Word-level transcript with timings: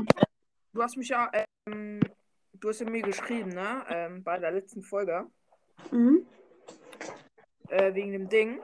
moin. 0.00 0.24
Du 0.72 0.82
hast 0.82 0.96
mich 0.96 1.08
ja, 1.08 1.30
ähm, 1.66 2.00
du 2.54 2.68
hast 2.68 2.80
ja 2.80 2.88
mir 2.88 3.02
geschrieben, 3.02 3.50
ne? 3.50 3.84
Ähm, 3.88 4.22
bei 4.22 4.38
der 4.38 4.52
letzten 4.52 4.82
Folge. 4.82 5.26
Mhm. 5.90 6.26
Äh, 7.68 7.94
wegen 7.94 8.12
dem 8.12 8.28
Ding. 8.28 8.60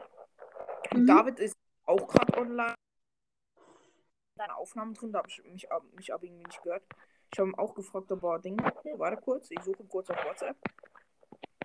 Mhm. 0.93 1.07
David 1.07 1.39
ist 1.41 1.57
auch 1.87 2.07
gerade 2.09 2.37
online. 2.39 2.75
Deine 4.37 4.57
Aufnahmen 4.57 4.95
drin, 4.95 5.13
da 5.13 5.19
habe 5.19 5.29
ich 5.29 5.43
mich, 5.45 5.71
ab- 5.71 5.85
mich 5.95 6.13
aber 6.13 6.25
irgendwie 6.25 6.45
nicht 6.45 6.63
gehört. 6.63 6.83
Ich 7.33 7.39
habe 7.39 7.51
ihn 7.51 7.55
auch 7.55 7.75
gefragt, 7.75 8.11
ob 8.13 8.23
er 8.25 8.39
Ding. 8.41 8.57
Nee, 8.85 8.95
warte 8.99 9.21
kurz, 9.21 9.51
ich 9.51 9.61
suche 9.63 9.85
kurz 9.85 10.11
auf 10.11 10.25
WhatsApp. 10.25 10.57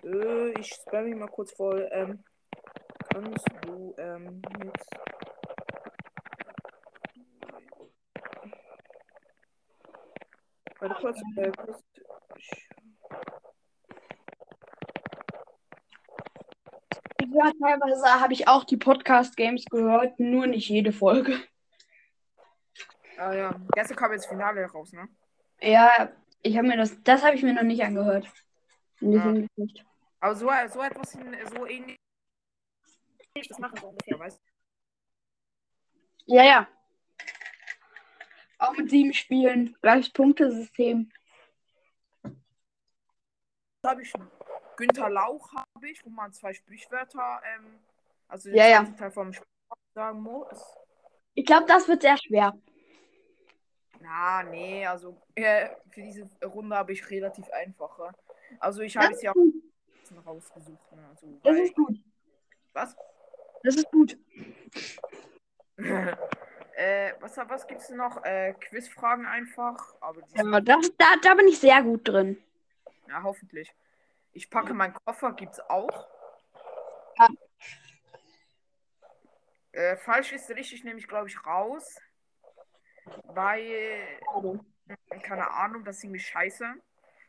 Äh, 0.03 0.49
ich 0.59 0.67
spam 0.67 1.07
ihn 1.07 1.19
mal 1.19 1.27
kurz 1.27 1.51
voll. 1.53 1.87
Ähm, 1.91 2.23
kannst 3.09 3.45
du 3.63 3.93
ähm, 3.97 4.41
jetzt. 4.63 4.89
Warte 10.79 10.95
kurz, 11.01 11.19
äh, 11.35 11.51
kurz. 11.51 11.83
Ja, 17.31 17.51
teilweise 17.61 18.21
habe 18.21 18.33
ich 18.33 18.47
auch 18.47 18.63
die 18.63 18.77
Podcast-Games 18.77 19.65
gehört, 19.65 20.19
nur 20.19 20.47
nicht 20.47 20.69
jede 20.69 20.91
Folge. 20.91 21.39
Ah 23.17 23.33
ja, 23.33 23.55
gestern 23.73 23.97
kam 23.97 24.13
jetzt 24.13 24.27
Finale 24.27 24.65
raus, 24.65 24.93
ne? 24.93 25.07
Ja, 25.61 26.09
ich 26.41 26.57
habe 26.57 26.67
mir 26.67 26.77
das, 26.77 27.03
das 27.03 27.23
habe 27.23 27.35
ich 27.35 27.43
mir 27.43 27.53
noch 27.53 27.63
nicht 27.63 27.83
angehört. 27.83 28.25
Nicht 29.01 29.17
Ja. 29.17 29.31
hingekriegt. 29.33 29.85
Aber 30.21 30.35
so, 30.35 30.47
so 30.47 30.81
etwas 30.81 31.11
so 31.11 31.65
ähnlich. 31.65 31.97
Das 33.47 33.59
machen 33.59 33.77
so 33.79 33.87
ungefähr, 33.87 34.19
weißt 34.19 34.39
du? 34.39 36.33
Ja, 36.33 36.43
ja. 36.43 36.67
Auch 38.59 38.75
mit 38.75 38.89
sieben 38.89 39.13
Spielen, 39.13 39.75
gleiches 39.81 40.11
Punktesystem. 40.11 41.09
Da 43.81 43.91
habe 43.91 44.01
ich 44.01 44.11
Günther 44.75 45.09
Lauch, 45.09 45.53
habe 45.53 45.89
ich, 45.89 46.05
wo 46.05 46.09
man 46.09 46.33
zwei 46.33 46.53
Sprichwörter, 46.53 47.41
ähm, 47.55 47.79
also 48.27 48.49
Ja, 48.49 48.67
ja. 48.67 48.83
Teil 48.83 49.11
vom 49.11 49.31
Sprichwort 49.31 49.79
sagen 49.95 50.21
muss. 50.21 50.77
Ich 51.35 51.45
glaube, 51.45 51.65
das 51.67 51.87
wird 51.87 52.01
sehr 52.01 52.17
schwer. 52.17 52.53
Na, 54.01 54.43
nee, 54.43 54.85
also 54.85 55.21
äh, 55.35 55.69
für 55.89 56.01
diese 56.01 56.29
Runde 56.43 56.75
habe 56.75 56.91
ich 56.91 57.09
relativ 57.09 57.49
einfache. 57.51 58.11
Also 58.59 58.81
ich 58.81 58.95
habe 58.97 59.07
Das 59.07 59.17
es 59.17 59.23
ja 59.23 59.31
auch 59.31 60.25
rausgesucht. 60.25 60.91
Ne? 60.91 61.07
Also, 61.09 61.39
Das 61.43 61.57
ist 61.57 61.75
gut. 61.75 61.97
was? 62.73 62.95
Das 63.63 63.75
ist 63.75 63.91
gut. 63.91 64.17
äh, 66.79 67.13
was, 67.19 67.35
was 67.37 67.67
gibt 67.67 67.81
es 67.81 67.89
noch? 67.89 68.23
Äh, 68.23 68.53
Quizfragen 68.53 69.25
einfach. 69.25 69.95
Aber 69.99 70.21
Ja, 70.33 70.61
das, 70.61 70.91
da, 70.97 71.05
da 71.21 71.35
bin 71.35 71.47
ich 71.49 71.59
sehr 71.59 71.83
gut 71.83 72.07
drin. 72.07 72.41
Ja, 73.09 73.21
hoffentlich. 73.21 73.73
Ich 74.31 74.49
packe 74.49 74.73
meinen 74.73 74.93
Koffer, 74.93 75.33
gibt's 75.33 75.59
auch. 75.59 76.07
Ja. 77.17 77.27
Äh, 79.73 79.97
falsch 79.97 80.31
ist 80.31 80.49
richtig, 80.51 80.83
nehme 80.85 80.99
ich 80.99 81.07
glaube 81.07 81.27
ich 81.27 81.45
raus. 81.45 81.99
Weil, 83.25 84.05
keine 85.21 85.51
Ahnung, 85.51 85.83
das 85.83 85.97
ist 85.97 86.03
irgendwie 86.05 86.21
scheiße. 86.21 86.75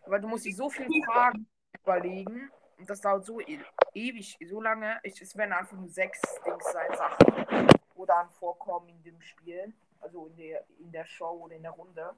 Weil 0.06 0.20
du 0.20 0.28
musst 0.28 0.44
dir 0.44 0.54
so 0.54 0.70
viele 0.70 0.88
Fragen 1.04 1.48
überlegen. 1.82 2.50
Und 2.78 2.88
das 2.88 3.00
dauert 3.00 3.24
so 3.24 3.40
e 3.40 3.58
ewig, 3.94 4.38
so 4.48 4.60
lange. 4.60 5.00
Ich, 5.02 5.20
es 5.20 5.36
werden 5.36 5.52
einfach 5.52 5.76
nur 5.76 5.88
sechs 5.88 6.20
Dings 6.46 6.64
sein, 6.72 6.96
Sachen, 6.96 7.68
wo 8.00 8.06
dann 8.06 8.30
vorkommen 8.30 8.88
in 8.88 9.02
dem 9.02 9.20
Spiel. 9.20 9.74
Also 10.00 10.26
in 10.28 10.36
der, 10.36 10.64
in 10.78 10.90
der 10.90 11.04
Show 11.04 11.42
oder 11.44 11.54
in 11.54 11.62
der 11.62 11.72
Runde. 11.72 12.14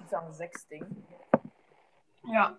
Ich 0.00 0.08
sagen 0.08 0.32
sechs 0.32 0.66
Dinge. 0.66 0.88
Ja. 2.24 2.56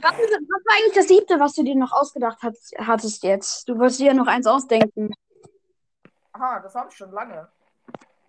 Was, 0.00 0.12
ist, 0.12 0.30
was 0.30 0.64
war 0.64 0.76
eigentlich 0.76 0.94
das 0.94 1.08
siebte, 1.08 1.40
was 1.40 1.54
du 1.54 1.64
dir 1.64 1.74
noch 1.74 1.90
ausgedacht 1.92 2.38
hast, 2.42 2.72
hattest 2.78 3.24
jetzt? 3.24 3.68
Du 3.68 3.76
wolltest 3.76 3.98
dir 3.98 4.06
ja 4.06 4.14
noch 4.14 4.28
eins 4.28 4.46
ausdenken. 4.46 5.12
Aha, 6.32 6.60
das 6.60 6.74
habe 6.76 6.88
ich 6.88 6.96
schon 6.96 7.10
lange. 7.10 7.50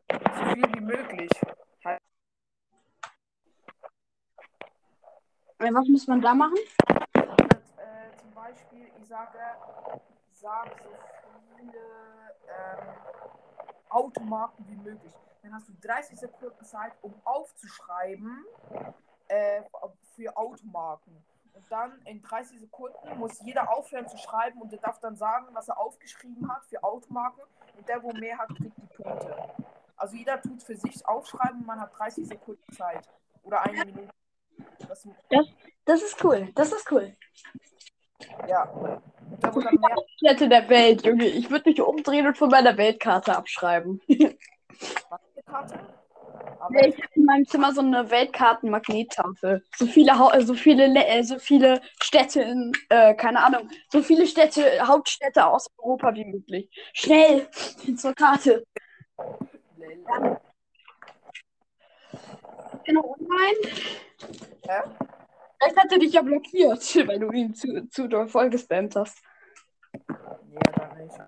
So 0.09 0.43
viel 0.53 0.73
wie 0.73 0.81
möglich. 0.81 1.29
Was 5.59 5.87
muss 5.87 6.07
man 6.07 6.19
da 6.19 6.33
machen? 6.33 6.57
Und, 7.13 7.41
äh, 7.77 8.17
zum 8.19 8.31
Beispiel, 8.33 8.91
ich 8.99 9.07
sage, 9.07 9.37
sag 10.41 10.75
so 10.81 10.89
viele 11.55 11.77
ähm, 12.47 12.87
Automarken 13.89 14.67
wie 14.67 14.75
möglich. 14.75 15.13
Dann 15.43 15.53
hast 15.53 15.69
du 15.69 15.73
30 15.81 16.19
Sekunden 16.19 16.65
Zeit, 16.65 16.93
um 17.01 17.13
aufzuschreiben 17.23 18.45
äh, 19.27 19.61
für 20.15 20.35
Automarken. 20.35 21.23
Und 21.53 21.69
dann 21.71 22.01
in 22.05 22.21
30 22.21 22.59
Sekunden 22.59 23.17
muss 23.17 23.41
jeder 23.41 23.71
aufhören 23.71 24.07
zu 24.07 24.17
schreiben 24.17 24.61
und 24.61 24.71
der 24.71 24.79
darf 24.79 24.99
dann 24.99 25.15
sagen, 25.15 25.47
was 25.53 25.67
er 25.67 25.77
aufgeschrieben 25.77 26.51
hat 26.51 26.65
für 26.65 26.83
Automarken. 26.83 27.43
Und 27.77 27.87
der, 27.87 28.01
wo 28.01 28.11
mehr 28.13 28.37
hat, 28.37 28.49
kriegt 28.55 28.77
die 28.77 28.87
Punkte. 28.87 29.53
Also 29.97 30.15
jeder 30.15 30.41
tut 30.41 30.63
für 30.63 30.75
sich 30.75 31.05
aufschreiben 31.05 31.59
und 31.59 31.67
man 31.67 31.79
hat 31.79 31.97
30 31.97 32.27
Sekunden 32.27 32.71
Zeit. 32.73 33.07
Oder 33.43 33.61
eine 33.61 33.85
Minute. 33.85 34.13
Das, 34.87 35.07
Das 35.85 36.01
ist 36.01 36.23
cool. 36.23 36.51
Das 36.55 36.71
ist 36.71 36.91
cool. 36.91 37.15
Ja. 38.47 38.71
Wo 39.53 39.61
dann 39.61 39.75
mehr 39.75 39.95
Städte 40.17 40.49
der 40.49 40.69
Welt, 40.69 41.05
Junge. 41.05 41.25
Ich 41.25 41.49
würde 41.49 41.69
mich 41.69 41.81
umdrehen 41.81 42.27
und 42.27 42.37
von 42.37 42.49
meiner 42.49 42.77
Weltkarte 42.77 43.35
abschreiben. 43.35 44.01
Karte. 45.51 45.79
Aber 46.59 46.87
Ich 46.87 46.95
habe 46.95 47.13
in 47.15 47.25
meinem 47.25 47.45
Zimmer 47.45 47.73
so 47.73 47.81
eine 47.81 48.09
Weltkarten-Magnettafel. 48.09 49.63
So 49.75 49.85
viele, 49.85 50.13
so 50.45 50.53
viele, 50.53 50.87
Le 50.87 51.05
äh, 51.05 51.23
so 51.23 51.39
viele 51.39 51.81
Städte 52.01 52.41
in, 52.41 52.71
äh, 52.89 53.13
keine 53.15 53.43
Ahnung, 53.43 53.69
so 53.89 54.01
viele 54.01 54.25
Städte, 54.27 54.63
Hauptstädte 54.87 55.45
aus 55.45 55.67
Europa 55.77 56.13
wie 56.15 56.25
möglich. 56.25 56.69
Schnell 56.93 57.47
zur 57.97 58.13
Karte. 58.13 58.63
Genau, 62.85 63.15
online. 63.19 63.75
Hä? 64.67 64.81
Vielleicht 65.61 65.77
hat 65.77 65.91
er 65.91 65.99
dich 65.99 66.13
ja 66.13 66.21
blockiert, 66.23 66.79
weil 67.07 67.19
du 67.19 67.31
ihn 67.31 67.53
zu, 67.53 67.87
zu 67.89 68.07
doll 68.07 68.27
vollgespammt 68.27 68.95
hast. 68.95 69.21
Nee, 69.93 70.59
dann 70.75 70.97
nicht. 70.97 71.19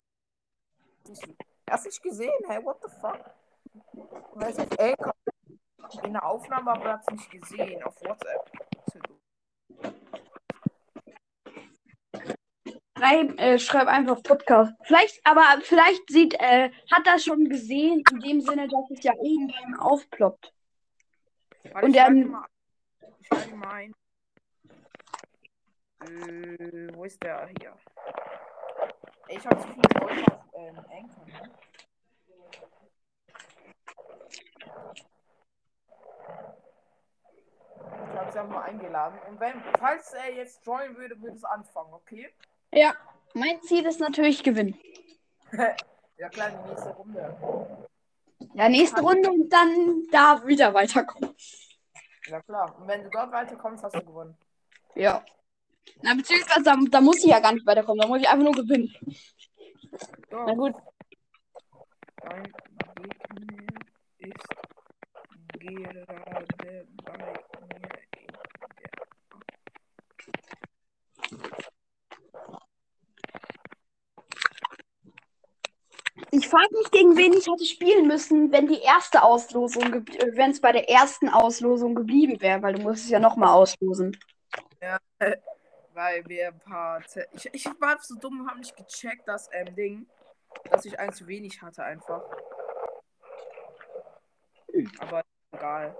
Hast 1.70 1.86
du 1.86 1.90
nicht 1.90 2.02
gesehen? 2.04 2.32
Hey, 2.48 2.64
what 2.64 2.78
the 2.82 2.90
fuck? 3.00 3.20
Weißt 4.36 4.60
du, 4.60 4.64
ey, 4.80 4.96
in 6.04 6.14
der 6.14 6.26
Aufnahme, 6.26 6.72
aber 6.72 6.86
er 6.86 6.94
hat 6.94 7.02
es 7.08 7.14
nicht 7.14 7.30
gesehen. 7.32 7.84
Auf 7.84 7.96
WhatsApp. 8.02 8.52
Schreib, 12.98 13.40
äh, 13.40 13.60
schreib 13.60 13.88
einfach 13.88 14.24
Podcast. 14.24 14.74
Vielleicht, 14.84 15.20
aber 15.26 15.44
vielleicht 15.64 16.10
sieht, 16.10 16.36
äh, 16.40 16.72
hat 16.92 17.06
er 17.06 17.20
schon 17.20 17.46
gesehen, 17.50 18.04
in 18.12 18.20
dem 18.20 18.42
Sinne, 18.42 18.68
dass 18.68 18.90
es 18.92 19.04
ja 19.04 19.14
irgendwann 19.14 19.76
aufploppt. 19.80 20.54
Warte, 21.72 21.86
Und 21.86 21.92
ich 21.92 21.98
dann- 21.98 22.36
ich 23.20 23.28
schreibe 23.28 23.56
mal 23.58 23.70
ein. 23.74 23.94
Äh, 26.04 26.96
wo 26.96 27.04
ist 27.06 27.22
der? 27.24 27.48
Hier. 27.60 27.74
Ich 29.30 29.46
habe 29.46 29.60
so 29.60 29.68
viele 29.68 30.00
Leute 30.00 30.34
auf 30.34 30.44
ähm, 30.56 30.78
Anchor, 30.78 31.26
ne? 31.26 31.52
Ich 38.12 38.20
habe 38.20 38.32
sie 38.32 38.40
einfach 38.40 38.54
mal 38.54 38.64
eingeladen. 38.64 39.20
Und 39.28 39.40
wenn, 39.40 39.62
falls 39.80 40.14
er 40.14 40.34
jetzt 40.34 40.66
joinen 40.66 40.98
würde, 40.98 41.20
würde 41.22 41.36
es 41.36 41.44
anfangen, 41.44 41.94
okay? 41.94 42.34
Ja, 42.72 42.96
mein 43.34 43.62
Ziel 43.62 43.86
ist 43.86 44.00
natürlich 44.00 44.44
gewinnen. 44.44 44.78
Ja 46.16 46.30
klar, 46.30 46.52
die 46.52 46.70
nächste 46.70 46.90
Runde. 46.92 47.36
Ja, 48.54 48.70
nächste 48.70 49.02
Runde 49.02 49.32
und 49.32 49.50
dann 49.50 50.04
da 50.12 50.46
wieder 50.46 50.74
weiterkommen. 50.74 51.36
Ja 52.28 52.40
klar. 52.42 52.80
Und 52.80 52.88
wenn 52.88 53.04
du 53.04 53.10
dort 53.10 53.32
weiterkommst, 53.32 53.84
hast 53.84 53.96
du 53.96 54.06
gewonnen. 54.06 54.38
Ja. 54.96 55.26
Na, 56.02 56.14
beziehungsweise 56.16 56.64
da, 56.64 56.76
da 56.90 57.02
muss 57.02 57.24
ich 57.24 57.32
ja 57.32 57.40
gar 57.40 57.54
nicht 57.54 57.66
weiterkommen, 57.66 58.02
da 58.02 58.08
muss 58.08 58.20
ich 58.20 58.28
einfach 58.28 58.44
nur 58.44 58.54
gewinnen. 58.54 58.94
Doch. 60.30 60.46
Na 60.48 60.54
gut. 60.54 60.74
Dein 62.22 62.44
Gegner 62.94 63.70
ist 64.20 64.48
gerade 64.48 64.86
bei 65.60 65.64
mir 65.64 65.88
in 65.88 65.94
der 65.94 66.86
Ich 76.32 76.48
frage 76.48 76.68
mich, 76.72 76.90
gegen 76.90 77.16
wen 77.16 77.34
ich 77.34 77.48
hätte 77.48 77.64
spielen 77.64 78.08
müssen, 78.08 78.52
wenn 78.52 78.68
die 78.68 78.80
erste 78.82 79.22
Auslosung, 79.22 80.04
wenn 80.34 80.50
es 80.52 80.60
bei 80.60 80.72
der 80.72 80.90
ersten 80.90 81.30
Auslosung 81.30 81.94
geblieben 81.94 82.42
wäre, 82.42 82.62
weil 82.64 82.74
du 82.74 82.82
musst 82.82 83.06
es 83.06 83.12
ja 83.12 83.20
nochmal 83.20 83.50
auslosen. 83.50 84.18
Weil 85.94 86.28
wir 86.28 86.48
ein 86.48 86.60
paar. 86.60 87.02
Z 87.06 87.28
ich, 87.34 87.54
ich 87.54 87.66
war 87.80 88.00
so 88.00 88.16
dumm 88.16 88.42
und 88.42 88.50
habe 88.50 88.60
nicht 88.60 88.76
gecheckt, 88.76 89.28
dass 89.28 89.50
ähm, 89.52 89.76
Ding, 89.76 90.08
dass 90.72 90.86
ich 90.86 91.00
eins 91.00 91.18
zu 91.18 91.28
wenig 91.28 91.62
hatte 91.62 91.84
einfach. 91.84 92.24
Aber 95.00 95.24
egal. 95.52 95.96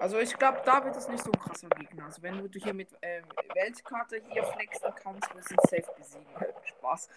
Also 0.00 0.18
ich 0.18 0.36
glaube, 0.36 0.60
da 0.64 0.84
wird 0.84 0.96
es 0.96 1.08
nicht 1.08 1.24
so 1.24 1.30
ein 1.30 1.40
krasser 1.40 1.68
Gegner. 1.70 2.04
Also 2.04 2.22
wenn 2.22 2.50
du 2.50 2.58
hier 2.58 2.74
mit 2.74 2.94
ähm, 3.00 3.24
Weltkarte 3.54 4.20
hier 4.28 4.44
flexen 4.44 4.94
kannst, 5.02 5.34
wirst 5.34 5.50
du 5.50 5.56
safe 5.68 5.94
besiegen. 5.96 6.26
Spaß. 6.64 7.08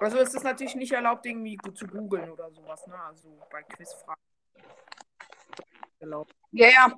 Also 0.00 0.18
es 0.18 0.34
ist 0.34 0.42
natürlich 0.42 0.74
nicht 0.74 0.92
erlaubt, 0.92 1.24
irgendwie 1.24 1.56
zu 1.72 1.86
googeln 1.86 2.30
oder 2.30 2.50
sowas, 2.50 2.86
ne? 2.86 2.98
Also 2.98 3.40
bei 3.50 3.62
Quizfragen. 3.62 4.20
Erlaubt. 6.04 6.36
Ja, 6.52 6.68
ja. 6.68 6.92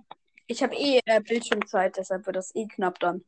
Ich 0.49 0.63
habe 0.65 0.75
eh 0.75 1.01
äh, 1.07 1.21
Bildschirmzeit, 1.21 1.97
deshalb 1.97 2.27
wird 2.27 2.35
das 2.35 2.53
eh 2.57 2.67
knapp 2.67 2.99
dann. 2.99 3.25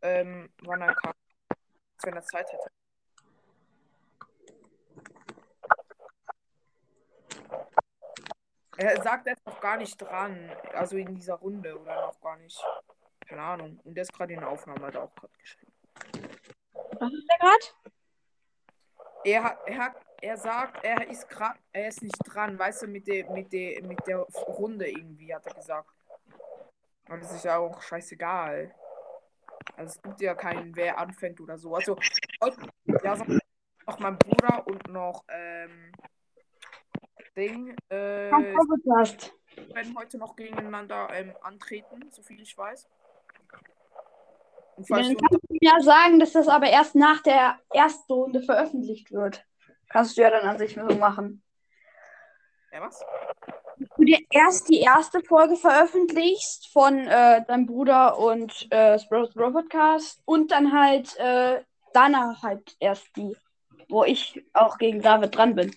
Ähm, 0.00 0.50
wann 0.62 0.80
er 0.80 0.94
kann. 0.94 1.12
Wenn 2.02 2.14
er 2.14 2.22
Zeit 2.22 2.50
hätte. 2.50 2.70
Er 8.78 9.02
sagt 9.02 9.26
jetzt 9.26 9.46
noch 9.46 9.60
gar 9.60 9.76
nicht 9.76 10.00
dran. 10.00 10.50
Also 10.72 10.96
in 10.96 11.14
dieser 11.14 11.34
Runde 11.34 11.78
oder 11.78 12.06
noch 12.06 12.20
gar 12.22 12.38
nicht. 12.38 12.58
Keine 13.26 13.42
Ahnung. 13.42 13.80
Und 13.84 13.94
der 13.94 14.02
ist 14.02 14.12
gerade 14.14 14.32
in 14.32 14.40
der 14.40 14.48
Aufnahme, 14.48 14.86
hat 14.86 14.94
er 14.94 15.02
auch 15.04 15.14
gerade 15.14 15.34
geschrieben. 15.38 15.72
Was 16.98 17.12
ist 17.12 17.28
der 17.30 17.38
gerade? 17.38 17.81
Er, 19.24 19.44
hat- 19.44 19.58
er, 19.66 19.78
hat, 19.78 19.96
er 20.20 20.36
sagt, 20.36 20.84
er 20.84 21.08
ist 21.08 21.28
gerade, 21.28 21.58
er 21.72 21.88
ist 21.88 22.02
nicht 22.02 22.16
dran, 22.26 22.58
weißt 22.58 22.82
du, 22.82 22.86
mit 22.88 23.06
der, 23.06 23.30
mit 23.30 23.52
der, 23.52 23.82
mit 23.84 24.06
der 24.06 24.18
Runde 24.18 24.88
irgendwie, 24.88 25.34
hat 25.34 25.46
er 25.46 25.54
gesagt. 25.54 25.88
Und 27.08 27.22
das 27.22 27.32
ist 27.32 27.44
ja 27.44 27.58
auch 27.58 27.80
scheißegal. 27.82 28.74
Also 29.76 29.96
es 29.96 30.02
gibt 30.02 30.20
ja 30.20 30.34
keinen, 30.34 30.74
wer 30.76 30.98
anfängt 30.98 31.40
oder 31.40 31.56
so. 31.58 31.74
Also 31.74 31.96
ja, 33.04 33.16
so, 33.16 33.24
noch 33.86 33.98
mein 33.98 34.18
Bruder 34.18 34.66
und 34.66 34.88
noch 34.88 35.24
ähm, 35.28 35.92
Ding 37.36 37.76
äh, 37.88 38.30
werden 39.74 39.96
heute 39.96 40.18
noch 40.18 40.36
gegeneinander 40.36 41.08
ähm, 41.12 41.32
antreten, 41.42 42.10
so 42.10 42.22
viel 42.22 42.40
ich 42.40 42.56
weiß. 42.56 42.88
Dann 44.88 45.16
kannst 45.16 45.44
du 45.48 45.56
ja 45.60 45.80
sagen, 45.80 46.18
dass 46.18 46.32
das 46.32 46.48
aber 46.48 46.66
erst 46.66 46.94
nach 46.94 47.22
der 47.22 47.58
ersten 47.72 48.12
Runde 48.12 48.42
veröffentlicht 48.42 49.12
wird. 49.12 49.44
Kannst 49.88 50.16
du 50.16 50.22
ja 50.22 50.30
dann 50.30 50.48
an 50.48 50.58
sich 50.58 50.74
so 50.74 50.96
machen. 50.96 51.42
ja, 52.72 52.80
was? 52.80 53.04
du 53.96 54.04
dir 54.04 54.18
erst 54.30 54.68
die 54.68 54.80
erste 54.80 55.20
Folge 55.22 55.56
veröffentlichst 55.56 56.68
von 56.72 56.98
äh, 56.98 57.44
deinem 57.44 57.66
Bruder 57.66 58.18
und 58.18 58.70
äh, 58.70 58.98
Sprout 58.98 59.30
Bro 59.34 59.52
Podcast 59.52 60.20
und 60.24 60.50
dann 60.50 60.72
halt 60.72 61.16
äh, 61.18 61.62
danach 61.92 62.42
halt 62.42 62.76
erst 62.80 63.08
die, 63.16 63.36
wo 63.88 64.04
ich 64.04 64.44
auch 64.52 64.78
gegen 64.78 65.02
David 65.02 65.36
dran 65.36 65.54
bin. 65.54 65.74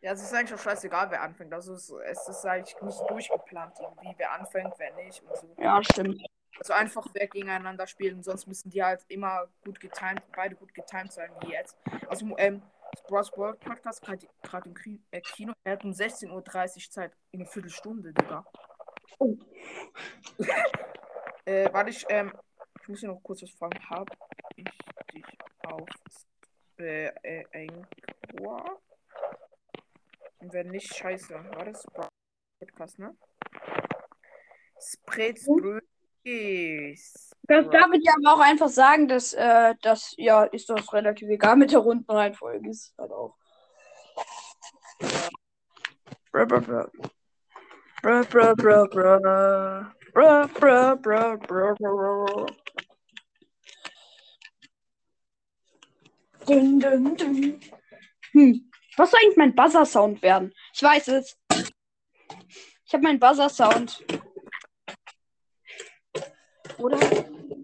Ja, 0.00 0.12
es 0.12 0.22
ist 0.22 0.34
eigentlich 0.34 0.54
auch 0.54 0.62
scheißegal, 0.62 1.10
wer 1.10 1.22
anfängt. 1.22 1.52
Also 1.52 1.72
es, 1.72 1.90
es 1.90 2.28
ist 2.28 2.44
eigentlich 2.44 2.76
nicht 2.82 3.00
durchgeplant 3.08 3.74
irgendwie, 3.80 4.14
wer 4.18 4.32
anfängt, 4.32 4.74
wer 4.76 4.94
nicht 4.96 5.22
und 5.22 5.36
so. 5.36 5.54
Ja, 5.58 5.82
stimmt. 5.82 6.22
Also 6.58 6.72
einfach 6.72 7.06
wer 7.12 7.26
gegeneinander 7.26 7.86
spielen, 7.86 8.22
sonst 8.22 8.46
müssen 8.46 8.70
die 8.70 8.82
halt 8.82 9.04
immer 9.08 9.48
gut 9.64 9.80
getimed, 9.80 10.22
beide 10.34 10.54
gut 10.54 10.72
getimed 10.74 11.12
sein 11.12 11.30
wie 11.40 11.52
jetzt. 11.52 11.76
Also 12.08 12.26
ähm, 12.38 12.62
Bros 13.08 13.36
World 13.36 13.60
Podcast 13.60 14.02
gerade 14.02 14.26
gerade 14.42 14.70
im 14.70 15.00
äh, 15.10 15.20
Kino, 15.20 15.52
er 15.64 15.72
hat 15.72 15.84
um 15.84 15.90
16.30 15.90 16.30
Uhr 16.32 16.90
Zeit, 16.90 17.12
in 17.32 17.40
einer 17.40 17.50
Viertelstunde, 17.50 18.12
Digga. 18.12 18.44
Oh. 19.18 19.36
äh, 21.44 21.72
warte 21.72 21.90
ich, 21.90 22.04
ähm, 22.08 22.32
ich 22.80 22.88
muss 22.88 23.00
hier 23.00 23.08
noch 23.08 23.22
kurz 23.22 23.42
was 23.42 23.50
fragen. 23.50 23.78
Hab 23.88 24.08
ich 24.56 24.64
dich 25.12 25.24
auf 25.66 25.88
äh, 26.78 27.06
äh, 27.22 27.44
Anchor? 27.52 28.80
Und 30.38 30.52
wenn 30.52 30.68
nicht, 30.68 30.94
scheiße. 30.94 31.34
War 31.34 31.64
das 31.64 31.86
Podcast, 32.60 32.98
ne? 32.98 33.16
Spreadsbrötchen. 36.24 36.96
Das 37.46 37.68
David 37.70 38.04
ja 38.04 38.14
aber 38.16 38.34
auch 38.34 38.44
einfach 38.44 38.68
sagen, 38.68 39.06
dass 39.08 39.34
äh, 39.34 39.74
das, 39.82 40.14
ja, 40.16 40.44
ist 40.44 40.70
doch 40.70 40.92
relativ 40.92 41.28
egal 41.28 41.56
mit 41.56 41.72
der 41.72 41.80
Rundenreihenfolge. 41.80 42.70
Ist 42.70 42.94
halt 42.98 43.10
auch. 43.10 43.36
Brr, 46.32 46.46
brr, 46.46 46.60
brr. 46.60 46.90
Brr, 48.02 48.24
brr, 48.24 48.54
brr, 48.56 48.88
brr. 48.88 49.94
Brr, 50.14 50.48
brr, 50.48 50.96
brr, 50.96 51.36
brr, 51.38 51.74
brr. 51.76 52.46
Dun, 56.46 56.78
dun, 56.78 57.16
dun. 57.16 57.60
Hm. 58.32 58.70
Was 58.96 59.10
soll 59.10 59.20
eigentlich 59.22 59.36
mein 59.36 59.54
Buzzer-Sound 59.54 60.22
werden? 60.22 60.52
Ich 60.72 60.82
weiß 60.82 61.08
es. 61.08 61.38
Ich 62.86 62.92
habe 62.92 63.02
meinen 63.02 63.18
Buzzer-Sound. 63.18 64.04
Oder, 66.84 66.98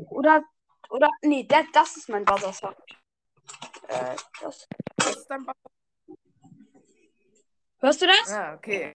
oder, 0.08 0.44
oder, 0.88 1.10
nee, 1.20 1.42
der, 1.44 1.66
das 1.74 1.94
ist 1.98 2.08
mein 2.08 2.24
Buzzer-Sound. 2.24 2.74
Äh, 3.88 4.16
das. 4.40 4.66
Was 4.96 5.16
ist 5.16 5.26
dein 5.26 5.44
Ba- 5.44 5.52
Hörst 7.80 8.00
du 8.00 8.06
das? 8.06 8.30
Ja, 8.30 8.54
okay. 8.54 8.94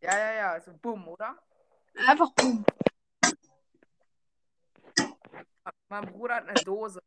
Ja, 0.00 0.18
ja, 0.18 0.32
ja, 0.32 0.52
also 0.52 0.72
bumm, 0.80 1.06
oder? 1.08 1.36
Einfach 2.08 2.30
boom. 2.32 2.64
Mein 5.90 6.06
Bruder 6.06 6.36
hat 6.36 6.48
eine 6.48 6.64
Dose. 6.64 7.02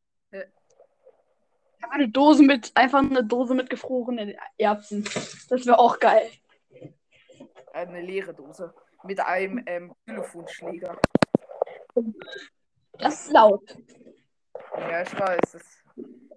Eine 1.82 2.10
Dose 2.10 2.44
mit, 2.44 2.72
einfach 2.78 3.00
eine 3.00 3.24
Dose 3.24 3.56
mit 3.56 3.72
gefrorenen 3.72 4.36
Erbsen. 4.60 5.04
Das 5.50 5.66
wäre 5.66 5.80
auch 5.80 5.98
geil. 5.98 6.30
Äh, 6.70 6.92
eine 7.74 8.02
leere 8.02 8.36
Dose. 8.36 8.72
Mit 9.04 9.20
einem 9.20 9.64
ähm, 9.66 9.96
Telefonschläger. 10.06 11.00
Das 12.94 13.26
ist 13.26 13.32
laut. 13.32 13.78
Ja, 14.76 15.02
ich 15.02 15.20
weiß. 15.20 15.52
Das 15.52 15.64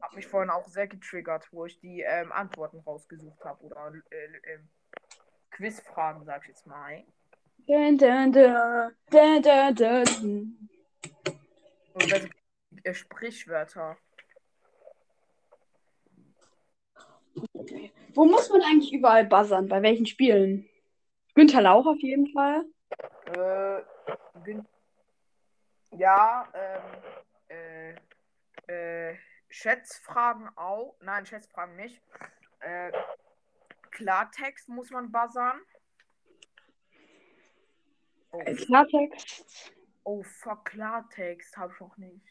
hat 0.00 0.14
mich 0.14 0.26
vorhin 0.26 0.50
auch 0.50 0.66
sehr 0.66 0.86
getriggert, 0.86 1.48
wo 1.52 1.66
ich 1.66 1.78
die 1.80 2.00
ähm, 2.00 2.32
Antworten 2.32 2.80
rausgesucht 2.80 3.44
habe. 3.44 3.64
Oder 3.64 3.92
äh, 4.10 4.52
ähm, 4.54 4.68
Quizfragen, 5.50 6.24
sag 6.24 6.42
ich 6.42 6.48
jetzt 6.48 6.66
mal. 6.66 7.04
Dun, 7.66 7.98
dun, 7.98 8.32
dun, 8.32 8.92
dun, 9.10 9.42
dun, 9.42 9.74
dun. 9.74 10.68
Und 11.94 12.12
also, 12.12 12.28
äh, 12.82 12.94
Sprichwörter. 12.94 13.96
Wo 18.14 18.24
muss 18.24 18.50
man 18.50 18.62
eigentlich 18.62 18.92
überall 18.92 19.24
buzzern? 19.24 19.68
Bei 19.68 19.82
welchen 19.82 20.06
Spielen? 20.06 20.68
Günther 21.34 21.62
Lauch 21.62 21.86
auf 21.86 22.00
jeden 22.00 22.26
Fall. 22.32 22.64
Äh, 23.26 23.82
Gün 24.44 24.66
ja, 25.92 26.48
ähm, 26.54 27.96
äh, 28.68 29.10
äh, 29.12 29.18
Schätzfragen 29.48 30.48
auch. 30.56 30.96
Nein, 31.00 31.26
Schätzfragen 31.26 31.76
nicht. 31.76 32.00
Äh, 32.60 32.92
Klartext 33.90 34.68
muss 34.68 34.90
man 34.90 35.10
buzzern. 35.12 35.60
Oh, 38.30 38.42
Klartext. 38.44 39.72
oh 40.04 40.22
fuck, 40.22 40.64
Klartext 40.66 41.56
habe 41.56 41.72
ich 41.74 41.80
noch 41.80 41.96
nichts. 41.98 42.30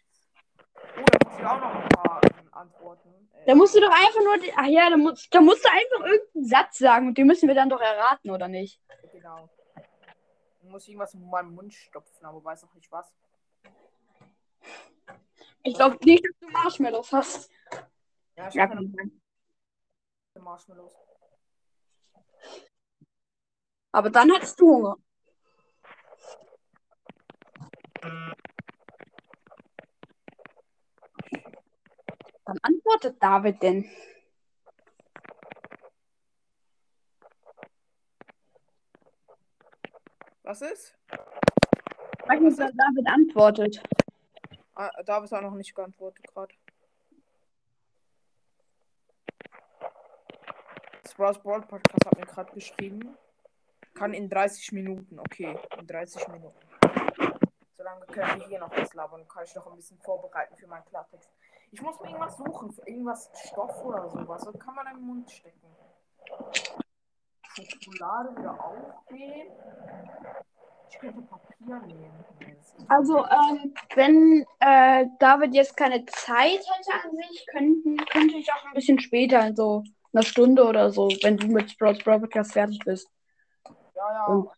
Oh, 0.97 1.03
da 1.05 1.29
muss 1.29 1.39
ich 1.39 1.45
auch 1.45 1.59
noch 1.59 1.75
ein 1.75 1.89
paar 1.89 2.21
Antworten. 2.53 3.29
Äh, 3.33 3.45
Da 3.45 3.55
musst 3.55 3.75
du 3.75 3.79
doch 3.81 3.91
einfach 3.91 4.23
nur. 4.23 4.37
die- 4.39 4.51
Ach 4.55 4.65
ja, 4.65 4.89
da, 4.89 4.97
musst, 4.97 5.33
da 5.33 5.41
musst 5.41 5.63
du 5.63 5.69
einfach 5.69 6.07
irgendeinen 6.07 6.45
Satz 6.45 6.79
sagen 6.79 7.07
und 7.09 7.17
den 7.17 7.27
müssen 7.27 7.47
wir 7.47 7.55
dann 7.55 7.69
doch 7.69 7.81
erraten, 7.81 8.31
oder 8.31 8.47
nicht? 8.47 8.81
Genau. 9.11 9.47
Ich 10.63 10.69
muss 10.69 10.87
irgendwas 10.87 11.13
in 11.13 11.29
meinem 11.29 11.53
Mund 11.53 11.73
stopfen, 11.73 12.25
aber 12.25 12.43
weiß 12.43 12.63
noch 12.63 12.73
nicht 12.73 12.91
was. 12.91 13.13
Ich 15.63 15.75
glaube 15.75 15.97
nicht, 16.03 16.25
dass 16.25 16.39
du 16.39 16.49
Marshmallows 16.49 17.11
hast. 17.11 17.51
Ja, 18.35 18.47
ich 18.47 18.55
Ja, 18.55 18.63
habe 18.63 18.75
kann 18.75 18.93
sein. 18.95 19.21
Marshmallows. 20.39 20.95
Aber 23.91 24.09
dann 24.09 24.31
hattest 24.31 24.59
du 24.59 24.67
Hunger. 24.67 24.97
Dann 32.45 32.57
antwortet 32.63 33.21
David 33.21 33.61
denn. 33.61 33.89
Was 40.43 40.61
ist? 40.61 40.97
Sag 42.27 42.41
mir, 42.41 42.47
was 42.47 42.57
David 42.57 43.07
antwortet. 43.07 43.81
Ah, 44.73 44.89
David 45.03 45.31
hat 45.31 45.41
noch 45.43 45.53
nicht 45.53 45.75
geantwortet 45.75 46.25
gerade. 46.27 46.53
Sprouse 51.09 51.39
Brawl 51.39 51.61
Podcast 51.61 52.05
hat 52.05 52.17
mir 52.17 52.25
gerade 52.25 52.53
geschrieben. 52.53 53.17
Kann 53.93 54.13
in 54.13 54.29
30 54.29 54.71
Minuten. 54.71 55.19
Okay, 55.19 55.59
in 55.77 55.85
30 55.85 56.27
Minuten. 56.29 56.59
So 57.77 57.83
lange 57.83 58.05
können 58.05 58.39
wir 58.39 58.47
hier 58.47 58.59
noch 58.59 58.75
was 58.75 58.93
labern. 58.93 59.27
Kann 59.27 59.43
ich 59.43 59.53
noch 59.55 59.67
ein 59.67 59.75
bisschen 59.75 59.99
vorbereiten 59.99 60.55
für 60.55 60.67
meinen 60.67 60.85
Klartext. 60.85 61.29
Ich 61.71 61.81
muss 61.81 61.99
mir 61.99 62.07
irgendwas 62.07 62.37
suchen, 62.37 62.71
für 62.71 62.87
irgendwas 62.87 63.29
Stoff 63.45 63.83
oder 63.83 64.09
sowas. 64.09 64.45
Was 64.45 64.59
kann 64.59 64.75
man 64.75 64.87
im 64.87 65.01
Mund 65.01 65.29
stecken? 65.29 65.75
Schokolade 67.55 68.35
würde 68.35 68.51
auch 68.51 69.05
gehen. 69.07 69.51
Ich 70.91 70.99
könnte 70.99 71.21
Papier 71.21 71.79
nehmen. 71.87 72.25
Also, 72.87 73.25
ähm, 73.25 73.73
wenn 73.95 74.45
äh, 74.59 75.05
David 75.19 75.53
jetzt 75.53 75.77
keine 75.77 76.05
Zeit 76.05 76.59
hätte 76.59 76.93
an 77.03 77.15
sich, 77.15 77.45
könnten, 77.47 77.97
könnte 78.05 78.37
ich 78.37 78.51
auch 78.51 78.65
ein 78.65 78.73
bisschen 78.73 78.99
später, 78.99 79.45
in 79.47 79.55
so 79.55 79.83
einer 80.13 80.23
Stunde 80.23 80.65
oder 80.65 80.91
so, 80.91 81.07
wenn 81.23 81.37
du 81.37 81.47
mit 81.47 81.71
Sprouts 81.71 82.03
Brawl 82.03 82.19
Podcast 82.19 82.53
fertig 82.53 82.79
bist. 82.83 83.07
Ja, 83.95 84.13
ja. 84.13 84.25
Und- 84.25 84.49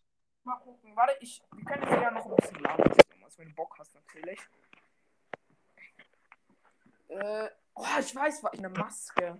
Mal 0.45 0.57
gucken. 0.57 0.93
Warte, 0.95 1.13
ich, 1.21 1.41
wir 1.55 1.63
können 1.63 1.83
jetzt 1.83 2.01
ja 2.01 2.11
noch 2.11 2.25
ein 2.25 2.35
bisschen 2.35 2.59
labern, 2.59 2.91
Thomas, 3.11 3.37
wenn 3.39 3.47
du 3.47 3.55
Bock 3.55 3.75
hast, 3.79 3.95
natürlich. 3.95 4.39
Äh, 7.07 7.47
oh, 7.75 7.85
ich 7.99 8.15
weiß, 8.15 8.43
was 8.43 8.53
eine 8.53 8.69
Maske. 8.69 9.39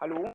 Hallo? 0.00 0.32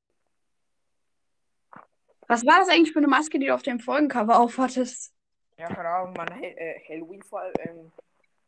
Was 2.28 2.46
war 2.46 2.60
das 2.60 2.70
eigentlich 2.70 2.92
für 2.94 3.00
eine 3.00 3.08
Maske, 3.08 3.40
die 3.40 3.48
du 3.48 3.54
auf 3.56 3.64
dem 3.64 3.80
Folgencover 3.80 4.40
aufhattest? 4.40 5.14
Ja, 5.58 5.68
keine 5.68 5.90
Ahnung, 5.90 6.14
man, 6.14 6.28
äh, 6.42 6.80
Halloween 6.88 7.24
vor 7.24 7.42
allem, 7.42 7.54
ähm, 7.60 7.92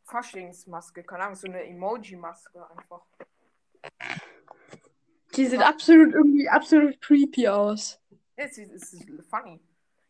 Faschingsmaske, 0.05 1.03
keine 1.03 1.23
Ahnung, 1.23 1.35
so 1.35 1.47
eine 1.47 1.63
Emoji-Maske 1.63 2.69
einfach. 2.69 3.01
Die 5.35 5.45
sieht 5.45 5.61
absolut 5.61 6.13
irgendwie 6.13 6.47
absolut 6.47 7.01
creepy 7.01 7.47
aus. 7.47 7.99
Ja, 8.37 8.45
Es 8.45 8.57
ist, 8.57 8.71
es 8.71 8.93
ist 8.93 9.29
funny. 9.29 9.59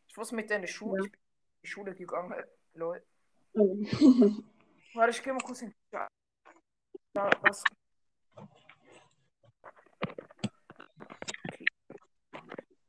Ich 0.08 0.17
muss 0.17 0.31
mit 0.31 0.50
der 0.50 0.58
in 0.58 0.63
die 0.63 0.67
Schule, 0.67 1.00
Ja. 1.00 1.05
ich 1.05 1.12
bin 1.12 1.20
in 1.20 1.62
die 1.63 1.67
Schule 1.70 1.96
gegangen, 1.96 2.43
Leute. 2.74 3.05
Oh. 3.53 3.75
Warte, 4.93 5.12
ich 5.12 5.24
geh 5.24 5.31
mal 5.31 5.39
kurz 5.39 5.60
hin. 5.62 5.74
Ja, 5.91 6.08
ja 7.15 7.29
was? 7.41 7.63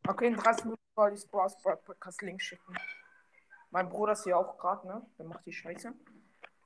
Okay, 0.09 0.27
in 0.27 0.37
30 0.37 0.65
Minuten 0.65 0.83
soll 0.97 1.13
ich 1.15 1.31
Bros 1.31 1.57
Podcast 1.63 2.23
Link 2.23 2.43
schicken. 2.43 2.75
Mein 3.71 3.89
Bruder 3.89 4.13
ist 4.13 4.25
hier 4.25 4.37
auch 4.37 4.59
gerade, 4.59 4.87
ne? 4.87 5.07
Der 5.17 5.27
macht 5.27 5.47
die 5.47 5.53
Scheiße. 5.53 5.95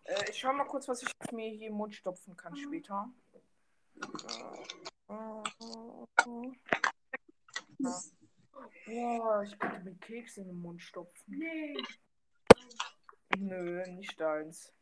Äh, 0.04 0.30
ich 0.30 0.38
schau 0.38 0.54
mal 0.54 0.64
kurz, 0.64 0.88
was 0.88 1.02
ich 1.02 1.32
mir 1.32 1.50
hier 1.50 1.68
im 1.68 1.74
Mund 1.74 1.94
stopfen 1.94 2.34
kann 2.34 2.56
später. 2.56 3.10
Boah, 8.86 9.42
ich 9.42 9.58
könnte 9.58 9.80
mir 9.80 9.94
Keks 9.96 10.38
in 10.38 10.46
den 10.46 10.60
Mund 10.62 10.80
stopfen. 10.80 11.24
Nee. 11.26 11.76
Nö, 13.36 13.86
nicht 13.90 14.18
deins. 14.18 14.72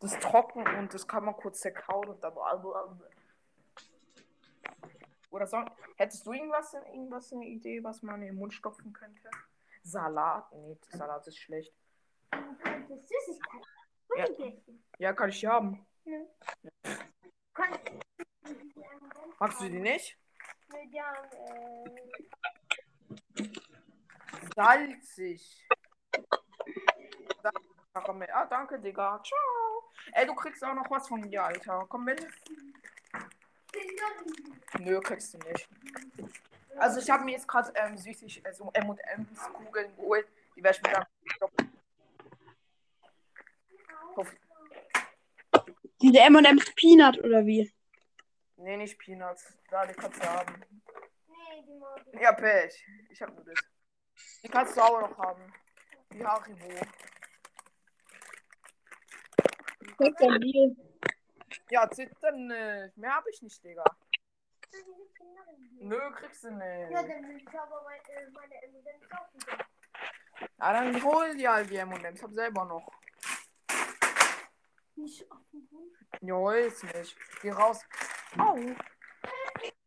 Das 0.00 0.14
ist 0.14 0.22
trocken 0.22 0.66
und 0.78 0.92
das 0.92 1.06
kann 1.06 1.24
man 1.24 1.36
kurz 1.36 1.60
zerkauen 1.60 2.08
und 2.08 2.24
dann. 2.24 2.32
Oder 5.30 5.46
so. 5.46 5.64
Hättest 5.96 6.26
du 6.26 6.32
irgendwas, 6.32 6.74
irgendwas 6.74 7.32
eine 7.32 7.46
Idee, 7.46 7.82
was 7.84 8.02
man 8.02 8.20
in 8.22 8.28
den 8.28 8.36
Mund 8.36 8.52
stopfen 8.52 8.92
könnte? 8.92 9.30
Salat? 9.82 10.50
Nee, 10.52 10.76
Salat 10.90 11.26
ist 11.26 11.38
schlecht. 11.38 11.72
Süßigkeit. 12.32 13.64
Ja. 14.16 14.26
Ja, 14.98 15.12
kann 15.12 15.30
ich 15.30 15.40
die 15.40 15.48
haben. 15.48 15.86
Kann- 17.54 17.78
Magst 19.38 19.60
du 19.60 19.68
die 19.70 19.78
nicht? 19.78 20.18
Äh, 20.72 20.88
Salzig. 24.54 25.66
Salzig, 27.42 27.70
Karamell. 27.94 28.30
Ah, 28.32 28.46
danke, 28.46 28.78
Digga. 28.78 29.22
Ciao. 29.22 29.90
Ey, 30.12 30.26
du 30.26 30.34
kriegst 30.34 30.62
auch 30.64 30.74
noch 30.74 30.90
was 30.90 31.08
von 31.08 31.20
mir, 31.20 31.42
Alter. 31.42 31.86
Komm 31.88 32.04
mit. 32.04 32.26
Nö, 34.78 35.00
kriegst 35.00 35.34
du 35.34 35.38
nicht. 35.38 35.68
Also 36.76 37.00
ich 37.00 37.10
habe 37.10 37.24
mir 37.24 37.32
jetzt 37.32 37.46
gerade 37.48 37.72
ähm, 37.76 37.96
süßig 37.96 38.44
äh, 38.46 38.52
so 38.54 38.70
M&M's 38.72 39.52
Kugeln 39.52 39.94
geholt. 39.96 40.26
Die 40.56 40.62
werde 40.62 40.78
ich 40.78 40.82
mir 40.82 40.92
dann 40.92 41.06
stoppen. 41.34 41.72
Hoff- 44.16 44.36
Diese 46.00 46.18
M&M's 46.20 46.72
Peanut 46.74 47.18
oder 47.18 47.44
wie? 47.44 47.70
Nee, 48.56 48.76
nicht 48.76 48.98
Peanuts. 48.98 49.56
Da, 49.70 49.86
die 49.86 49.94
kannst 49.94 50.22
du 50.22 50.26
haben. 50.28 50.54
nee, 51.28 51.62
die 51.66 51.78
mag 51.78 52.04
ich. 52.12 52.20
Ja, 52.20 52.32
Pech. 52.32 52.84
Ich 53.10 53.20
hab 53.22 53.34
nur 53.34 53.44
das. 53.44 53.54
Die 54.42 54.48
kannst 54.48 54.76
du 54.76 54.80
auch 54.82 55.00
noch 55.00 55.18
haben. 55.18 55.52
Die 56.12 56.24
Haribo. 56.24 56.68
Ja, 61.70 61.88
zittern 61.90 62.46
nicht. 62.46 62.96
Mehr 62.96 63.14
habe 63.14 63.30
ich 63.30 63.42
nicht, 63.42 63.62
Digga. 63.64 63.84
Nö, 65.80 65.98
kriegst 66.12 66.44
du 66.44 66.48
Ja, 66.50 66.54
nicht. 66.56 66.92
dann 66.94 67.28
will 67.28 67.36
ich 67.36 67.48
aber 67.58 67.82
meine, 67.82 68.02
äh, 68.20 68.30
meine 68.30 68.54
M&M's 68.62 69.12
auch 69.12 69.34
wieder. 69.34 69.64
Ah, 70.58 70.72
dann 70.72 71.02
hol 71.02 71.34
dir 71.36 71.52
halt 71.52 71.70
die 71.70 71.76
M&M's. 71.76 72.22
Hab 72.22 72.32
selber 72.32 72.64
noch. 72.64 72.86
Nicht 74.96 75.30
auf 75.30 75.38
den 75.52 75.68
Hund. 75.70 75.96
Jo, 76.20 76.50
ist 76.50 76.84
nicht. 76.84 77.16
Geh 77.42 77.50
raus. 77.50 77.80
Au. 78.38 78.56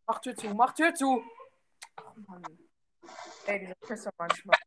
Mach 0.07 0.19
Tür 0.19 0.35
zu, 0.35 0.47
mach 0.53 0.73
Tür 0.73 0.93
zu. 0.93 1.23
Ach, 1.95 2.15
Mann. 2.27 2.43
Ey, 3.45 3.59
diese 3.59 3.75
Pisser 3.75 4.11
manchmal. 4.17 4.57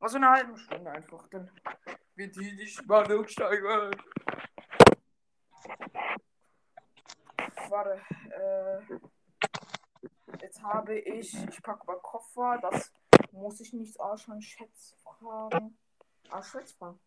Also 0.00 0.16
eine 0.16 0.28
halbe 0.30 0.56
Stunde 0.58 0.90
einfach. 0.90 1.26
Dann 1.28 1.50
wird 2.16 2.36
die 2.36 2.56
die 2.56 2.66
Spannung 2.66 3.26
steigern. 3.28 3.94
Warte. 7.68 8.00
Äh, 8.30 8.80
jetzt 10.40 10.62
habe 10.62 10.98
ich. 10.98 11.34
Ich 11.48 11.62
packe 11.62 11.86
mal 11.86 11.98
Koffer. 12.00 12.58
Das 12.62 12.92
muss 13.32 13.60
ich 13.60 13.72
nicht 13.72 13.98
ausschauen. 14.00 14.40
Schätzfragen. 14.40 15.78
Ah, 16.30 16.42
Schätzfragen. 16.42 16.98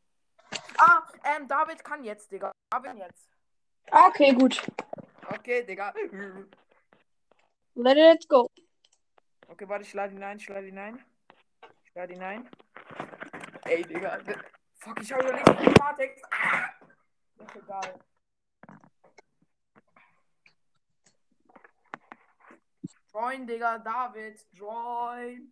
Ah, 0.77 1.03
ähm, 1.23 1.47
David 1.47 1.83
kann 1.83 2.03
jetzt, 2.03 2.31
Digga. 2.31 2.51
David 2.69 2.97
jetzt. 2.97 3.29
Okay, 3.91 4.33
gut. 4.33 4.61
Okay, 5.27 5.63
Digga. 5.63 5.93
Let 7.75 7.97
it 7.97 8.27
go. 8.29 8.49
Okay, 9.47 9.67
warte, 9.67 9.83
ich 9.83 9.93
lade 9.93 10.13
ihn 10.13 10.23
ein, 10.23 10.37
ich 10.37 10.47
lade 10.47 10.67
ihn 10.67 10.77
ein. 10.77 11.03
Ich 11.83 11.93
lade 11.95 12.13
ihn 12.13 12.21
ein. 12.21 12.49
Ey, 13.65 13.83
Digga. 13.83 14.19
Fuck, 14.79 15.01
ich 15.01 15.11
habe 15.11 15.23
überlegt, 15.23 15.47
den 15.47 15.73
Klartext. 15.73 16.25
Ah! 16.31 16.69
Ist 17.37 17.55
egal. 17.55 17.99
Join, 23.13 23.45
Digga, 23.45 23.77
David. 23.79 24.45
Join. 24.53 25.51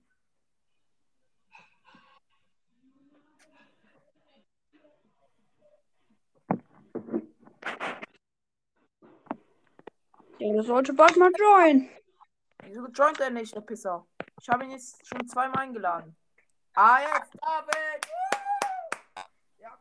Ja, 10.40 10.54
das 10.56 10.68
sollte 10.68 10.94
bald 10.94 11.18
mal 11.18 11.32
join. 11.38 11.90
Wieso 12.64 12.88
joint 12.88 13.20
er 13.20 13.32
nicht, 13.32 13.54
der 13.56 13.62
Pisser? 13.62 14.06
Ich 14.40 14.48
habe 14.48 14.64
ihn 14.64 14.72
jetzt 14.72 15.06
schon 15.06 15.28
zweimal 15.28 15.64
eingeladen. 15.64 16.16
Ah, 16.76 17.00
jetzt, 17.02 17.36
David. 17.42 18.08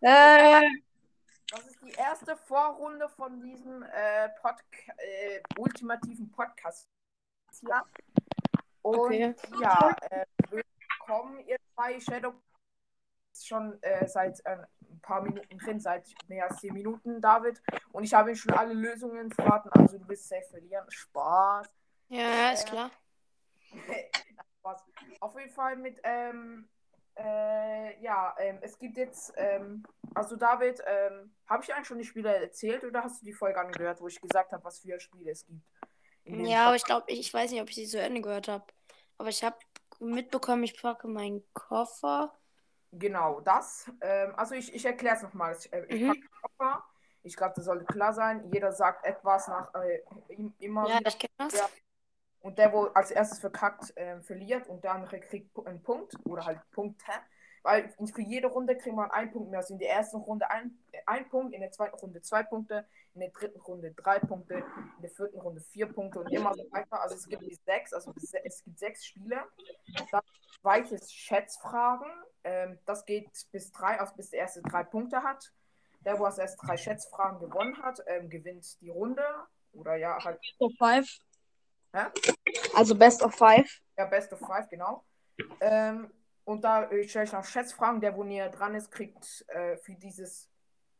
Äh, 0.00 0.68
Das 1.50 1.66
ist 1.66 1.80
die 1.82 1.92
erste 1.92 2.36
Vorrunde 2.36 3.08
von 3.08 3.40
diesem 3.40 3.82
äh, 3.82 4.28
Podca 4.40 4.92
äh, 4.98 5.40
ultimativen 5.58 6.30
Podcast. 6.30 6.88
Ja. 7.62 7.84
Und 8.82 8.98
Okay. 8.98 9.34
ja, 9.60 9.96
äh, 10.10 10.26
willkommen 10.50 11.40
ihr 11.46 11.56
zwei 11.74 11.98
Shadow 12.00 12.34
schon 13.34 13.80
äh, 13.82 14.06
seit 14.06 14.44
äh, 14.46 14.58
ein 14.90 15.00
paar 15.00 15.20
Minuten 15.22 15.58
drin, 15.58 15.80
seit 15.80 16.06
mehr 16.28 16.48
als 16.48 16.60
10 16.60 16.72
Minuten, 16.72 17.20
David. 17.20 17.60
Und 17.92 18.04
ich 18.04 18.14
habe 18.14 18.30
ihm 18.30 18.36
schon 18.36 18.54
alle 18.54 18.72
Lösungen 18.74 19.30
verraten, 19.32 19.68
also 19.70 19.98
du 19.98 20.08
wirst 20.08 20.28
safe 20.28 20.46
verlieren. 20.50 20.84
Spaß. 20.90 21.68
Ja, 22.08 22.50
ist 22.52 22.68
klar. 22.68 22.90
Spaß. 24.60 24.84
Auf 25.20 25.38
jeden 25.38 25.50
Fall 25.52 25.76
mit, 25.76 25.98
ähm, 26.04 26.68
äh, 27.16 28.00
ja, 28.02 28.35
ähm, 28.38 28.58
es 28.62 28.78
gibt 28.78 28.96
jetzt, 28.96 29.32
ähm, 29.37 29.85
also 30.14 30.37
David, 30.37 30.82
ähm, 30.87 31.35
habe 31.46 31.62
ich 31.64 31.75
eigentlich 31.75 31.88
schon 31.88 31.99
die 31.99 32.04
Spiele 32.04 32.35
erzählt 32.35 32.85
oder 32.85 33.02
hast 33.04 33.20
du 33.23 33.26
die 33.26 33.32
Folge 33.32 33.61
angehört, 33.61 34.00
wo 34.00 34.08
ich 34.08 34.20
gesagt 34.20 34.52
habe, 34.52 34.64
was 34.64 34.78
für 34.80 34.99
Spiele 35.00 35.30
es 35.30 35.46
gibt? 35.46 35.61
Ja, 36.25 36.66
aber 36.66 36.76
ich 36.76 36.85
glaube, 36.85 37.04
ich, 37.08 37.20
ich 37.20 37.32
weiß 37.35 37.50
nicht, 37.50 37.61
ob 37.62 37.68
ich 37.68 37.76
sie 37.76 37.87
zu 37.87 38.00
Ende 38.00 38.20
gehört 38.20 38.49
habe. 38.49 38.64
Aber 39.18 39.28
ich 39.28 39.44
habe 39.44 39.56
mitbekommen, 40.00 40.64
ich 40.64 40.80
packe 40.80 41.08
meinen 41.08 41.42
Koffer. 41.54 42.37
Genau, 42.92 43.40
das. 43.40 43.90
Ähm, 44.00 44.35
also 44.37 44.54
ich, 44.54 44.75
ich 44.75 44.85
erkläre 44.85 45.16
es 45.16 45.23
nochmal. 45.23 45.56
Ich, 45.58 45.73
äh, 45.73 45.85
ich 45.88 46.00
Mhm. 46.00 46.08
packe 46.08 46.20
den 46.20 46.30
Koffer. 46.30 46.85
Ich 47.23 47.37
glaube, 47.37 47.54
das 47.56 47.64
sollte 47.64 47.85
klar 47.85 48.12
sein. 48.12 48.49
Jeder 48.52 48.73
sagt 48.73 49.04
etwas 49.04 49.49
nach 49.49 49.75
äh, 49.75 50.02
im- 50.28 50.54
immer 50.58 50.88
Ja, 50.88 50.99
wieder. 51.00 51.11
ich 51.11 51.18
kenne 51.18 51.32
das. 51.38 51.54
Ja. 51.54 51.68
Und 52.46 52.58
der, 52.58 52.72
wo 52.72 52.84
als 52.94 53.10
erstes 53.10 53.40
verkackt, 53.40 53.92
ähm, 53.96 54.22
verliert 54.22 54.68
und 54.68 54.86
andere 54.86 55.18
kriegt 55.18 55.50
einen 55.66 55.82
Punkt 55.82 56.14
oder 56.24 56.44
halt 56.44 56.60
Punkte. 56.70 57.10
Weil 57.64 57.88
für 57.88 58.22
jede 58.22 58.46
Runde 58.46 58.76
kriegt 58.76 58.94
man 58.94 59.10
einen 59.10 59.32
Punkt 59.32 59.50
mehr. 59.50 59.58
Also 59.58 59.74
in 59.74 59.80
der 59.80 59.90
ersten 59.90 60.18
Runde 60.18 60.48
ein, 60.48 60.78
äh, 60.92 61.00
ein 61.06 61.28
Punkt, 61.28 61.52
in 61.54 61.60
der 61.60 61.72
zweiten 61.72 61.96
Runde 61.96 62.22
zwei 62.22 62.44
Punkte, 62.44 62.86
in 63.14 63.20
der 63.20 63.30
dritten 63.30 63.58
Runde 63.58 63.90
drei 63.94 64.20
Punkte, 64.20 64.54
in 64.58 65.02
der 65.02 65.10
vierten 65.10 65.40
Runde 65.40 65.60
vier 65.60 65.92
Punkte 65.92 66.20
und 66.20 66.30
immer 66.30 66.54
so 66.54 66.62
weiter. 66.70 67.00
Also 67.00 67.16
es 67.16 67.26
gibt 67.26 67.42
sechs, 67.64 67.92
also 67.92 68.14
es 68.44 68.62
gibt 68.62 68.78
sechs 68.78 69.04
Spiele. 69.04 69.42
Dann 70.12 70.22
zweites 70.60 71.12
Schätzfragen. 71.12 72.12
Ähm, 72.44 72.78
das 72.86 73.04
geht 73.06 73.28
bis 73.50 73.72
drei, 73.72 73.98
also 73.98 74.14
bis 74.14 74.30
der 74.30 74.38
erste 74.38 74.62
drei 74.62 74.84
Punkte 74.84 75.24
hat. 75.24 75.52
Der, 76.04 76.16
wo 76.20 76.26
als 76.26 76.38
erst 76.38 76.62
drei 76.62 76.76
Schätzfragen 76.76 77.40
gewonnen 77.40 77.76
hat, 77.82 77.98
ähm, 78.06 78.30
gewinnt 78.30 78.80
die 78.80 78.90
Runde. 78.90 79.24
Oder 79.72 79.96
ja, 79.96 80.16
halt, 80.24 80.38
of 80.60 80.72
Five. 80.78 81.08
Hä? 81.92 82.06
Also 82.74 82.94
Best 82.94 83.22
of 83.22 83.34
Five. 83.34 83.80
ja, 83.96 84.06
Best 84.06 84.32
of 84.32 84.40
Five, 84.40 84.68
genau. 84.68 85.04
Ähm, 85.60 86.12
und 86.44 86.62
da 86.62 86.84
äh, 86.90 87.06
stelle 87.08 87.24
ich 87.24 87.32
noch 87.32 87.44
Schätzfragen. 87.44 88.00
Der, 88.00 88.16
wo 88.16 88.24
näher 88.24 88.50
dran 88.50 88.74
ist, 88.74 88.90
kriegt 88.90 89.44
äh, 89.48 89.76
für 89.78 89.94
dieses 89.94 90.50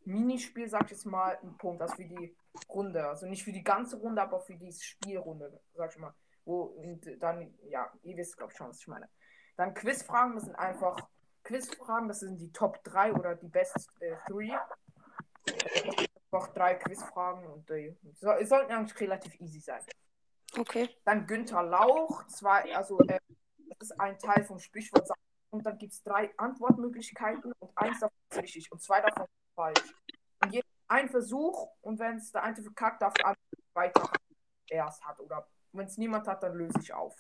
Minispiel, 0.05 0.69
sag 0.69 0.85
ich 0.85 0.91
jetzt 0.93 1.07
mal, 1.07 1.37
einen 1.37 1.57
Punkt. 1.57 1.83
Also 1.83 1.95
für 1.97 2.05
die 2.05 2.37
Runde. 2.69 3.07
Also 3.07 3.27
nicht 3.27 3.45
für 3.45 3.53
die 3.53 3.65
ganze 3.65 3.97
Runde, 3.97 4.23
aber 4.23 4.41
für 4.41 4.55
die 4.55 4.73
Spielrunde, 4.73 5.61
sag 5.75 5.93
ich 5.93 5.99
mal. 5.99 6.15
Wo 6.45 6.81
dann, 7.19 7.55
ja, 7.69 7.93
ihr 8.03 8.17
wisst, 8.17 8.37
glaube 8.37 8.53
ich, 8.53 8.59
schon, 8.59 8.69
was 8.69 8.81
ich 8.81 8.89
meine. 8.89 9.09
Dann 9.57 9.75
Quizfragen, 9.75 10.35
das 10.35 10.45
sind 10.45 10.57
einfach 10.57 11.09
Quizfragen, 11.43 12.09
das 12.09 12.21
sind 12.21 12.39
die 12.41 12.53
Top 12.53 12.83
3 12.85 13.15
oder 13.15 13.35
die 13.35 13.49
Best 13.49 13.89
3. 14.29 14.59
Einfach 16.31 16.53
drei 16.53 16.75
Quizfragen 16.75 17.47
und 17.47 17.71
äh, 17.71 17.97
so, 18.15 18.31
es 18.33 18.49
sollten 18.49 18.73
eigentlich 18.73 19.01
relativ 19.01 19.41
easy 19.41 19.61
sein. 19.61 19.81
Okay. 20.59 20.89
Dann 21.05 21.27
Günther 21.27 21.63
Lauch, 21.63 22.27
zwei, 22.29 22.75
also 22.75 22.99
äh, 23.01 23.19
das 23.79 23.91
ist 23.91 24.01
ein 24.01 24.19
Teil 24.19 24.45
vom 24.45 24.59
Sprichwort. 24.59 25.09
Und 25.51 25.65
dann 25.65 25.79
gibt 25.79 25.93
es 25.93 26.03
drei 26.03 26.33
Antwortmöglichkeiten 26.37 27.53
und 27.59 27.71
eins 27.77 28.01
davon 28.01 28.17
ist 28.31 28.43
richtig 28.43 28.73
und 28.73 28.83
zwei 28.83 29.01
davon 29.01 29.25
ist 29.25 29.55
falsch. 29.55 29.95
Und 30.43 30.53
jeder 30.53 30.67
ein 30.89 31.09
Versuch 31.09 31.69
und 31.81 31.99
wenn 31.99 32.17
es 32.17 32.33
der 32.33 32.43
eine 32.43 32.57
verkackt, 32.57 33.03
darf 33.03 33.15
der 33.15 33.27
andere 33.27 33.41
weiter 33.75 34.11
erst 34.69 35.05
hat. 35.05 35.21
Oder 35.21 35.47
wenn 35.73 35.87
es 35.87 35.97
niemand 35.99 36.27
hat, 36.27 36.43
dann 36.43 36.55
löse 36.57 36.79
ich 36.81 36.93
auf. 36.93 37.15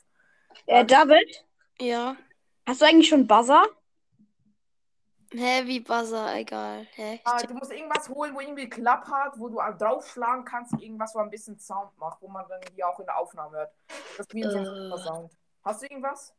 Äh, 0.66 0.84
David, 0.84 1.46
Ja. 1.80 2.16
hast 2.66 2.80
du 2.80 2.86
eigentlich 2.86 3.08
schon 3.08 3.26
Buzzer? 3.26 3.64
Hä, 5.38 5.66
wie 5.66 5.80
Buzzer, 5.80 6.34
egal. 6.34 6.86
Hä? 6.94 7.20
Ah, 7.24 7.42
du 7.42 7.52
musst 7.52 7.70
irgendwas 7.70 8.08
holen, 8.08 8.34
wo 8.34 8.40
irgendwie 8.40 8.68
Klapp 8.70 9.06
hat, 9.06 9.38
wo 9.38 9.48
du 9.48 9.56
draufschlagen 9.78 10.44
kannst, 10.46 10.72
irgendwas, 10.80 11.14
wo 11.14 11.18
ein 11.18 11.28
bisschen 11.28 11.58
Sound 11.58 11.96
macht, 11.98 12.22
wo 12.22 12.28
man 12.28 12.48
dann 12.48 12.60
hier 12.74 12.88
auch 12.88 12.98
in 12.98 13.04
der 13.04 13.18
Aufnahme 13.18 13.58
hört. 13.58 13.72
Das 14.16 14.26
ist 14.26 14.34
wie 14.34 14.42
so 14.44 14.56
ein 14.56 14.64
Äh. 14.64 14.66
super 14.66 14.98
Sound. 14.98 15.36
Hast 15.62 15.82
du 15.82 15.86
irgendwas? 15.86 16.34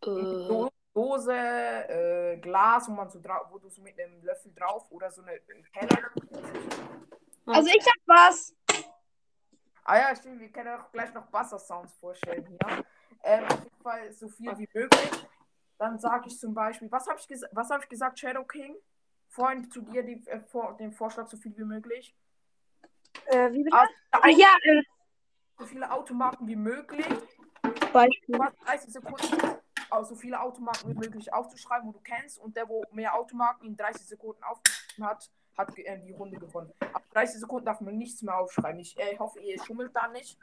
Do 0.00 0.70
Dose, 0.94 1.32
äh, 1.34 2.36
Glas, 2.36 2.88
wo 2.88 2.92
man 2.92 3.08
so 3.10 3.18
drauf, 3.20 3.46
wo 3.50 3.58
du 3.58 3.68
so 3.70 3.80
mit 3.82 3.98
einem 3.98 4.22
Löffel 4.22 4.52
drauf 4.54 4.86
oder 4.90 5.10
so 5.10 5.22
eine 5.22 5.40
Teller. 5.72 6.10
Also 7.46 7.70
ich 7.70 7.86
hab 7.86 7.94
was. 8.06 8.54
Ah 9.84 9.98
ja, 9.98 10.14
stimmt, 10.14 10.38
wir 10.38 10.52
können 10.52 10.78
auch 10.78 10.92
gleich 10.92 11.12
noch 11.12 11.26
Buzzer-Sounds 11.26 11.94
vorstellen 11.94 12.46
hier. 12.46 12.84
Ähm, 13.24 13.44
auf 13.44 13.64
jeden 13.64 13.82
Fall 13.82 14.12
so 14.12 14.28
viel 14.28 14.56
wie 14.58 14.68
möglich. 14.72 15.10
Dann 15.82 15.98
sage 15.98 16.28
ich 16.28 16.38
zum 16.38 16.54
Beispiel, 16.54 16.88
was 16.92 17.08
habe 17.08 17.18
ich, 17.18 17.26
ges 17.26 17.42
was 17.50 17.68
hab 17.68 17.82
ich 17.82 17.88
gesagt, 17.88 18.16
Shadow 18.16 18.44
King? 18.44 18.76
Vorhin 19.26 19.68
zu 19.68 19.80
dir 19.80 20.04
die, 20.04 20.24
äh, 20.28 20.38
vor, 20.38 20.76
den 20.76 20.92
Vorschlag 20.92 21.26
so 21.26 21.36
viel 21.36 21.56
wie 21.56 21.64
möglich. 21.64 22.14
Äh, 23.26 23.50
wie 23.52 23.64
bitte? 23.64 23.76
Ah, 23.76 23.88
Ah, 24.12 24.28
ja, 24.28 24.54
äh, 24.62 24.80
so 25.58 25.66
viele 25.66 25.90
Automaten 25.90 26.46
wie 26.46 26.54
möglich. 26.54 27.04
Beispiel. 27.92 28.36
Du 28.36 28.40
hast 28.40 28.54
30 28.64 28.92
Sekunden, 28.92 29.56
auch 29.90 30.04
so 30.04 30.14
viele 30.14 30.40
Automaten 30.40 30.88
wie 30.88 30.94
möglich 30.94 31.34
aufzuschreiben, 31.34 31.88
wo 31.88 31.92
du 31.92 32.00
kennst. 32.00 32.38
Und 32.38 32.56
der, 32.56 32.68
wo 32.68 32.84
mehr 32.92 33.16
Automaten 33.16 33.66
in 33.66 33.76
30 33.76 34.06
Sekunden 34.06 34.40
aufgeschrieben 34.44 35.04
hat, 35.04 35.32
hat 35.58 35.76
äh, 35.78 35.98
die 35.98 36.12
Runde 36.12 36.38
gewonnen. 36.38 36.72
Ab 36.78 37.02
30 37.10 37.40
Sekunden 37.40 37.66
darf 37.66 37.80
man 37.80 37.98
nichts 37.98 38.22
mehr 38.22 38.38
aufschreiben. 38.38 38.78
Ich 38.78 38.96
äh, 39.00 39.18
hoffe, 39.18 39.40
ihr 39.40 39.60
schummelt 39.64 39.90
da 39.96 40.06
nicht, 40.06 40.38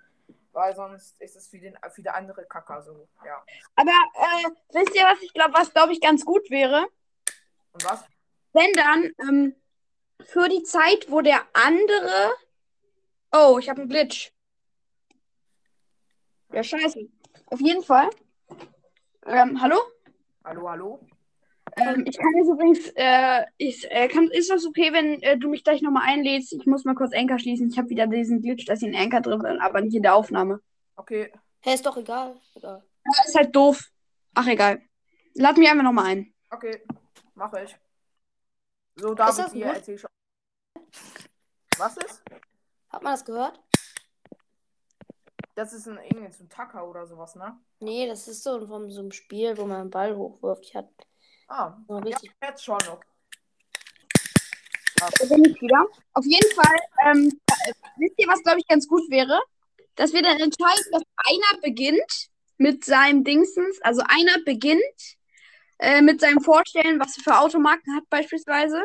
weil 0.52 0.76
sonst 0.76 1.20
ist 1.22 1.36
es 1.36 1.48
für, 1.48 1.60
den, 1.60 1.78
für 1.92 2.02
der 2.02 2.16
andere 2.16 2.46
Kacker 2.46 2.82
so. 2.82 3.08
Ja. 3.26 3.44
Aber 3.76 3.92
äh, 3.92 4.50
wisst 4.74 4.96
ihr, 4.96 5.04
was 5.04 5.22
ich 5.22 5.34
glaube, 5.34 5.54
was 5.54 5.74
glaube 5.74 5.94
ich 5.94 6.02
ganz 6.02 6.26
gut 6.26 6.50
wäre? 6.50 6.88
Und 7.72 7.84
was? 7.84 8.04
Wenn 8.54 8.74
dann 8.74 9.14
ähm, 9.20 9.56
für 10.26 10.50
die 10.50 10.64
Zeit, 10.64 11.10
wo 11.10 11.22
der 11.22 11.42
andere. 11.54 12.34
Oh, 13.32 13.58
ich 13.60 13.70
habe 13.70 13.82
einen 13.82 13.90
Glitch. 13.90 14.34
Ja, 16.52 16.64
scheiße. 16.64 17.08
Auf 17.48 17.60
jeden 17.60 17.84
Fall. 17.84 18.10
Ähm, 19.26 19.62
hallo? 19.62 19.78
Hallo, 20.44 20.70
hallo? 20.70 21.09
Ähm, 21.78 22.04
ich 22.06 22.18
kann 22.18 22.36
jetzt 22.36 22.50
übrigens, 22.50 22.92
äh, 22.96 23.46
ich, 23.58 23.90
äh, 23.92 24.08
kann, 24.08 24.28
ist 24.30 24.50
das 24.50 24.66
okay, 24.66 24.94
wenn 24.94 25.22
äh, 25.22 25.38
du 25.38 25.50
mich 25.50 25.64
gleich 25.64 25.82
nochmal 25.82 26.04
einlädst? 26.08 26.54
Ich 26.54 26.66
muss 26.66 26.86
mal 26.86 26.96
kurz 26.96 27.14
Anchor 27.14 27.40
schließen. 27.40 27.70
Ich 27.70 27.78
habe 27.78 27.90
wieder 27.90 28.08
diesen 28.08 28.42
Glitch, 28.42 28.66
dass 28.66 28.82
ich 28.82 28.88
in 28.88 28.96
Anchor 28.96 29.22
drin 29.22 29.40
bin, 29.40 29.60
aber 29.60 29.82
nicht 29.82 29.96
in 29.96 30.04
der 30.04 30.16
Aufnahme. 30.16 30.62
Okay. 30.96 31.32
Hä, 31.62 31.74
ist 31.74 31.86
doch 31.86 31.98
egal. 31.98 32.40
Egal. 32.56 32.84
Das 33.04 33.28
ist 33.28 33.36
halt 33.36 33.56
doof. 33.56 33.92
Ach, 34.34 34.48
egal. 34.48 34.82
Lad 35.34 35.58
mich 35.58 35.70
einfach 35.70 35.84
nochmal 35.84 36.06
ein. 36.06 36.34
Okay, 36.50 36.82
mache 37.36 37.64
ich. 37.64 37.76
So, 38.96 39.14
David, 39.14 39.40
das 39.40 39.54
hier 39.54 39.66
erzähl 39.66 39.98
schon. 39.98 40.10
Was 41.78 41.98
ist? 41.98 42.24
Hat 42.90 43.04
man 43.04 43.14
das 43.14 43.24
gehört? 43.24 43.60
Das 45.56 45.74
ist 45.74 45.88
ein 45.88 45.98
irgendein 45.98 46.32
so 46.32 46.44
ein 46.44 46.50
Tacker 46.50 46.90
oder 46.90 47.06
sowas, 47.06 47.36
ne? 47.36 47.58
Nee, 47.80 48.08
das 48.08 48.28
ist 48.28 48.44
so 48.44 48.66
von 48.66 48.90
so 48.90 49.02
einem 49.02 49.12
Spiel, 49.12 49.58
wo 49.58 49.66
man 49.66 49.82
einen 49.82 49.90
Ball 49.90 50.16
hochwirft. 50.16 50.66
Ich 50.66 50.76
hatte 50.76 50.94
Ah, 51.50 51.76
so 51.88 51.98
ja, 51.98 52.04
richtig. 52.04 52.32
jetzt 52.42 52.64
schon. 52.64 52.78
Okay. 52.78 53.06
Da 55.00 55.26
bin 55.28 55.46
ich 55.46 55.62
wieder. 55.62 55.86
Auf 56.14 56.26
jeden 56.26 56.52
Fall, 56.54 56.78
ähm, 57.06 57.40
äh, 57.48 57.74
wisst 57.98 58.14
ihr, 58.18 58.28
was 58.28 58.44
glaube 58.44 58.60
ich 58.60 58.68
ganz 58.68 58.88
gut 58.88 59.10
wäre? 59.10 59.42
Dass 59.96 60.14
wir 60.14 60.22
dann 60.22 60.40
entscheiden, 60.40 60.86
dass 60.92 61.04
einer 61.16 61.62
beginnt 61.62 62.30
mit 62.58 62.86
seinem 62.86 63.24
Dingsens, 63.24 63.82
also 63.82 64.02
einer 64.08 64.44
beginnt 64.46 65.18
äh, 65.80 66.02
mit 66.02 66.22
seinem 66.22 66.42
Vorstellen, 66.42 67.00
was 67.00 67.18
er 67.18 67.24
für 67.24 67.40
Automarken 67.40 67.96
hat 67.96 68.04
beispielsweise. 68.10 68.84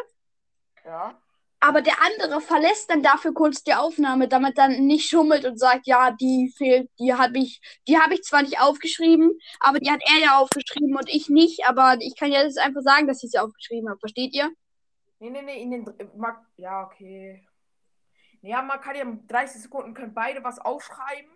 Ja. 0.85 1.20
Aber 1.66 1.81
der 1.81 1.94
andere 2.03 2.42
verlässt 2.42 2.90
dann 2.90 3.03
dafür 3.03 3.33
kurz 3.33 3.64
die 3.64 3.72
Aufnahme, 3.72 4.29
damit 4.29 4.59
dann 4.59 4.87
nicht 4.87 5.09
schummelt 5.09 5.46
und 5.46 5.59
sagt, 5.59 5.87
ja, 5.87 6.11
die 6.11 6.53
fehlt, 6.59 6.90
die 6.98 7.14
habe 7.14 7.38
ich, 7.38 7.59
die 7.88 7.98
habe 7.98 8.12
ich 8.12 8.22
zwar 8.22 8.42
nicht 8.42 8.61
aufgeschrieben, 8.61 9.38
aber 9.61 9.79
die 9.79 9.90
hat 9.90 10.03
er 10.14 10.22
ja 10.22 10.38
aufgeschrieben 10.38 10.94
und 10.94 11.09
ich 11.09 11.31
nicht, 11.31 11.66
aber 11.66 11.96
ich 12.00 12.16
kann 12.18 12.31
ja 12.31 12.42
jetzt 12.42 12.59
einfach 12.59 12.83
sagen, 12.83 13.07
dass 13.07 13.24
ich 13.24 13.31
sie 13.31 13.38
aufgeschrieben 13.38 13.88
habe. 13.88 13.98
Versteht 13.98 14.35
ihr? 14.35 14.50
Nee, 15.20 15.31
nee, 15.31 15.40
nee, 15.40 15.62
in 15.62 15.70
den. 15.70 15.85
ma- 16.16 16.44
Ja, 16.59 16.85
okay. 16.85 17.46
Ja, 18.42 18.61
man 18.61 18.79
kann 18.83 18.94
ja 18.96 19.03
in 19.03 19.27
30 19.27 19.62
Sekunden 19.62 19.94
können 19.94 20.12
beide 20.12 20.44
was 20.44 20.59
aufschreiben 20.59 21.33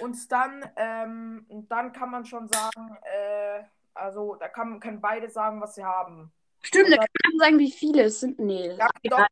und 0.00 0.30
dann, 0.30 0.64
ähm, 0.76 1.44
dann 1.68 1.92
kann 1.92 2.12
man 2.12 2.24
schon 2.24 2.46
sagen, 2.46 2.96
äh, 3.02 3.64
also 3.94 4.36
da 4.36 4.46
kann, 4.46 4.78
können 4.78 5.00
beide 5.00 5.28
sagen, 5.28 5.60
was 5.60 5.74
sie 5.74 5.84
haben. 5.84 6.32
Stimmt, 6.62 6.90
da 6.90 6.96
kann 6.96 7.08
man 7.32 7.38
sagen, 7.38 7.58
wie 7.58 7.70
viele 7.70 8.02
es 8.04 8.20
sind. 8.20 8.38
Nee. 8.38 8.72
Ja, 8.72 8.88
doch. 9.04 9.26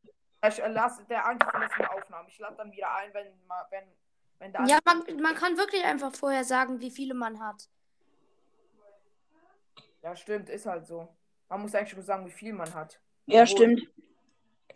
Ich 0.48 0.62
äh, 0.62 0.68
lasse 0.68 1.04
der 1.04 1.26
eine 1.26 1.38
Aufnahme. 1.90 2.28
Ich 2.28 2.38
lade 2.38 2.56
dann 2.56 2.70
wieder 2.72 2.94
ein, 2.94 3.12
wenn, 3.12 3.26
wenn, 3.70 3.84
wenn 4.38 4.52
der 4.52 4.64
Ja, 4.66 4.78
man, 4.84 5.04
man 5.20 5.34
kann 5.34 5.56
wirklich 5.56 5.84
einfach 5.84 6.14
vorher 6.14 6.44
sagen, 6.44 6.80
wie 6.80 6.90
viele 6.90 7.14
man 7.14 7.40
hat. 7.40 7.68
ja, 10.02 10.14
stimmt, 10.16 10.48
ist 10.48 10.66
halt 10.66 10.86
so. 10.86 11.08
Man 11.48 11.62
muss 11.62 11.74
eigentlich 11.74 11.94
nur 11.94 12.04
sagen, 12.04 12.26
wie 12.26 12.30
viel 12.30 12.52
man 12.52 12.72
hat. 12.74 13.00
Ja, 13.26 13.42
Obwohl- 13.42 13.56
stimmt. 13.56 13.88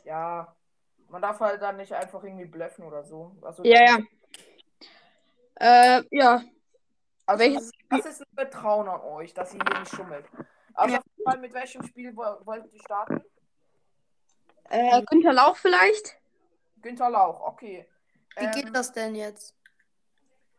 Ja. 0.05 0.55
Man 1.09 1.23
darf 1.23 1.39
halt 1.41 1.61
dann 1.63 1.77
nicht 1.77 1.93
einfach 1.93 2.25
irgendwie 2.25 2.47
bluffen 2.47 2.85
oder 2.85 3.05
so. 3.05 3.37
Also, 3.43 3.63
Ja, 3.65 3.85
ja. 3.85 3.99
Äh, 5.57 6.03
ja. 6.11 6.43
Also 7.27 7.45
Welches 7.45 7.71
das 7.91 8.07
ist 8.07 8.21
ein 8.23 8.35
Vertrauen 8.35 8.89
an 8.89 9.01
euch, 9.03 9.33
dass 9.35 9.55
ihr 9.55 9.61
hier 9.69 9.79
nicht 9.81 9.95
schummelt. 9.95 10.27
Also 10.75 10.97
auf 10.97 11.05
jeden 11.17 11.25
Fall, 11.25 11.39
mit 11.39 11.53
welchem 11.55 11.83
Spiel 11.85 12.17
wo- 12.17 12.45
wollt 12.47 12.73
ihr 12.73 12.81
starten? 12.81 13.23
Äh, 14.71 15.03
Günther 15.03 15.33
Lauch 15.33 15.57
vielleicht? 15.57 16.17
Günther 16.81 17.11
Lauch, 17.11 17.41
okay. 17.41 17.87
Wie 18.37 18.45
Ähm, 18.45 18.51
geht 18.53 18.75
das 18.75 18.93
denn 18.93 19.15
jetzt? 19.15 19.55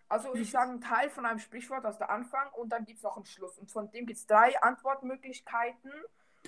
Also 0.09 0.35
ich 0.35 0.51
sage 0.51 0.69
einen 0.71 0.81
Teil 0.81 1.09
von 1.09 1.25
einem 1.25 1.39
Sprichwort 1.39 1.85
aus 1.85 1.97
der 1.97 2.09
Anfang 2.11 2.51
und 2.53 2.69
dann 2.69 2.85
gibt 2.85 2.97
es 2.97 3.03
noch 3.03 3.15
einen 3.15 3.25
Schluss. 3.25 3.57
Und 3.57 3.71
von 3.71 3.89
dem 3.91 4.05
gibt 4.05 4.19
es 4.19 4.27
drei 4.27 4.55
Antwortmöglichkeiten 4.61 5.91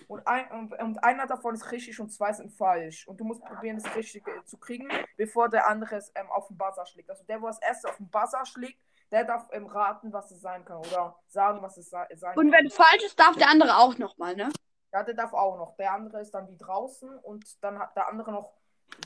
und, 0.07 0.27
ein, 0.27 0.51
und, 0.51 0.73
und 0.79 1.03
einer 1.03 1.25
davon 1.25 1.55
ist 1.55 1.71
richtig 1.71 1.99
und 1.99 2.11
zwei 2.11 2.31
sind 2.33 2.51
falsch. 2.51 3.07
Und 3.07 3.19
du 3.19 3.23
musst 3.23 3.43
probieren, 3.43 3.81
das 3.81 3.95
Richtige 3.95 4.43
zu 4.45 4.57
kriegen, 4.57 4.87
bevor 5.17 5.49
der 5.49 5.67
andere 5.67 5.95
es 5.95 6.11
ähm, 6.13 6.29
auf 6.29 6.47
den 6.47 6.57
Buzzer 6.57 6.85
schlägt. 6.85 7.09
Also 7.09 7.23
der, 7.23 7.41
wo 7.41 7.47
als 7.47 7.59
erstes 7.59 7.89
auf 7.89 7.97
den 7.97 8.07
Buzzer 8.09 8.45
schlägt, 8.45 8.77
der 9.15 9.23
darf 9.23 9.47
ähm, 9.53 9.65
raten, 9.67 10.11
was 10.11 10.29
es 10.31 10.41
sein 10.41 10.65
kann 10.65 10.75
oder 10.75 11.15
sagen, 11.27 11.61
was 11.61 11.77
es 11.77 11.89
sei- 11.89 12.05
sein 12.15 12.37
Und 12.37 12.51
kann. 12.51 12.59
wenn 12.65 12.69
falsch 12.69 13.01
ist, 13.05 13.17
darf 13.17 13.37
der 13.37 13.49
andere 13.49 13.77
auch 13.77 13.97
nochmal, 13.97 14.35
ne? 14.35 14.49
Ja, 14.91 15.03
der 15.03 15.13
darf 15.13 15.31
auch 15.31 15.57
noch. 15.57 15.77
Der 15.77 15.93
andere 15.93 16.19
ist 16.19 16.31
dann 16.31 16.49
wie 16.49 16.57
draußen 16.57 17.17
und 17.19 17.45
dann 17.63 17.79
hat 17.79 17.95
der 17.95 18.09
andere 18.09 18.33
noch 18.33 18.51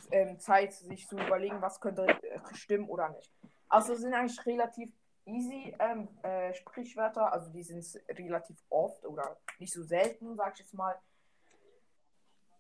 ähm, 0.10 0.40
Zeit, 0.40 0.74
sich 0.74 1.08
zu 1.08 1.16
überlegen, 1.16 1.62
was 1.62 1.80
könnte 1.80 2.08
äh, 2.08 2.40
stimmen 2.54 2.90
oder 2.90 3.10
nicht. 3.10 3.32
Also 3.68 3.94
sind 3.94 4.16
eigentlich 4.16 4.44
relativ 4.48 4.92
easy 5.26 5.76
ähm, 5.78 6.08
äh, 6.24 6.56
Sprichwörter, 6.56 7.32
also 7.32 7.52
die 7.52 7.62
sind 7.62 7.86
relativ 8.10 8.58
oft 8.72 9.06
oder 9.06 9.38
nicht 9.60 9.72
so 9.72 9.84
selten, 9.84 10.36
sag 10.36 10.54
ich 10.54 10.62
jetzt 10.62 10.74
mal. 10.74 10.96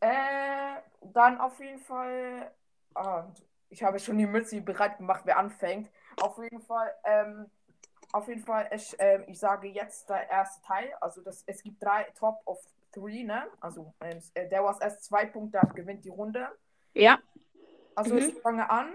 Äh, 0.01 0.81
dann 1.01 1.41
auf 1.41 1.59
jeden 1.59 1.79
Fall, 1.79 2.51
ah, 2.93 3.25
ich 3.69 3.81
habe 3.81 3.97
schon 3.97 4.19
die 4.19 4.27
Mütze 4.27 4.62
bereit 4.62 4.97
gemacht, 4.97 5.21
wer 5.25 5.39
anfängt. 5.39 5.89
Auf 6.21 6.38
jeden 6.38 6.62
Fall, 6.62 6.93
ähm, 7.03 7.49
auf 8.12 8.27
jeden 8.27 8.41
Fall, 8.43 8.69
ich, 8.73 8.95
ähm, 8.99 9.23
ich 9.27 9.39
sage 9.39 9.67
jetzt 9.67 10.10
der 10.10 10.29
erste 10.29 10.62
Teil. 10.65 10.93
Also 11.01 11.21
das, 11.21 11.43
es 11.45 11.62
gibt 11.63 11.82
drei 11.84 12.03
Top 12.17 12.41
of 12.45 12.60
Three, 12.91 13.23
ne? 13.23 13.47
Also 13.60 13.93
ähm, 14.01 14.19
äh, 14.34 14.47
der 14.49 14.63
was 14.63 14.79
erst 14.79 15.03
zwei 15.03 15.25
Punkte 15.25 15.62
hat, 15.62 15.75
gewinnt 15.75 16.03
die 16.05 16.10
Runde. 16.10 16.47
Ja. 16.93 17.19
Also 17.95 18.15
Mhm. 18.15 18.19
ich 18.19 18.41
fange 18.41 18.69
an. 18.69 18.93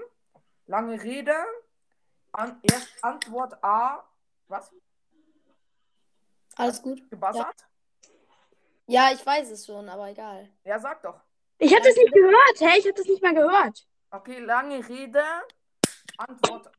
Lange 0.67 1.01
Rede. 1.03 1.35
An, 2.33 2.61
erst 2.63 2.89
Antwort 3.03 3.63
A. 3.63 4.03
Was? 4.49 4.73
Alles 6.57 6.83
gut. 6.83 7.09
Gebuzzert? 7.11 7.67
Ja, 8.87 9.11
ich 9.13 9.25
weiß 9.25 9.51
es 9.51 9.65
schon, 9.67 9.89
aber 9.89 10.09
egal. 10.09 10.49
Ja. 10.65 10.79
sag 10.79 11.03
doch. 11.03 11.21
Ich 11.59 11.73
habe 11.73 11.85
das 11.85 11.97
nicht 11.97 12.13
gehört. 12.13 12.61
Hey, 12.61 12.79
ich 12.81 12.85
habe 12.87 12.95
das 12.95 13.07
nicht 13.07 13.23
mal 13.23 13.35
gehört. 13.35 13.87
Okay, 14.11 14.41
lange 14.41 14.87
Rede. 14.89 15.23
Antwort. 16.19 16.71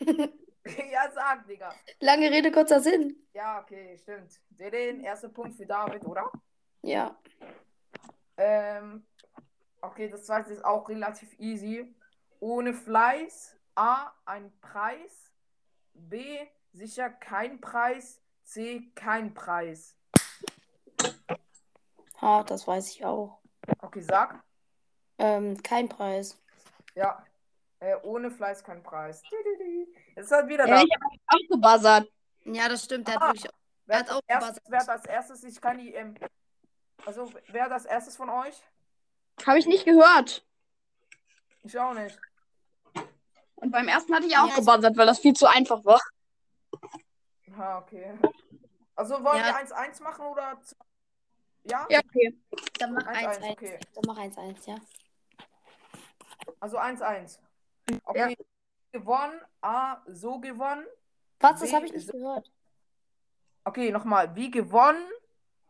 ja, 0.92 1.10
sag, 1.12 1.46
Digga. 1.46 1.74
Lange 2.00 2.30
Rede, 2.30 2.50
kurzer 2.52 2.80
Sinn. 2.80 3.16
Ja, 3.32 3.60
okay, 3.60 3.96
stimmt. 3.98 4.40
Den 4.50 5.00
erster 5.00 5.28
Punkt 5.28 5.56
für 5.56 5.66
David, 5.66 6.04
oder? 6.04 6.30
Ja. 6.82 7.16
Ähm, 8.36 9.06
okay, 9.80 10.08
das 10.08 10.24
zweite 10.26 10.52
ist 10.52 10.64
auch 10.64 10.88
relativ 10.88 11.38
easy. 11.38 11.94
Ohne 12.40 12.72
Fleiß. 12.72 13.56
A. 13.74 14.12
Ein 14.24 14.52
Preis. 14.60 15.32
B. 15.94 16.38
Sicher 16.72 17.10
kein 17.10 17.60
Preis. 17.60 18.20
C. 18.44 18.90
Kein 18.94 19.34
Preis. 19.34 19.96
Ha, 22.20 22.42
das 22.42 22.66
weiß 22.66 22.90
ich 22.90 23.04
auch. 23.04 23.40
Okay, 23.80 24.00
sag. 24.00 24.42
Ähm, 25.18 25.60
kein 25.62 25.88
Preis. 25.88 26.40
Ja. 26.94 27.24
Äh, 27.80 27.96
ohne 28.02 28.30
Fleiß 28.30 28.64
kein 28.64 28.82
Preis. 28.82 29.22
Ist 30.18 30.32
halt 30.32 30.48
wieder 30.48 30.66
Ja, 30.66 30.76
da. 30.76 30.82
ich 30.82 30.90
habe 30.94 31.04
auch 31.26 31.48
gebuzzert. 31.48 32.12
Ja, 32.44 32.68
das 32.68 32.84
stimmt. 32.84 33.06
Der 33.06 33.14
hat 33.14 33.22
Ah. 33.22 33.26
wirklich. 33.28 33.50
Wer 33.86 33.96
er 33.96 34.00
hat 34.00 34.08
hat, 34.10 34.16
auch 34.16 34.20
als 34.26 34.26
erstes, 34.28 34.54
gebuzzert. 34.64 34.70
wer 34.70 34.80
hat 34.80 34.88
als 34.88 35.04
erstes, 35.06 35.44
ich 35.44 35.60
kann 35.60 35.78
die, 35.78 35.94
ähm, 35.94 36.14
also 37.06 37.32
wer 37.48 37.64
hat 37.64 37.72
als 37.72 37.84
erstes 37.84 38.16
von 38.16 38.28
euch? 38.28 38.62
Habe 39.46 39.58
ich 39.58 39.66
nicht 39.66 39.84
gehört. 39.84 40.44
Ich 41.62 41.78
auch 41.78 41.94
nicht. 41.94 42.18
Und 43.56 43.70
beim 43.70 43.88
ersten 43.88 44.14
hatte 44.14 44.26
ich 44.26 44.36
auch 44.36 44.48
Ja, 44.48 44.56
gebuzzert, 44.56 44.96
weil 44.96 45.06
das 45.06 45.20
viel 45.20 45.34
zu 45.34 45.46
einfach 45.46 45.84
war. 45.84 46.00
Ha, 47.56 47.78
okay. 47.78 48.18
Also 48.94 49.22
wollen 49.22 49.38
Ja. 49.38 49.46
wir 49.46 49.56
1-1 49.56 50.00
machen 50.02 50.26
oder? 50.26 50.58
Ja? 51.64 51.86
Ja, 51.90 52.00
okay. 52.00 52.36
Dann 52.78 52.92
mach 52.94 53.06
1-1, 53.06 53.38
1-1. 53.40 53.50
okay. 53.52 53.80
Dann 53.94 54.04
mach 54.06 54.18
1-1, 54.18 54.66
ja. 54.66 54.76
Also 56.60 56.78
1-1. 56.78 57.38
Okay. 58.04 58.36
Ja. 58.38 58.44
Gewonnen. 58.92 59.40
A, 59.60 60.02
so 60.06 60.38
gewonnen. 60.38 60.86
Was? 61.40 61.60
Das 61.60 61.72
habe 61.72 61.86
ich 61.86 61.92
nicht 61.92 62.10
gehört. 62.10 62.50
Okay, 63.64 63.90
nochmal. 63.90 64.34
Wie 64.34 64.50
gewonnen. 64.50 65.04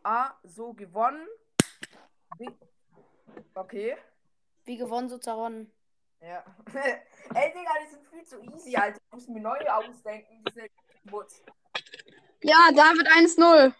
A, 0.04 0.34
so 0.42 0.72
gewonnen. 0.72 1.26
Wie... 2.38 2.48
Okay. 3.54 3.96
Wie 4.64 4.76
gewonnen, 4.76 5.08
so 5.08 5.18
zerronnen. 5.18 5.72
Ja. 6.20 6.44
Ey, 7.34 7.52
Digga, 7.52 7.70
die 7.84 7.90
sind 7.90 8.06
viel 8.08 8.24
zu 8.24 8.40
easy, 8.42 8.76
Alter. 8.76 8.98
Ich 9.04 9.12
muss 9.12 9.28
mir 9.28 9.40
neue 9.40 9.74
ausdenken. 9.74 10.44
Diese 10.46 10.68
Mutz. 11.04 11.42
Ja, 12.42 12.70
David 12.74 13.08
1-0. 13.08 13.74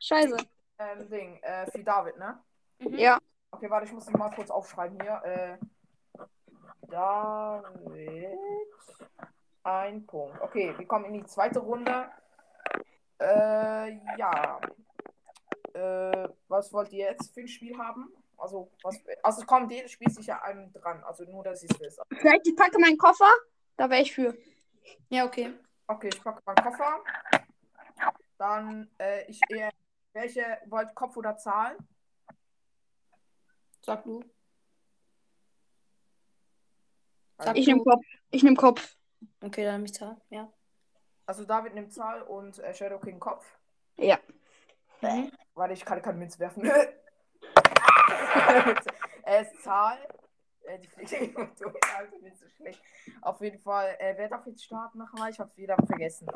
Scheiße. 0.00 0.36
Ähm, 0.78 1.08
Ding. 1.08 1.36
Äh, 1.42 1.70
für 1.70 1.82
David, 1.82 2.16
ne? 2.18 2.42
Mhm. 2.78 2.94
Ja. 2.98 3.18
Okay, 3.50 3.70
warte, 3.70 3.86
ich 3.86 3.92
muss 3.92 4.06
die 4.06 4.12
mal 4.12 4.30
kurz 4.34 4.50
aufschreiben 4.50 5.00
hier. 5.00 5.22
Äh, 5.24 5.58
David. 6.88 8.38
Ein 9.62 10.06
Punkt. 10.06 10.40
Okay, 10.40 10.74
wir 10.76 10.86
kommen 10.86 11.06
in 11.06 11.14
die 11.14 11.24
zweite 11.24 11.58
Runde. 11.58 12.10
Äh, 13.18 13.98
ja. 14.18 14.60
Äh, 15.72 16.28
was 16.48 16.72
wollt 16.72 16.92
ihr 16.92 17.06
jetzt 17.06 17.32
für 17.32 17.40
ein 17.40 17.48
Spiel 17.48 17.76
haben? 17.78 18.12
Also, 18.36 18.70
was, 18.82 19.00
also 19.22 19.40
es 19.40 19.46
kommt 19.46 19.72
jedes 19.72 19.92
Spiel 19.92 20.10
sicher 20.10 20.42
einem 20.42 20.72
dran. 20.72 21.02
Also 21.04 21.24
nur, 21.24 21.44
dass 21.44 21.62
ich 21.62 21.70
es 21.70 21.80
wisst. 21.80 22.00
Vielleicht 22.10 22.46
ich 22.46 22.56
packe 22.56 22.78
meinen 22.78 22.98
Koffer. 22.98 23.32
Da 23.76 23.88
wäre 23.88 24.02
ich 24.02 24.12
für. 24.12 24.36
Ja, 25.08 25.24
okay. 25.24 25.54
Okay, 25.86 26.10
ich 26.12 26.22
packe 26.22 26.42
meinen 26.44 26.56
Koffer. 26.56 27.00
Dann, 28.38 28.90
äh, 28.98 29.24
ich 29.30 29.40
eher. 29.48 29.70
Welche 30.12 30.58
wollt 30.66 30.94
Kopf 30.94 31.16
oder 31.16 31.36
Zahl? 31.36 31.76
Sag 33.80 34.04
du. 34.04 34.22
Also, 37.38 37.52
Ich 37.54 37.66
nehme 37.66 37.82
Kopf. 37.82 38.04
Ich 38.30 38.42
nehme 38.42 38.56
Kopf. 38.56 38.96
Okay, 39.42 39.64
dann 39.64 39.74
nehme 39.74 39.86
ich 39.86 39.94
Zahl. 39.94 40.16
Ja. 40.30 40.50
also 41.26 41.44
David 41.44 41.74
nimmt 41.74 41.92
Zahl 41.92 42.22
und 42.22 42.58
äh, 42.58 42.74
Shadow 42.74 42.98
King 42.98 43.18
Kopf. 43.20 43.44
Ja. 43.96 44.18
Mhm. 45.00 45.30
Warte, 45.54 45.74
ich 45.74 45.84
kann 45.84 46.00
keine 46.02 46.18
Münze 46.18 46.38
werfen. 46.38 46.64
es 49.24 49.46
ist 49.52 49.62
Zahl. 49.62 49.98
Äh, 50.64 50.78
die 50.78 50.88
fliegt 50.88 51.12
durch. 51.60 51.74
Alter, 51.96 52.18
bin 52.18 52.34
so 52.34 52.48
schlecht. 52.48 52.80
Auf 53.20 53.40
jeden 53.40 53.58
Fall, 53.58 53.96
äh, 53.98 54.14
wer 54.16 54.28
darf 54.28 54.46
jetzt 54.46 54.64
starten 54.64 54.98
nochmal? 54.98 55.30
Ich 55.30 55.38
hab's 55.38 55.56
wieder 55.56 55.76
vergessen. 55.86 56.26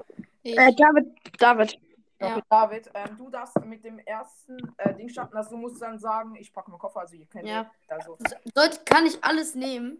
Ich. 0.42 0.56
Äh, 0.56 0.72
David. 0.74 1.14
David. 1.38 1.80
Ja. 2.20 2.40
David, 2.50 2.90
ähm, 2.94 3.16
du 3.16 3.30
darfst 3.30 3.58
mit 3.64 3.84
dem 3.84 4.00
ersten 4.00 4.58
äh, 4.78 4.92
Ding 4.94 5.08
starten. 5.08 5.37
Also 5.37 5.50
du 5.50 5.56
musst 5.58 5.80
dann 5.80 5.98
sagen, 5.98 6.34
ich 6.34 6.52
packe 6.52 6.70
meinen 6.70 6.80
Koffer. 6.80 7.00
Also 7.00 7.14
ihr 7.14 7.26
kennt 7.26 7.46
Ja. 7.46 7.70
Also, 7.87 8.18
Sollte, 8.54 8.80
kann 8.84 9.06
ich 9.06 9.22
alles 9.22 9.54
nehmen? 9.54 9.98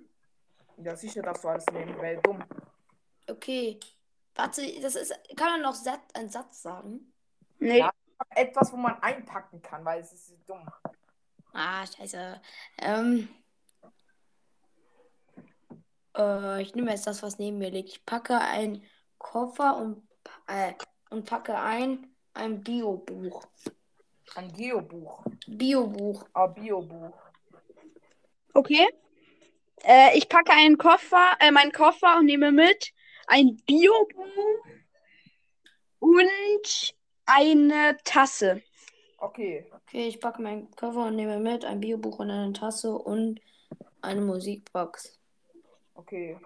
Ja, 0.82 0.96
sicher 0.96 1.22
darfst 1.22 1.44
du 1.44 1.48
alles 1.48 1.66
nehmen. 1.72 2.00
Wäre 2.00 2.20
dumm. 2.22 2.42
Okay. 3.28 3.78
Warte, 4.34 4.62
das 4.80 4.94
ist. 4.94 5.12
Kann 5.36 5.52
man 5.52 5.62
noch 5.62 5.74
Sat 5.74 6.00
einen 6.14 6.28
Satz 6.28 6.62
sagen? 6.62 7.12
Nee. 7.58 7.78
Ja. 7.78 7.90
Etwas, 8.30 8.72
wo 8.72 8.76
man 8.76 9.00
einpacken 9.00 9.62
kann, 9.62 9.84
weil 9.84 10.00
es 10.00 10.12
ist 10.12 10.34
dumm. 10.46 10.68
Ah, 11.52 11.86
scheiße. 11.86 12.40
Ähm. 12.78 13.28
Äh, 16.16 16.62
ich 16.62 16.74
nehme 16.74 16.90
jetzt 16.90 17.06
das, 17.06 17.22
was 17.22 17.38
neben 17.38 17.58
mir 17.58 17.70
liegt. 17.70 17.90
Ich 17.90 18.06
packe 18.06 18.38
einen 18.38 18.84
Koffer 19.18 19.76
und, 19.76 20.06
äh, 20.46 20.74
und 21.10 21.24
packe 21.24 21.56
ein, 21.56 22.14
ein 22.34 22.60
Biobuch. 22.62 23.42
Ein 24.34 24.52
Geobuch. 24.52 25.24
Biobuch. 25.46 26.28
Ah, 26.32 26.46
Biobuch. 26.46 27.18
Okay. 28.54 28.88
Äh, 29.84 30.16
ich 30.16 30.28
packe 30.28 30.52
einen 30.52 30.78
Koffer, 30.78 31.36
äh, 31.40 31.50
meinen 31.50 31.72
Koffer 31.72 32.18
und 32.18 32.26
nehme 32.26 32.52
mit 32.52 32.92
ein 33.26 33.56
Biobuch 33.66 34.64
und 35.98 36.94
eine 37.26 37.96
Tasse. 38.04 38.62
Okay. 39.18 39.66
Okay, 39.72 40.08
ich 40.08 40.20
packe 40.20 40.42
meinen 40.42 40.70
Koffer 40.72 41.06
und 41.06 41.16
nehme 41.16 41.38
mit 41.38 41.64
ein 41.64 41.80
Biobuch 41.80 42.18
und 42.18 42.30
eine 42.30 42.52
Tasse 42.52 42.92
und 42.92 43.40
eine 44.00 44.20
Musikbox. 44.20 45.18
Okay. 45.94 46.38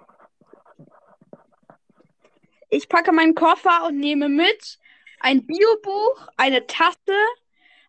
Ich 2.70 2.88
packe 2.88 3.12
meinen 3.12 3.34
Koffer 3.34 3.84
und 3.86 3.98
nehme 3.98 4.28
mit 4.28 4.78
ein 5.20 5.46
Biobuch, 5.46 6.26
eine 6.36 6.66
Tasse, 6.66 6.96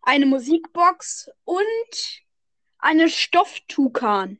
eine 0.02 0.26
Musikbox 0.26 1.30
und 1.46 2.24
eine 2.80 3.10
Stofftukan. 3.10 4.40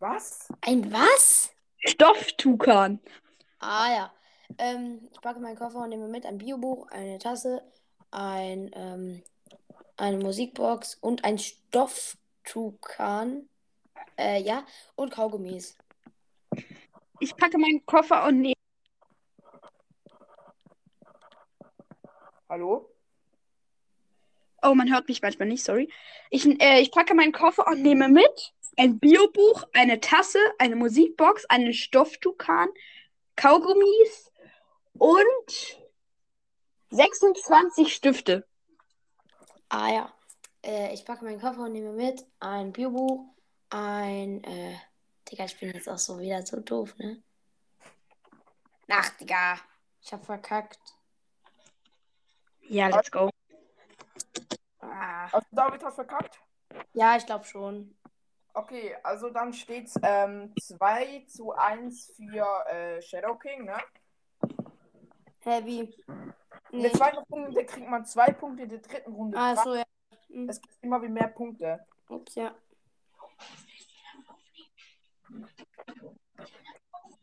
Was? 0.00 0.48
Ein 0.60 0.92
was? 0.92 1.50
Stofftukan. 1.78 3.00
Ah 3.58 3.92
ja. 3.92 4.12
Ähm, 4.56 5.08
ich 5.12 5.20
packe 5.20 5.40
meinen 5.40 5.56
Koffer 5.56 5.80
und 5.80 5.88
nehme 5.88 6.08
mit 6.08 6.24
ein 6.24 6.38
Biobuch, 6.38 6.88
eine 6.90 7.18
Tasse, 7.18 7.62
ein, 8.10 8.70
ähm, 8.74 9.22
eine 9.96 10.18
Musikbox 10.18 10.96
und 11.00 11.24
ein 11.24 11.38
Stofftukan. 11.38 13.48
Äh, 14.16 14.40
ja, 14.42 14.64
und 14.94 15.10
Kaugummis. 15.10 15.76
Ich 17.20 17.36
packe 17.36 17.58
meinen 17.58 17.84
Koffer 17.84 18.24
und 18.26 18.40
nehme. 18.40 18.54
Hallo? 22.48 22.94
Oh, 24.62 24.74
man 24.74 24.92
hört 24.92 25.08
mich 25.08 25.22
manchmal 25.22 25.48
nicht, 25.48 25.64
sorry. 25.64 25.90
Ich, 26.30 26.46
äh, 26.60 26.80
ich 26.80 26.90
packe 26.90 27.14
meinen 27.14 27.32
Koffer 27.32 27.66
und 27.66 27.82
nehme 27.82 28.08
mit 28.08 28.54
ein 28.78 28.98
Biobuch, 28.98 29.64
eine 29.74 30.00
Tasse, 30.00 30.38
eine 30.58 30.76
Musikbox, 30.76 31.44
einen 31.46 31.74
Stofftukan, 31.74 32.68
Kaugummis 33.36 34.32
und 34.94 35.78
26 36.90 37.92
Stifte. 37.92 38.46
Ah 39.68 39.92
ja. 39.92 40.12
Äh, 40.64 40.94
ich 40.94 41.04
packe 41.04 41.24
meinen 41.24 41.40
Koffer 41.40 41.64
und 41.64 41.72
nehme 41.72 41.92
mit 41.92 42.24
ein 42.40 42.72
Biobuch, 42.72 43.26
ein, 43.70 44.42
äh, 44.44 44.76
Digga, 45.30 45.44
ich 45.44 45.58
bin 45.58 45.72
jetzt 45.72 45.88
auch 45.88 45.98
so 45.98 46.18
wieder 46.18 46.44
so 46.46 46.60
doof, 46.60 46.96
ne? 46.96 47.22
Ach, 48.88 49.10
Digga. 49.18 49.58
Ich 50.00 50.12
hab 50.12 50.24
verkackt. 50.24 50.78
Ja, 52.62 52.88
let's 52.88 53.10
go. 53.10 53.28
Ah. 54.80 55.24
Also 55.24 55.46
David 55.50 55.84
hat 55.84 55.94
verkackt. 55.94 56.38
Ja, 56.94 57.16
ich 57.16 57.26
glaube 57.26 57.44
schon. 57.44 57.97
Okay, 58.58 58.96
also 59.04 59.30
dann 59.30 59.52
steht's 59.52 59.94
ähm, 60.02 60.52
2 60.60 61.24
zu 61.28 61.52
1 61.52 62.12
für 62.16 62.66
äh, 62.66 63.00
Shadow 63.00 63.36
King, 63.36 63.66
ne? 63.66 63.78
Heavy. 65.44 65.94
In 66.72 66.80
der 66.82 66.90
Nee. 66.90 66.90
zweiten 66.90 67.18
Runde 67.30 67.64
kriegt 67.64 67.88
man 67.88 68.04
zwei 68.04 68.32
Punkte, 68.32 68.64
in 68.64 68.68
der 68.68 68.78
dritten 68.80 69.12
Runde 69.12 69.38
Ah, 69.38 69.54
drei. 69.54 69.62
so, 69.62 69.74
ja. 69.76 69.84
Hm. 70.28 70.48
Es 70.48 70.60
gibt 70.60 70.74
immer 70.82 71.00
wie 71.02 71.08
mehr 71.08 71.28
Punkte. 71.28 71.86
Ups, 72.08 72.34
ja. 72.34 72.52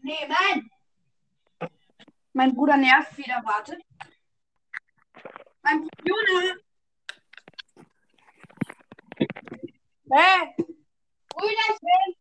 Nee, 0.02 0.28
nein! 0.28 0.70
Mein 2.32 2.56
Bruder 2.56 2.78
nervt 2.78 3.18
wieder, 3.18 3.44
wartet. 3.44 3.82
Mein 5.64 5.86
Bruder! 5.98 6.56
Hä? 10.12 10.56
Brüderchen! 11.36 12.16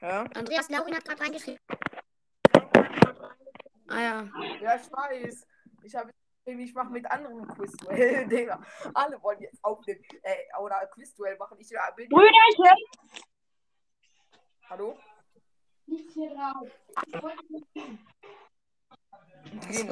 Ja, 0.00 0.22
Andreas 0.34 0.68
Laurin 0.70 0.94
hat 0.96 1.04
gerade 1.04 1.20
reingeschrieben. 1.22 1.60
Ah 3.88 4.00
ja. 4.00 4.28
ja 4.60 4.76
ich 4.76 4.90
weiß. 4.90 5.46
Ich 5.82 5.94
habe 5.94 6.10
ich 6.46 6.74
mache 6.74 6.90
mit 6.90 7.08
anderen 7.10 7.46
Quiz 7.48 7.76
Digga. 8.28 8.60
Alle 8.94 9.22
wollen 9.22 9.40
jetzt 9.40 9.62
aufnehmen 9.62 10.02
äh, 10.22 10.36
oder 10.58 10.86
Quiz-Duell 10.86 11.36
machen. 11.36 11.58
Ich 11.60 11.68
bin. 11.96 12.08
Brüderchen! 12.08 12.76
Hallo? 14.68 14.98
Nicht 15.86 16.10
hier 16.12 16.30
drauf. 16.30 16.68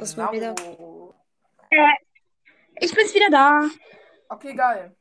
ist 0.01 0.17
mal 0.17 0.31
wieder- 0.31 0.55
Genau. 0.55 1.13
Ich 2.81 2.93
bin's 2.93 3.13
wieder 3.13 3.29
da. 3.29 3.69
Okay, 4.29 4.53
geil. 4.53 4.95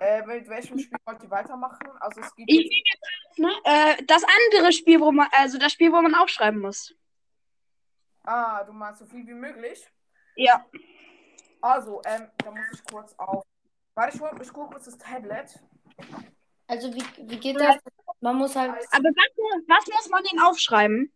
Äh, 0.00 0.26
mit 0.26 0.48
welchem 0.48 0.78
Spiel 0.78 0.98
wollt 1.04 1.22
ihr 1.22 1.30
weitermachen? 1.30 1.88
Also 2.00 2.20
es 2.20 2.34
gibt 2.34 2.50
Ich 2.50 2.84
ne, 3.36 3.52
äh, 3.64 4.04
das 4.04 4.24
andere 4.24 4.72
Spiel, 4.72 5.00
wo 5.00 5.12
man, 5.12 5.28
also 5.30 5.58
das 5.58 5.72
Spiel, 5.72 5.92
wo 5.92 6.02
man 6.02 6.14
aufschreiben 6.14 6.60
muss. 6.60 6.94
Ah, 8.24 8.64
du 8.64 8.72
meinst 8.72 8.98
so 9.00 9.06
viel 9.06 9.26
wie 9.26 9.34
möglich? 9.34 9.86
Ja. 10.36 10.66
Also, 11.60 12.02
ähm, 12.04 12.28
da 12.38 12.50
muss 12.50 12.66
ich 12.74 12.84
kurz 12.84 13.14
auf. 13.16 13.44
Warte, 13.94 14.16
ich 14.16 14.20
hol, 14.20 14.30
ich 14.42 14.52
hol 14.52 14.68
kurz 14.68 14.86
das 14.86 14.98
Tablet. 14.98 15.60
Also, 16.66 16.92
wie, 16.92 17.04
wie 17.18 17.38
geht 17.38 17.60
das? 17.60 17.76
Man 18.20 18.36
muss 18.36 18.56
halt. 18.56 18.72
Aber 18.90 19.08
was, 19.08 19.68
was 19.68 19.86
muss 19.86 20.08
man 20.08 20.22
denn 20.24 20.40
aufschreiben? 20.40 21.12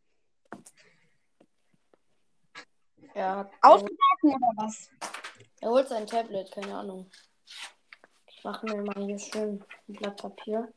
Ja. 3.17 3.51
Aufmerken 3.63 4.27
oder 4.27 4.53
was? 4.57 4.91
Er 5.63 5.71
holt 5.71 5.89
sein 5.89 6.07
Tablet, 6.07 6.53
keine 6.53 6.77
Ahnung. 6.77 7.11
Ich 8.27 8.45
mache 8.45 8.67
mir 8.67 8.83
mal 8.83 9.07
hier 9.07 9.19
schön 9.19 9.65
ein 9.89 9.95
Blatt 9.95 10.21
Papier. 10.21 10.71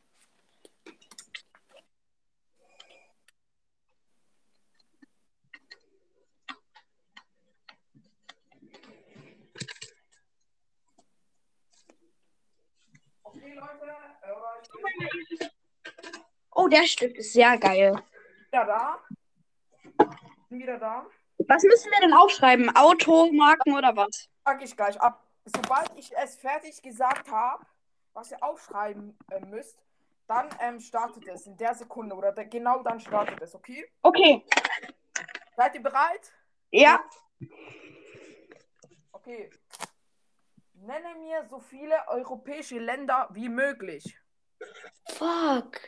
Oh, 16.52 16.70
der 16.70 16.86
Stift 16.86 17.18
ist 17.18 17.34
sehr 17.34 17.58
geil. 17.58 18.02
wieder 18.50 18.66
da. 18.66 19.00
Bin 20.50 20.60
wieder 20.60 20.78
da. 20.78 21.06
Was 21.48 21.64
müssen 21.64 21.92
wir 21.92 22.00
denn 22.02 22.14
aufschreiben? 22.14 22.76
Auto, 22.76 23.32
Marken 23.32 23.76
oder 23.76 23.96
was? 23.96 24.30
Sag 24.46 24.64
ich 24.64 24.76
gleich 24.76 25.00
ab. 25.00 25.26
Sobald 25.46 25.90
ich 25.96 26.12
es 26.16 26.36
fertig 26.36 26.82
gesagt 26.82 27.32
habe, 27.32 27.66
was 28.14 28.32
ihr 28.32 28.44
aufschreiben 28.44 29.18
äh, 29.32 29.40
müsst, 29.46 29.80
dann 30.28 30.48
ähm, 30.60 30.80
startet 30.80 31.28
es 31.28 31.48
in 31.48 31.58
der 31.58 31.74
Sekunde 31.74 32.16
oder 32.16 32.32
da, 32.32 32.44
genau 32.44 32.84
dann 32.84 33.00
startet 33.00 33.42
es, 33.42 33.56
okay? 33.56 33.84
Okay. 34.04 34.46
Seid 35.58 35.76
ihr 35.76 35.82
bereit? 35.82 36.32
Ja. 36.72 37.04
Okay. 39.12 39.50
Nenne 40.74 41.16
mir 41.16 41.46
so 41.50 41.60
viele 41.60 41.96
europäische 42.08 42.78
Länder 42.78 43.28
wie 43.32 43.50
möglich. 43.50 44.18
Fuck. 45.10 45.80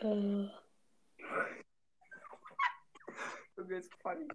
Äh, 0.00 0.48
Junge, 3.56 3.76
ist 3.76 3.92
funny. 4.02 4.26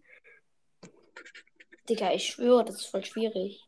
Digga, 1.89 2.11
ich 2.13 2.25
schwöre, 2.27 2.65
das 2.65 2.75
ist 2.81 2.87
voll 2.87 3.03
schwierig. 3.03 3.63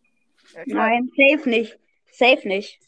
Ja, 0.54 0.64
Nein, 0.68 1.10
safe 1.16 1.50
nicht. 1.50 1.80
Safe 2.12 2.48
nicht. 2.48 2.80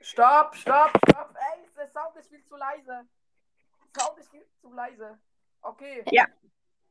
Stopp, 0.00 0.54
stopp, 0.56 0.90
stopp. 1.08 1.34
Ey, 1.34 1.66
der 1.76 1.88
Sound 1.88 2.16
ist 2.16 2.28
viel 2.28 2.44
zu 2.44 2.56
leise. 2.56 3.06
Sound 3.98 4.18
ist 4.18 4.30
viel 4.30 4.46
zu 4.60 4.72
leise. 4.72 5.18
Okay. 5.62 6.04
Ja. 6.10 6.26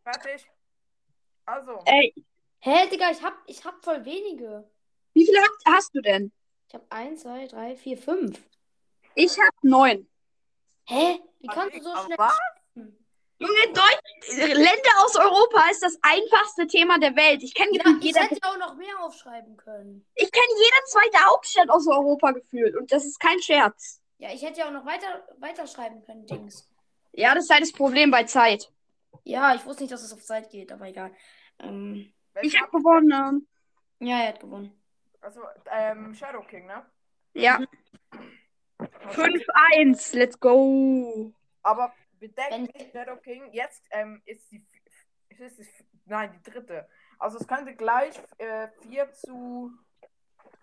Fertig. 0.04 0.46
Also, 1.46 1.80
Ey, 1.86 2.14
Hä, 2.60 2.88
Digga, 2.90 3.12
ich 3.12 3.22
hab, 3.22 3.34
ich 3.48 3.64
hab 3.66 3.84
voll 3.84 4.04
wenige. 4.06 4.70
wie 5.14 5.26
viele 5.26 5.40
hast, 5.42 5.66
hast 5.66 5.96
du 5.96 6.02
denn? 6.02 6.32
Ich 6.70 6.74
hab 6.76 6.92
1, 6.92 7.22
2, 7.22 7.48
3, 7.48 7.76
4, 7.76 7.98
5. 7.98 8.42
Ich 9.16 9.38
hab 9.40 9.54
neun. 9.64 10.08
Hä? 10.86 11.20
Wie 11.40 11.48
kannst 11.48 11.76
du 11.78 11.82
so 11.84 11.96
schnell. 12.06 12.18
was? 12.18 12.38
Junge, 13.40 13.74
Deutsch, 13.74 14.38
Länder 14.54 14.92
aus 15.04 15.16
Europa 15.18 15.70
ist 15.70 15.84
das 15.84 15.98
einfachste 16.02 16.66
Thema 16.68 16.98
der 17.00 17.16
Welt. 17.16 17.44
Ich 17.44 17.54
kenne 17.54 17.72
Ja, 17.74 17.84
ich 17.98 18.04
jeder, 18.06 18.22
hätte 18.22 18.40
auch 18.48 18.58
noch 18.58 18.76
mehr 18.76 18.98
aufschreiben 19.02 19.58
können. 19.58 20.06
ich 20.16 20.32
kenn 20.32 20.44
jede 20.56 20.86
zweite 20.86 21.26
Hauptstadt 21.26 21.70
aus 21.70 21.86
Europa 21.88 22.32
gefühlt. 22.32 22.76
Und 22.78 22.92
das 22.92 23.04
ist 23.06 23.20
kein 23.20 23.42
Scherz. 23.42 24.02
Ja, 24.20 24.32
ich 24.32 24.42
hätte 24.44 24.60
ja 24.60 24.68
auch 24.68 24.72
noch 24.72 24.86
weiter, 24.86 25.28
weiterschreiben 25.40 26.04
können, 26.06 26.26
Dings. 26.28 26.70
Ja, 27.12 27.36
das 27.36 27.46
ist 27.46 27.50
halt 27.50 27.64
das 27.64 27.74
Problem 27.74 28.12
bei 28.12 28.24
Zeit. 28.24 28.72
Ja, 29.26 29.54
ich 29.56 29.66
wusste 29.66 29.84
nicht, 29.84 29.92
dass 29.92 30.04
es 30.04 30.14
auf 30.14 30.24
Zeit 30.24 30.50
geht, 30.50 30.72
aber 30.72 30.88
egal. 30.88 31.14
Ähm, 31.60 32.14
Ich 32.42 32.54
welcher- 32.54 32.62
hab 32.62 32.72
gewonnen. 32.72 33.48
ja, 34.00 34.20
er 34.22 34.28
hat 34.30 34.40
gewonnen. 34.40 34.72
Also, 35.20 35.42
ähm, 35.72 36.14
Shadow 36.14 36.42
King, 36.44 36.66
ne? 36.68 36.86
Ja. 37.34 37.60
5-1. 39.12 40.16
Let's 40.16 40.40
go. 40.40 41.34
Aber 41.64 41.94
bedenkt 42.20 42.74
nicht, 42.76 42.92
Shadow 42.92 43.18
King, 43.18 43.52
jetzt 43.52 43.84
ähm, 43.92 44.22
ist 44.26 44.52
die. 44.52 44.64
Ist 45.30 45.60
es 45.60 45.68
die 45.68 45.86
nein, 46.06 46.32
die 46.34 46.52
dritte. 46.52 46.88
Also, 47.20 47.38
es 47.38 47.48
könnte 47.48 47.76
gleich 47.76 48.16
äh, 48.38 48.68
4 48.88 49.12
zu. 49.14 49.72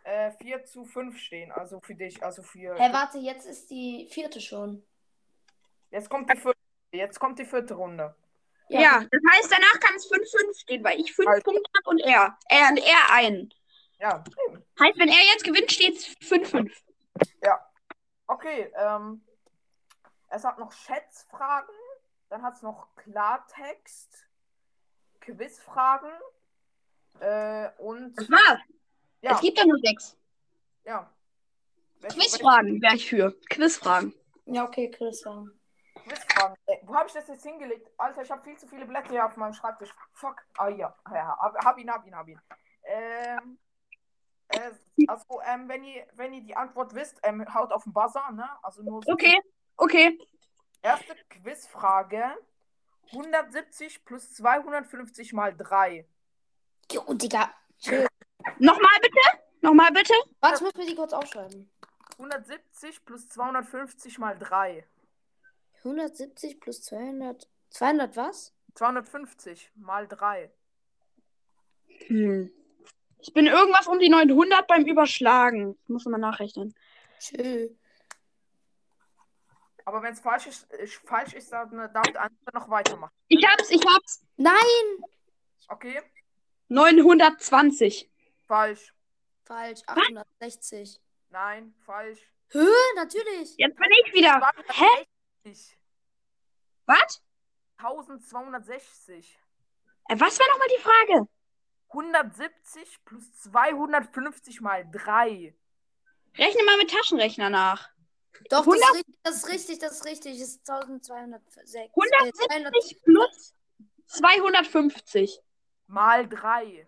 Äh, 0.05 0.33
4 0.41 0.65
zu 0.65 0.85
5 0.85 1.19
stehen. 1.19 1.53
Also 1.53 1.81
für 1.81 1.95
dich. 1.95 2.23
Also 2.23 2.43
für. 2.43 2.75
Hä, 2.77 2.93
warte, 2.93 3.19
jetzt 3.19 3.47
ist 3.47 3.71
die 3.71 4.09
vierte 4.11 4.41
schon. 4.41 4.83
Jetzt 5.91 6.09
kommt 6.09 6.31
die 6.33 6.37
vierte. 6.39 6.59
Jetzt 6.93 7.21
kommt 7.21 7.39
die 7.39 7.45
vierte 7.45 7.75
Runde. 7.75 8.15
Ja, 8.69 9.01
das 9.11 9.21
heißt, 9.33 9.53
danach 9.53 9.81
kann 9.81 9.97
es 9.97 10.11
5-5 10.11 10.61
stehen, 10.61 10.85
weil 10.85 10.99
ich 11.01 11.13
5 11.13 11.29
Also- 11.29 11.43
Punkte 11.43 11.71
habe 11.77 11.91
und 11.91 11.99
er. 12.01 12.39
Er 12.49 12.69
und 12.71 12.79
er 12.79 13.13
einen. 13.15 13.53
Ja. 13.99 14.25
Heißt, 14.79 14.99
wenn 14.99 15.09
er 15.09 15.25
jetzt 15.33 15.45
gewinnt, 15.45 15.71
steht 15.71 15.97
es 15.97 16.07
5-5. 16.21 16.73
Okay, 18.31 18.73
ähm. 18.77 19.25
Es 20.33 20.45
hat 20.45 20.59
noch 20.59 20.71
Schätzfragen. 20.71 21.75
Dann 22.29 22.43
hat 22.43 22.55
es 22.55 22.63
noch 22.63 22.95
Klartext. 22.95 24.29
Quizfragen. 25.21 26.13
Äh, 27.19 27.71
und. 27.79 28.15
Das 28.17 28.31
war's. 28.31 28.61
Ja, 29.23 29.33
Es 29.33 29.41
gibt 29.41 29.59
ja 29.59 29.67
nur 29.67 29.79
sechs. 29.79 30.17
ja. 30.85 31.11
Welche- 32.01 32.19
Quizfragen 32.19 32.81
wäre 32.81 32.95
ich 32.95 33.09
für. 33.11 33.33
Quizfragen. 33.51 34.15
Ja, 34.47 34.65
okay. 34.65 34.91
Ja. 34.91 35.45
Quizfragen. 36.03 36.57
Äh, 36.67 36.79
wo 36.83 36.95
habe 36.95 37.09
ich 37.09 37.13
das 37.13 37.27
jetzt 37.29 37.43
hingelegt? 37.43 37.91
Alter, 37.99 38.23
ich 38.23 38.31
habe 38.31 38.43
viel 38.43 38.57
zu 38.57 38.67
viele 38.69 38.87
Blätter 38.87 39.11
hier 39.11 39.27
auf 39.27 39.37
meinem 39.37 39.53
Schreibtisch. 39.53 39.93
Fuck. 40.13 40.41
Ah 40.57 40.69
ja, 40.69 40.97
ja 41.13 41.37
hab, 41.39 41.63
hab 41.65 41.79
ihn, 41.79 41.91
hab 41.91 42.07
ihn, 42.07 42.15
hab 42.17 42.27
ihn. 42.29 42.41
Ähm, 42.85 43.59
äh, 44.51 45.07
also, 45.07 45.41
ähm, 45.47 45.69
wenn 45.69 45.85
ihr, 45.85 46.07
wenn 46.15 46.33
ihr 46.33 46.43
die 46.43 46.57
Antwort 46.57 46.95
wisst, 46.95 47.21
ähm, 47.23 47.45
haut 47.55 47.73
auf 47.73 47.85
den 47.85 47.93
Buzzer, 47.93 48.31
ne? 48.33 48.49
Also 48.63 48.83
nur 48.83 49.03
so. 49.03 49.13
Okay, 49.13 49.41
okay. 49.77 50.19
Erste 50.83 51.15
Quizfrage. 51.29 52.37
170 53.13 54.05
plus 54.05 54.33
250 54.35 55.33
mal 55.33 55.57
3. 55.57 56.07
Jo, 56.93 57.03
Digga. 57.15 57.53
Nochmal 58.59 58.99
bitte. 59.03 59.41
Nochmal 59.61 59.91
bitte. 59.93 60.15
Warte, 60.41 60.57
ich 60.57 60.61
muss 60.63 60.75
mir 60.75 60.87
die 60.87 60.95
kurz 60.95 61.13
aufschreiben. 61.13 61.71
170 62.13 63.05
plus 63.05 63.29
250 63.29 64.19
mal 64.19 64.39
3. 64.39 64.85
170 65.79 66.61
plus 66.61 66.83
200. 66.83 67.49
200 67.71 68.17
was? 68.17 68.55
250 68.75 69.73
mal 69.77 70.07
3. 70.07 70.51
Hm. 72.07 72.53
Ich 73.23 73.33
bin 73.33 73.47
irgendwas 73.47 73.87
um 73.87 73.99
die 73.99 74.09
900 74.09 74.67
beim 74.67 74.85
Überschlagen. 74.85 75.79
Ich 75.83 75.89
muss 75.89 76.05
mal 76.07 76.19
nachrechnen. 76.19 76.75
Tschö. 77.19 77.69
Aber 79.85 80.03
wenn 80.03 80.13
es 80.13 80.21
falsch 80.21 80.47
ist, 80.47 80.67
falsch 81.05 81.35
ist, 81.35 81.53
dann 81.53 81.71
darf 81.93 82.07
der 82.13 82.23
andere 82.23 82.53
noch 82.55 82.71
weitermachen. 82.71 83.13
Ich 83.29 83.45
hab's, 83.47 83.71
ich 83.71 83.85
hab's. 83.87 84.25
Nein! 84.37 84.55
Okay? 85.69 86.01
920. 86.69 88.11
Falsch. 88.47 88.95
Falsch. 89.45 89.81
860. 89.87 91.01
Nein, 91.31 91.75
falsch. 91.85 92.21
Hä? 92.53 92.67
Natürlich. 92.97 93.55
Jetzt 93.57 93.77
bin 93.77 93.89
ich 94.05 94.13
wieder. 94.13 94.41
Hä? 94.69 95.07
260. 95.43 95.79
Was? 96.87 97.23
1260. 97.79 99.39
Äh, 100.09 100.21
was 100.21 100.39
war 100.39 100.47
nochmal 100.49 100.69
die 100.77 100.83
Frage? 100.83 101.29
170 101.91 103.05
plus 103.05 103.33
250 103.43 104.61
mal 104.61 104.89
3. 104.91 105.55
Rechne 106.37 106.63
mal 106.65 106.77
mit 106.77 106.91
Taschenrechner 106.91 107.51
nach. 107.51 107.91
Doch, 108.49 108.65
das 108.65 108.67
100 108.67 108.81
ist, 108.83 108.97
richtig, 108.97 109.17
das 109.23 109.37
ist 109.37 109.49
richtig, 109.49 109.79
das 109.81 109.93
ist 109.93 110.05
richtig. 110.07 110.41
Das 110.41 110.49
ist 110.49 110.71
1206. 110.71 111.75
äh, 111.75 111.89
200 111.93 112.51
170 112.51 113.03
plus 113.03 113.55
250. 114.07 115.41
Mal 115.87 116.29
3. 116.29 116.87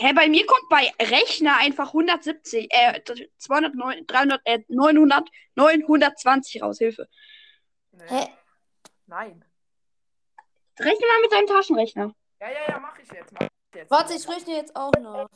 Hä, 0.00 0.12
bei 0.12 0.28
mir 0.28 0.46
kommt 0.46 0.68
bei 0.70 0.92
Rechner 1.00 1.56
einfach 1.58 1.88
170, 1.88 2.68
äh, 2.70 3.02
209, 3.36 4.06
300, 4.06 4.40
äh, 4.44 4.60
900, 4.68 5.28
920 5.56 6.62
raus. 6.62 6.78
Hilfe. 6.78 7.08
Nee. 7.90 8.04
Hä? 8.06 8.28
Nein. 9.06 9.44
Rechne 10.78 11.06
mal 11.06 11.20
mit 11.22 11.32
deinem 11.32 11.46
Taschenrechner. 11.48 12.14
Ja, 12.40 12.48
ja, 12.48 12.68
ja, 12.68 12.78
mach 12.78 12.98
ich 12.98 13.10
jetzt. 13.10 13.32
Mach 13.32 13.48
jetzt. 13.74 13.90
Warte, 13.90 14.14
ich 14.14 14.28
rechne 14.28 14.54
jetzt 14.54 14.74
auch 14.76 14.92
noch. 15.00 15.28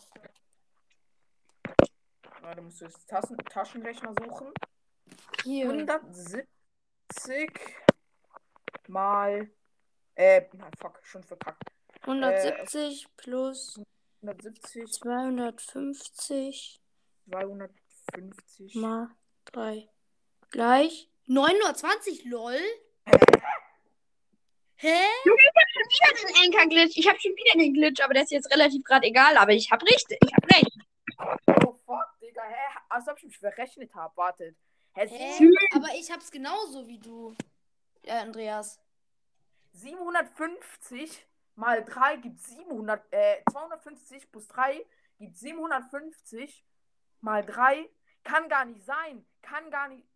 Warte, 2.40 2.62
musst 2.62 2.80
du 2.80 2.86
jetzt 2.86 3.08
Tassen, 3.08 3.36
Taschenrechner 3.38 4.14
suchen. 4.20 4.52
Hier. 5.44 5.66
170 5.66 6.26
mal. 8.88 9.50
Äh, 10.14 10.48
nein, 10.52 10.70
fuck, 10.78 11.00
schon 11.02 11.22
verkackt. 11.22 11.62
170 12.02 13.06
plus 13.16 13.80
170, 14.22 14.92
250 14.92 16.82
250. 17.28 18.74
mal 18.74 19.08
3 19.46 19.88
gleich 20.50 21.08
920, 21.26 22.24
lol. 22.24 22.58
Hä? 24.76 24.98
Wieder 25.92 26.28
den 26.28 26.36
Anker-Glitch. 26.44 26.96
Ich 26.96 27.08
habe 27.08 27.20
schon 27.20 27.32
wieder 27.32 27.58
den 27.58 27.74
Glitch, 27.74 28.02
aber 28.02 28.14
der 28.14 28.22
ist 28.22 28.32
jetzt 28.32 28.50
relativ 28.50 28.82
gerade 28.84 29.06
egal. 29.06 29.36
Aber 29.36 29.52
ich 29.52 29.70
habe 29.70 29.84
richtig. 29.84 30.18
Ich 30.24 30.32
habe 30.32 30.48
recht. 30.54 30.78
Oh 31.66 31.74
fuck, 31.84 32.06
Digga. 32.20 32.42
Hä? 32.42 32.78
Als 32.88 33.08
ob 33.08 33.18
ich 33.18 33.24
mich 33.24 33.38
verrechnet 33.38 33.94
habe. 33.94 34.16
Wartet. 34.16 34.56
Hä? 34.94 35.06
Hä? 35.06 35.50
Aber 35.74 35.88
ich 35.94 36.10
hab's 36.10 36.30
genauso 36.30 36.86
wie 36.86 36.98
du, 36.98 37.34
äh, 38.04 38.12
Andreas. 38.12 38.80
750 39.72 41.26
mal 41.56 41.84
3 41.84 42.16
gibt 42.16 42.40
700. 42.40 43.02
Äh, 43.12 43.42
250 43.50 44.30
plus 44.30 44.48
3 44.48 44.84
gibt 45.18 45.36
750 45.36 46.64
mal 47.20 47.44
3. 47.44 47.88
Kann 48.24 48.48
gar 48.48 48.64
nicht 48.64 48.84
sein. 48.84 49.24
Kann 49.42 49.70
gar 49.70 49.88
nicht. 49.88 50.06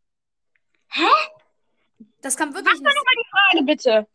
Das 2.23 2.37
kann 2.37 2.55
wirklich 2.55 2.81
nicht. 2.81 2.99
Frage 3.31 3.63
bitte. 3.65 4.07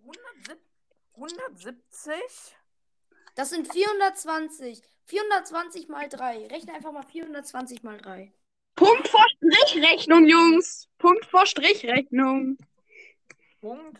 170? 0.00 0.67
170? 1.18 2.14
Das 3.34 3.50
sind 3.50 3.72
420. 3.72 4.80
420 5.06 5.88
mal 5.88 6.08
3. 6.08 6.46
Rechne 6.48 6.74
einfach 6.74 6.92
mal 6.92 7.02
420 7.02 7.82
mal 7.82 7.98
3. 7.98 8.32
Punkt 8.76 9.08
vor 9.08 9.24
Strichrechnung, 9.36 10.26
Jungs. 10.28 10.88
Punkt 10.98 11.24
vor 11.26 11.46
Strichrechnung. 11.46 12.58
Punkt. 13.60 13.98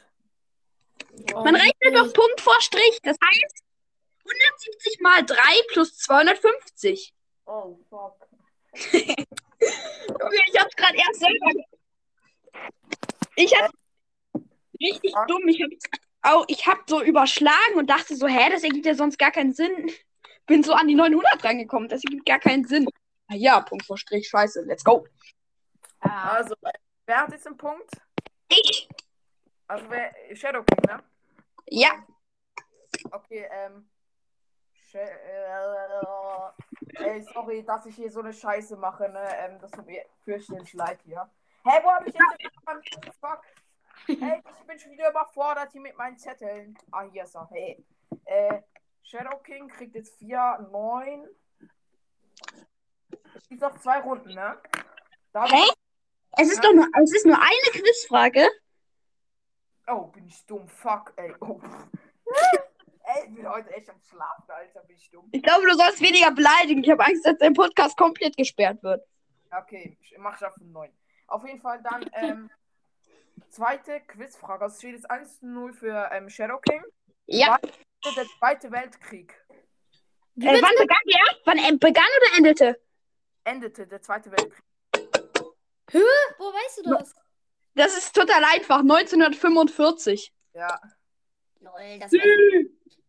Man 1.34 1.56
rechnet 1.56 1.94
doch 1.96 2.12
Punkt 2.12 2.40
vor 2.40 2.60
Strich. 2.60 3.00
Das 3.02 3.16
heißt 3.24 3.64
170 4.24 5.00
mal 5.00 5.24
3 5.24 5.36
plus 5.72 5.96
250. 5.98 7.12
Oh 7.46 7.78
fuck. 7.88 8.28
Junge, 8.92 10.40
ich 10.52 10.60
hab's 10.60 10.76
gerade 10.76 10.96
erst 10.98 11.20
selber. 11.20 11.50
Ich 13.34 13.52
hab 13.56 13.72
richtig 14.80 15.12
Ja. 15.12 15.24
dumm. 15.26 15.48
Ich 15.48 15.60
hab, 15.62 15.70
au, 16.22 16.44
ich 16.48 16.66
hab 16.66 16.88
so 16.88 17.02
überschlagen 17.02 17.76
und 17.76 17.88
dachte 17.88 18.16
so, 18.16 18.26
hä, 18.26 18.50
das 18.50 18.62
ergibt 18.62 18.86
ja 18.86 18.94
sonst 18.94 19.18
gar 19.18 19.30
keinen 19.30 19.52
Sinn. 19.52 19.90
Bin 20.46 20.62
so 20.62 20.72
an 20.72 20.88
die 20.88 20.94
900 20.94 21.44
rangekommen. 21.44 21.88
Das 21.88 22.02
ergibt 22.04 22.26
gar 22.26 22.38
keinen 22.38 22.64
Sinn. 22.64 22.88
Ah 23.28 23.34
ja, 23.34 23.60
Punkt 23.60 23.84
vor 23.84 23.98
Strich. 23.98 24.28
Scheiße. 24.28 24.62
Let's 24.62 24.82
go. 24.82 25.06
Also, 26.00 26.54
äh, 26.62 26.72
wer 27.06 27.20
hat 27.20 27.32
jetzt 27.32 27.46
einen 27.46 27.56
Punkt? 27.56 27.90
Ich. 28.48 28.88
Also, 29.66 29.84
wer. 29.90 30.14
Shadow 30.34 30.62
King, 30.62 30.78
ne? 30.86 31.02
Ja. 31.68 31.90
Okay, 33.10 33.46
ähm. 33.50 33.88
Äh, 34.94 35.08
ey, 36.94 37.20
sorry, 37.34 37.62
dass 37.62 37.84
ich 37.84 37.94
hier 37.94 38.10
so 38.10 38.20
eine 38.20 38.32
Scheiße 38.32 38.76
mache, 38.76 39.10
ne? 39.10 39.28
Ähm, 39.36 39.58
das 39.60 39.70
tut 39.70 39.84
mir 39.84 40.02
fürchterlich 40.24 40.72
leid 40.72 40.98
hier. 41.04 41.30
Hä, 41.64 41.80
wo 41.82 41.90
hab 41.90 42.06
ich 42.06 42.14
jetzt 42.14 42.38
den? 42.40 43.12
Fuck. 43.20 43.42
Hey, 44.06 44.42
ich 44.60 44.66
bin 44.66 44.78
schon 44.78 44.92
wieder 44.92 45.10
überfordert 45.10 45.72
hier 45.72 45.80
mit 45.80 45.96
meinen 45.96 46.16
Zetteln. 46.18 46.76
Ah, 46.90 47.02
hier 47.10 47.24
ist 47.24 47.34
er. 47.34 47.48
Hey. 47.50 47.84
Äh, 48.24 48.62
Shadow 49.02 49.38
King 49.38 49.68
kriegt 49.68 49.94
jetzt 49.94 50.18
4, 50.18 50.68
9. 50.70 51.26
Es 53.34 53.48
gibt 53.48 53.60
noch 53.60 53.78
zwei 53.78 54.00
Runden, 54.00 54.34
ne? 54.34 54.60
Hä? 55.34 55.56
ich... 55.56 55.72
Es 56.40 56.52
ist 56.52 56.62
doch 56.62 56.72
nur, 56.72 56.86
es 57.02 57.14
ist 57.14 57.26
nur 57.26 57.38
eine 57.38 57.72
Quizfrage. 57.72 58.48
Oh, 59.86 60.04
bin 60.08 60.26
ich 60.26 60.44
dumm. 60.46 60.68
Fuck, 60.68 61.14
ey. 61.16 61.34
Oh. 61.40 61.60
ey, 63.04 63.28
ich 63.28 63.34
bin 63.34 63.48
heute 63.48 63.70
echt 63.70 63.88
am 63.88 64.00
Schlafen, 64.02 64.50
Alter. 64.50 64.80
Bin 64.82 64.96
ich 64.96 65.10
dumm. 65.10 65.28
Ich 65.32 65.42
glaube, 65.42 65.66
du 65.66 65.74
sollst 65.74 66.00
weniger 66.02 66.30
beleidigen. 66.30 66.84
Ich 66.84 66.90
habe 66.90 67.04
Angst, 67.04 67.26
dass 67.26 67.38
dein 67.38 67.54
Podcast 67.54 67.96
komplett 67.96 68.36
gesperrt 68.36 68.82
wird. 68.82 69.02
Okay, 69.50 69.96
ich 70.00 70.16
mach 70.18 70.38
das 70.38 70.52
von 70.54 70.70
9. 70.70 70.92
Auf 71.28 71.44
jeden 71.46 71.60
Fall 71.60 71.82
dann, 71.82 72.08
ähm, 72.12 72.50
zweite 73.50 74.00
Quizfrage. 74.00 74.64
Also 74.64 74.74
es 74.74 74.78
steht 74.80 74.94
jetzt 74.94 75.10
1-0 75.10 75.72
für 75.72 76.10
ähm, 76.12 76.28
Shadow 76.28 76.58
King. 76.58 76.82
Ja. 77.26 77.58
Der 78.16 78.26
Zweite 78.38 78.70
Weltkrieg 78.70 79.34
Äh, 80.40 80.62
wann 80.62 80.76
begann 80.78 81.02
der? 81.06 81.36
Wann 81.44 81.58
äh, 81.58 81.76
begann 81.76 82.04
oder 82.20 82.36
endete? 82.38 82.80
endete, 83.44 83.86
der 83.86 84.00
Zweite 84.02 84.30
Weltkrieg. 84.30 84.62
Wo 85.92 86.44
weißt 86.44 86.78
du 86.84 86.90
das? 86.90 87.14
Das 87.74 87.96
ist 87.96 88.14
total 88.14 88.44
einfach. 88.44 88.80
1945. 88.80 90.32
Ja. 90.54 90.80
Lol, 91.60 91.98
das, 91.98 92.10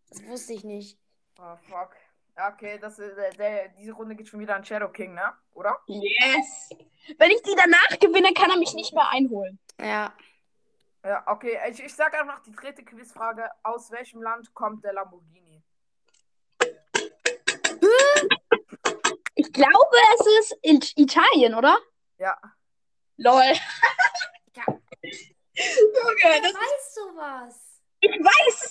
das 0.10 0.26
wusste 0.26 0.54
ich 0.54 0.64
nicht. 0.64 0.98
Oh, 1.40 1.56
fuck. 1.70 1.96
Ja, 2.40 2.54
Okay, 2.54 2.80
das 2.80 2.98
ist, 2.98 3.18
äh, 3.18 3.32
der, 3.36 3.68
diese 3.70 3.92
Runde 3.92 4.16
geht 4.16 4.30
schon 4.30 4.40
wieder 4.40 4.56
an 4.56 4.64
Shadow 4.64 4.88
King, 4.88 5.14
ne? 5.14 5.34
Oder? 5.56 5.78
Yes. 5.88 6.70
Wenn 7.18 7.32
ich 7.32 7.42
die 7.42 7.54
danach 7.54 8.00
gewinne, 8.00 8.32
kann 8.34 8.50
er 8.50 8.56
mich 8.56 8.74
nicht 8.74 8.94
mehr 8.94 9.10
einholen. 9.10 9.60
Ja. 9.78 10.14
Ja, 11.04 11.22
okay. 11.28 11.60
Ich, 11.70 11.84
ich 11.84 11.94
sag 11.94 12.18
einfach 12.18 12.40
die 12.40 12.54
dritte 12.54 12.86
Quizfrage. 12.86 13.50
Aus 13.64 13.92
welchem 13.92 14.22
Land 14.22 14.54
kommt 14.54 14.86
der 14.86 14.94
Lamborghini? 14.94 15.62
Ich 19.36 19.52
glaube, 19.52 19.98
es 20.16 20.28
ist 20.40 20.58
in 20.62 20.80
Italien, 20.96 21.56
oder? 21.56 21.78
Ja. 22.20 22.38
Lol. 23.18 23.54
Ja. 24.56 24.64
Junge, 25.04 26.42
das, 26.42 26.54
Weißt 26.54 26.98
du 26.98 27.18
was? 27.18 27.56
ich 27.56 27.69
weiß 27.69 27.69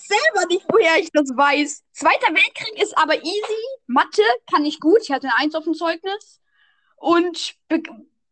selber 0.09 0.45
nicht, 0.47 0.65
woher 0.69 0.97
ich 0.97 1.11
das 1.11 1.29
weiß. 1.29 1.83
Zweiter 1.93 2.33
Weltkrieg 2.33 2.81
ist 2.81 2.97
aber 2.97 3.15
easy. 3.15 3.63
Mathe 3.87 4.23
kann 4.51 4.65
ich 4.65 4.79
gut. 4.79 4.99
Ich 5.01 5.11
hatte 5.11 5.27
eine 5.27 5.37
Eins 5.37 5.55
auf 5.55 5.63
dem 5.63 5.73
Zeugnis. 5.73 6.41
Und 6.95 7.55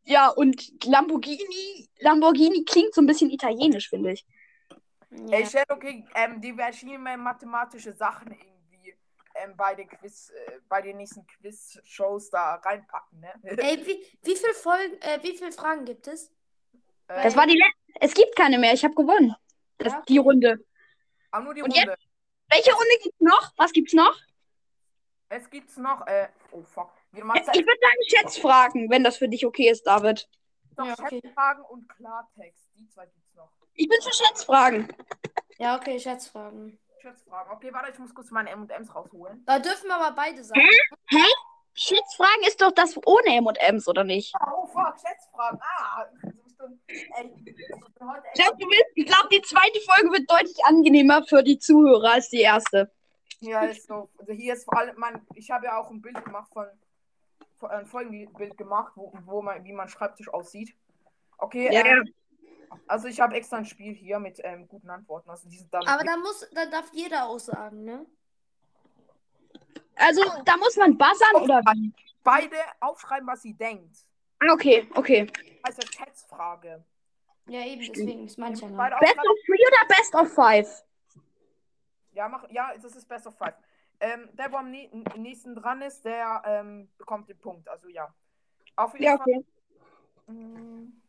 ja, 0.04 0.30
und 0.30 0.86
Lamborghini, 0.86 1.90
Lamborghini 2.00 2.64
klingt 2.66 2.94
so 2.94 3.02
ein 3.02 3.08
bisschen 3.08 3.30
italienisch, 3.30 3.90
finde 3.90 4.14
ich. 4.14 4.26
Ey, 5.32 5.42
Ja. 5.42 5.46
Shadow 5.50 5.78
King, 5.78 6.08
ähm, 6.16 6.42
die 6.42 6.58
erschienen 6.58 7.04
mir 7.04 7.18
mathematische 7.18 7.94
Sachen 7.94 8.32
irgendwie 8.32 8.96
ähm, 9.36 9.56
bei 9.56 9.76
den 9.76 9.88
Quiz, 9.88 10.30
äh, 10.30 10.60
bei 10.68 10.82
den 10.82 10.98
nächsten 10.98 11.26
Quiz-Shows 11.28 12.30
da 12.30 12.56
reinpacken, 12.56 13.20
ne? 13.20 13.34
Ey, 13.44 13.86
wie, 13.86 14.04
wie 14.24 14.36
viele 14.36 14.54
Folgen, 14.54 14.96
äh, 15.02 15.20
wie 15.22 15.38
viele 15.38 15.52
Fragen 15.52 15.86
gibt 15.86 16.08
es? 16.08 16.28
Äh, 17.08 17.24
Das 17.24 17.36
war 17.36 17.46
die 17.48 17.58
letzte. 17.58 17.78
Es 18.00 18.14
gibt 18.14 18.36
keine 18.36 18.58
mehr. 18.60 18.74
Ich 18.74 18.84
habe 18.84 18.96
gewonnen. 18.96 19.36
Das, 19.78 19.94
Ja. 19.94 20.04
Die 20.08 20.18
Runde. 20.18 20.60
Aber 21.38 21.46
nur 21.46 21.54
die 21.54 21.62
Und 21.62 21.76
Runde. 21.76 21.98
Welche 22.50 22.72
Runde 22.72 22.98
gibt's 23.04 23.20
noch? 23.20 23.52
Was 23.58 23.72
gibt's 23.72 23.94
noch? 23.94 24.16
Es 25.30 25.50
gibt's 25.50 25.78
noch, 25.78 26.08
äh, 26.08 26.30
oh 26.52 26.64
fuck. 26.64 26.92
Ich 27.12 27.22
würde 27.24 27.44
sagen 27.46 28.04
Schätzfragen, 28.08 28.90
wenn 28.90 29.04
das 29.04 29.18
für 29.18 29.28
dich 29.28 29.46
okay 29.46 29.70
ist, 29.70 29.84
David. 29.84 30.30
doch 30.76 30.86
Ja, 30.86 30.94
okay. 30.94 31.22
Schätzfragen 31.22 31.64
und 31.66 31.90
Klartext. 31.90 32.70
Die 32.76 32.88
zwei 32.88 33.06
gibt's 33.06 33.34
noch. 33.36 33.52
Ich 33.74 33.90
bin 33.90 33.98
für 34.02 34.14
Schätzfragen. 34.14 34.88
Ja, 35.58 35.76
okay, 35.76 36.00
Schätzfragen. 36.00 36.80
Schätzfragen. 37.02 37.52
Okay, 37.52 37.74
warte, 37.74 37.92
ich 37.92 38.00
muss 38.00 38.14
kurz 38.14 38.32
meine 38.32 38.50
M&M's 38.52 38.94
rausholen. 38.96 39.44
Da 39.46 39.60
dürfen 39.60 39.88
wir 39.88 39.96
aber 39.96 40.16
beide 40.16 40.44
sagen. 40.44 40.62
Schätzfragen 41.74 42.44
ist 42.48 42.62
doch 42.62 42.72
das 42.72 42.98
ohne 43.06 43.36
M&M's, 43.36 43.88
oder 43.88 44.04
nicht? 44.04 44.34
Oh, 44.40 44.66
fuck, 44.68 44.96
Schätzfragen. 45.00 45.60
Ah, 45.62 46.06
ey, 46.88 47.32
ich 47.46 47.68
glaube, 48.36 48.58
glaub, 48.96 49.30
die 49.30 49.42
zweite 49.42 49.80
Folge 49.82 50.12
wird 50.12 50.32
deutlich 50.32 50.58
angenehmer 50.66 51.24
für 51.24 51.44
die 51.44 51.60
Zuhörer 51.60 52.14
als 52.14 52.30
die 52.30 52.42
erste. 52.42 52.92
Ja, 53.40 53.66
ist 53.66 53.88
so. 53.88 54.10
Also 54.18 54.34
hier 54.34 54.54
ist 54.54 54.66
vor 54.66 54.78
allem, 54.78 54.98
man, 54.98 55.26
ich 55.36 55.52
habe 55.52 55.66
ja 55.66 55.80
auch 55.80 55.90
ein 55.92 56.02
Bild 56.02 56.24
gemacht 56.24 56.50
von, 56.52 56.66
von 57.58 57.70
ein 57.70 57.86
Folgenbild 57.86 58.58
gemacht, 58.58 58.94
wo, 58.96 59.14
wo 59.26 59.42
man, 59.42 59.64
wie 59.64 59.74
mein 59.74 59.88
Schreibtisch 59.88 60.30
aussieht. 60.30 60.74
Okay, 61.38 61.72
Ja, 61.72 61.86
ähm, 61.86 62.14
also 62.88 63.08
ich 63.08 63.20
habe 63.20 63.36
extra 63.36 63.58
ein 63.58 63.66
Spiel 63.66 63.94
hier 63.94 64.20
mit 64.20 64.40
ähm, 64.44 64.68
guten 64.68 64.90
Antworten. 64.90 65.30
Also 65.30 65.48
die 65.50 65.58
sind 65.58 65.74
dann. 65.74 65.88
Aber 65.88 66.04
dann 66.04 66.22
muss, 66.22 66.48
dann 66.54 66.72
darf 66.72 66.90
jeder 66.94 67.28
auch 67.28 67.40
sagen, 67.40 67.84
ne? 67.84 68.06
Also, 69.96 70.22
da 70.46 70.58
muss 70.58 70.76
man 70.78 70.96
buzzern 70.98 71.42
oder 71.42 71.62
wie? 71.74 71.92
beide 72.24 72.58
aufschreiben, 72.82 73.28
was 73.28 73.42
sie 73.42 73.54
denkt. 73.54 73.98
Ah, 74.40 74.54
Okay, 74.54 74.88
okay. 74.96 75.28
Also 75.68 75.82
Schätzfrage. 75.82 76.84
Ja, 77.48 77.60
eben, 77.66 77.82
deswegen 77.82 78.26
ist 78.26 78.38
mancher 78.38 78.70
noch. 78.70 79.00
Best 79.00 79.18
of 79.18 79.38
three 79.46 79.68
oder 79.68 79.88
best 79.90 80.16
of 80.16 80.34
five? 80.34 80.84
Ja, 82.14 82.30
mach, 82.30 82.50
ja, 82.50 82.72
das 82.82 82.96
ist 82.96 83.08
Best 83.08 83.28
of 83.28 83.38
Five. 83.38 83.54
Ähm, 84.00 84.30
der, 84.34 84.52
wo 84.52 84.58
am 84.58 84.72
nä- 84.72 84.90
nächsten 85.18 85.56
dran 85.56 85.82
ist, 85.82 86.04
der 86.06 86.42
ähm, 86.46 86.90
bekommt 86.98 87.28
den 87.30 87.38
Punkt. 87.38 87.68
Also 87.68 87.90
ja. 87.90 88.14
Auf 88.78 88.94
jeden 88.94 89.04
Ja, 89.06 89.18
Fall. 89.18 89.26
okay. 89.28 89.46
Mm, 90.32 91.02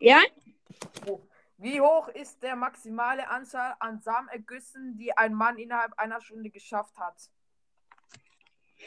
Ja? 0.00 0.20
wo- 1.04 1.20
Wie 1.58 1.80
hoch 1.80 2.08
ist 2.08 2.42
der 2.42 2.56
maximale 2.56 3.28
Anzahl 3.28 3.76
an 3.78 4.00
Samenergüssen, 4.00 4.96
die 4.96 5.16
ein 5.16 5.34
Mann 5.34 5.58
innerhalb 5.58 5.92
einer 5.98 6.20
Stunde 6.20 6.50
geschafft 6.50 6.96
hat? 6.98 7.16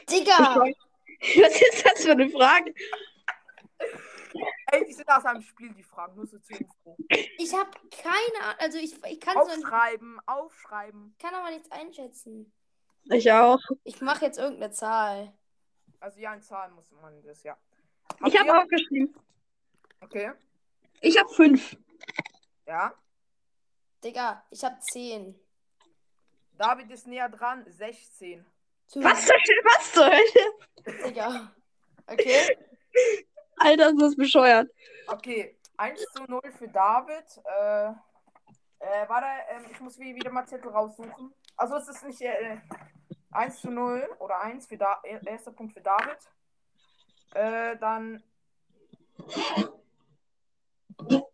Digga! 0.09 0.55
Was 1.21 1.61
ist 1.61 1.85
das 1.85 2.03
für 2.05 2.11
eine 2.11 2.29
Frage? 2.29 2.73
Ey, 4.71 4.85
die 4.85 4.93
sind 4.93 5.07
aus 5.09 5.23
einem 5.25 5.41
Spiel, 5.41 5.73
die 5.73 5.83
Fragen. 5.83 6.15
Nur 6.15 6.27
so 6.27 6.37
zur 6.39 6.59
Info. 6.59 6.97
Ich 7.09 7.53
hab 7.53 7.73
keine 7.91 8.43
Ahnung. 8.45 8.59
Also 8.59 8.77
ich, 8.77 9.01
ich 9.05 9.19
kann 9.19 9.33
so 9.35 9.39
Aufschreiben, 9.41 10.19
aufschreiben. 10.25 11.15
kann 11.19 11.33
aber 11.33 11.49
nichts 11.51 11.71
einschätzen. 11.71 12.51
Ich 13.05 13.31
auch. 13.31 13.59
Ich 13.83 14.01
mache 14.01 14.25
jetzt 14.25 14.37
irgendeine 14.37 14.71
Zahl. 14.73 15.33
Also 15.99 16.19
ja, 16.19 16.33
in 16.33 16.41
Zahlen 16.41 16.73
muss 16.73 16.91
man 16.91 17.21
das, 17.23 17.43
ja. 17.43 17.57
Ich 18.25 18.35
Habt 18.35 18.39
habe 18.39 18.47
ihr- 18.49 18.59
auch 18.63 18.67
geschrieben. 18.67 19.15
Okay, 20.01 20.31
Ich 21.01 21.17
habe 21.17 21.29
fünf. 21.29 21.75
ja. 22.65 22.93
Digga, 24.03 24.45
ich 24.51 24.63
hab 24.63 24.81
10. 24.83 25.39
David 26.53 26.91
ist 26.91 27.07
näher 27.07 27.29
dran, 27.29 27.65
16. 27.67 28.45
Was 28.95 29.25
zur, 29.25 29.35
was 29.35 29.93
zur 29.93 30.05
Hölle? 30.05 31.03
Digga. 31.07 31.51
Okay. 32.05 32.57
Alter, 33.57 33.89
ist 33.89 34.01
das 34.01 34.15
bescheuert. 34.15 34.69
Okay, 35.07 35.57
1 35.77 36.01
zu 36.13 36.23
0 36.23 36.41
für 36.57 36.67
David. 36.67 37.25
Äh, 37.45 37.89
äh, 38.79 39.09
warte, 39.09 39.27
ähm, 39.49 39.65
ich 39.71 39.79
muss 39.79 39.97
wie- 39.99 40.15
wieder 40.15 40.31
mal 40.31 40.45
Zettel 40.47 40.69
raussuchen. 40.71 41.33
Also 41.55 41.75
es 41.75 41.87
ist 41.87 42.03
nicht 42.05 42.21
äh, 42.21 42.57
1 43.31 43.61
zu 43.61 43.71
0 43.71 44.07
oder 44.19 44.39
1 44.41 44.67
für 44.67 44.77
da 44.77 44.99
er- 45.03 45.25
erster 45.25 45.51
Punkt 45.51 45.73
für 45.73 45.81
David. 45.81 46.17
Äh, 47.33 47.77
dann. 47.77 48.23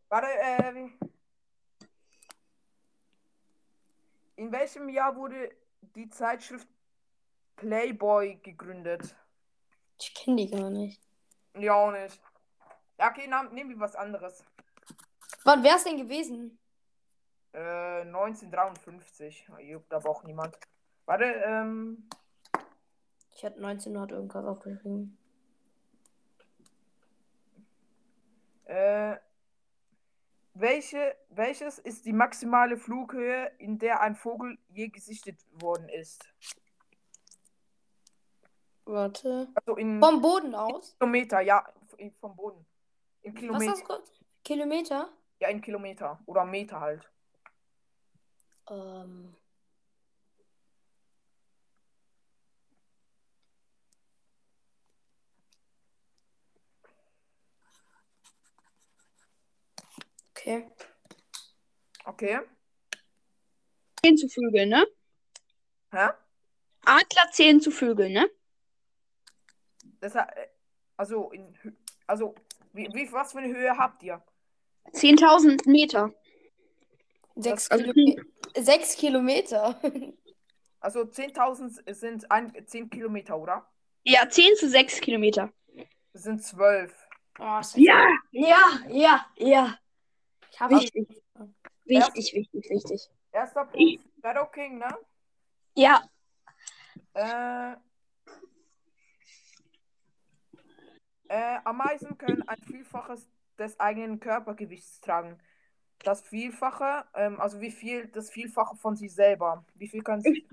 Warte, 0.10 0.28
äh, 0.28 0.90
in 4.36 4.52
welchem 4.52 4.90
Jahr 4.90 5.16
wurde 5.16 5.52
die 5.96 6.10
Zeitschrift 6.10 6.68
Playboy 7.56 8.36
gegründet? 8.42 9.16
Ich 10.00 10.14
kenne 10.16 10.38
die 10.38 10.50
gar 10.50 10.70
nicht. 10.70 11.02
Ja, 11.58 11.74
auch 11.74 11.92
nicht. 11.92 12.20
Ja, 12.98 13.10
okay, 13.12 13.28
nehm- 13.28 13.54
nehmen 13.54 13.70
wir 13.72 13.80
was 13.80 13.96
anderes. 13.96 14.44
Wann 15.44 15.64
wär's 15.64 15.84
denn 15.84 15.98
gewesen? 15.98 16.58
Äh, 17.54 18.02
1953. 18.06 19.48
Juckt 19.60 19.94
aber 19.94 20.10
auch 20.10 20.24
niemand. 20.24 20.58
Warte, 21.06 21.26
ähm. 21.26 22.08
Ich 23.36 23.44
hatte 23.44 23.58
1900 23.58 24.12
irgendwas 24.12 24.46
aufgeschrieben. 24.46 25.18
Äh, 28.66 29.18
welche, 30.54 31.16
welches 31.30 31.80
ist 31.80 32.06
die 32.06 32.14
maximale 32.14 32.78
Flughöhe, 32.78 33.52
in 33.58 33.80
der 33.80 34.02
ein 34.02 34.16
Vogel 34.16 34.58
je 34.70 34.88
gesichtet 34.88 35.40
worden 35.52 35.90
ist? 35.90 36.24
Warte. 38.86 39.48
Also 39.56 39.76
in 39.78 40.00
Vom 40.00 40.22
Boden 40.22 40.54
aus? 40.56 40.96
Kilometer, 41.00 41.42
ja, 41.42 41.66
in- 41.98 42.14
vom 42.20 42.36
Boden. 42.36 42.66
In 43.22 43.34
Was 43.34 43.40
Kilometer. 43.40 43.72
hast 43.72 43.82
du 43.82 43.86
kurz? 43.86 44.12
Kilometer? 44.44 45.10
Ja, 45.40 45.48
in 45.50 45.62
Kilometer. 45.62 46.20
Oder 46.26 46.44
Meter 46.46 46.80
halt. 46.82 47.10
Ähm. 48.70 49.36
Okay. 60.36 60.66
Okay. 62.06 62.40
10 64.04 64.18
zu 64.18 64.28
Vögeln, 64.28 64.70
ne? 64.70 64.86
Hä? 65.92 66.10
Adler 66.86 67.32
10 67.32 67.62
zu 67.62 67.72
Vögeln, 67.72 68.12
ne? 68.14 68.30
Das, 70.04 70.16
äh, 70.16 70.26
also, 70.98 71.32
in, 71.32 71.58
also 72.08 72.36
wie, 72.74 72.90
wie, 72.94 73.10
was 73.14 73.32
für 73.32 73.40
eine 73.40 73.48
Höhe 73.56 73.78
habt 73.78 74.04
ihr? 74.04 74.22
10.000 74.92 75.70
Meter. 75.70 76.14
Sechs, 77.36 77.72
also- 77.72 77.92
Kilome 77.94 78.26
Sechs 78.56 78.96
Kilometer. 78.98 79.80
Also 80.82 81.06
10.000 81.06 81.94
sind 81.94 82.30
ein, 82.30 82.54
10 82.68 82.90
Kilometer, 82.90 83.40
oder? 83.40 83.66
Ja, 84.04 84.28
10 84.30 84.58
zu 84.58 84.70
6 84.70 85.00
Kilometer. 85.00 85.52
Das 86.12 86.24
sind 86.24 86.44
12. 86.44 86.94
Oh, 87.40 87.62
Ja, 87.76 88.06
ja, 88.32 88.80
ja, 88.90 89.26
ja. 89.38 89.80
Wichtig. 90.68 91.24
Wichtig, 91.86 92.34
wichtig, 92.34 92.70
wichtig. 92.70 93.10
Erster 93.32 93.66
Punkt, 93.66 94.04
Shadow 94.22 94.46
King, 94.48 94.78
ne? 94.80 94.98
Ja, 95.76 96.04
Äh, 97.14 97.76
äh, 101.34 101.60
Ameisen 101.64 102.18
können 102.18 102.48
ein 102.48 102.62
Vielfaches 102.62 103.28
des 103.58 103.80
eigenen 103.80 104.20
Körpergewichts 104.20 105.02
tragen. 105.02 105.40
Das 106.00 106.22
Vielfache, 106.22 107.06
ähm, 107.16 107.40
also 107.40 107.60
wie 107.60 107.72
viel, 107.72 108.08
das 108.08 108.30
Vielfache 108.30 108.76
von 108.76 108.96
sich 108.96 109.14
selber. 109.14 109.66
Wie 109.74 109.88
viel 109.88 110.04
können 110.04 110.22
sie? 110.22 110.48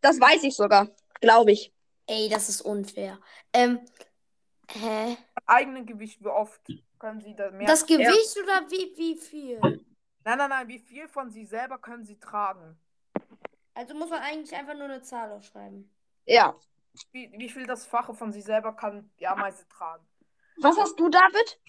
das 0.00 0.18
weiß 0.18 0.42
ich 0.44 0.54
sogar. 0.54 0.88
Glaube 1.20 1.52
ich. 1.52 1.72
Ey, 2.06 2.28
das 2.30 2.48
ist 2.48 2.62
unfair. 2.62 3.18
Ähm, 3.52 3.80
hä? 4.70 5.16
eigenen 5.44 5.84
Gewicht, 5.84 6.22
wie 6.22 6.28
oft 6.28 6.60
können 6.98 7.20
sie 7.20 7.34
das 7.34 7.52
mehr? 7.52 7.66
Das 7.66 7.84
Gewicht 7.84 8.36
oder 8.42 8.70
wie, 8.70 8.96
wie 8.96 9.16
viel? 9.16 9.60
Nein, 10.24 10.38
nein, 10.38 10.48
nein, 10.48 10.68
wie 10.68 10.78
viel 10.78 11.08
von 11.08 11.30
sich 11.30 11.48
selber 11.48 11.78
können 11.78 12.04
sie 12.04 12.18
tragen? 12.18 12.78
Also 13.74 13.94
muss 13.94 14.08
man 14.08 14.20
eigentlich 14.20 14.54
einfach 14.54 14.74
nur 14.74 14.84
eine 14.84 15.02
Zahl 15.02 15.30
aufschreiben. 15.32 15.90
Ja. 16.24 16.56
Wie, 17.10 17.30
wie 17.36 17.48
viel 17.48 17.66
das 17.66 17.86
Fache 17.86 18.14
von 18.14 18.32
sich 18.32 18.44
selber 18.44 18.74
kann 18.74 19.10
die 19.18 19.26
Ameise 19.26 19.66
tragen? 19.68 20.06
Was 20.60 20.76
hast 20.78 20.98
du, 20.98 21.08
David? 21.08 21.60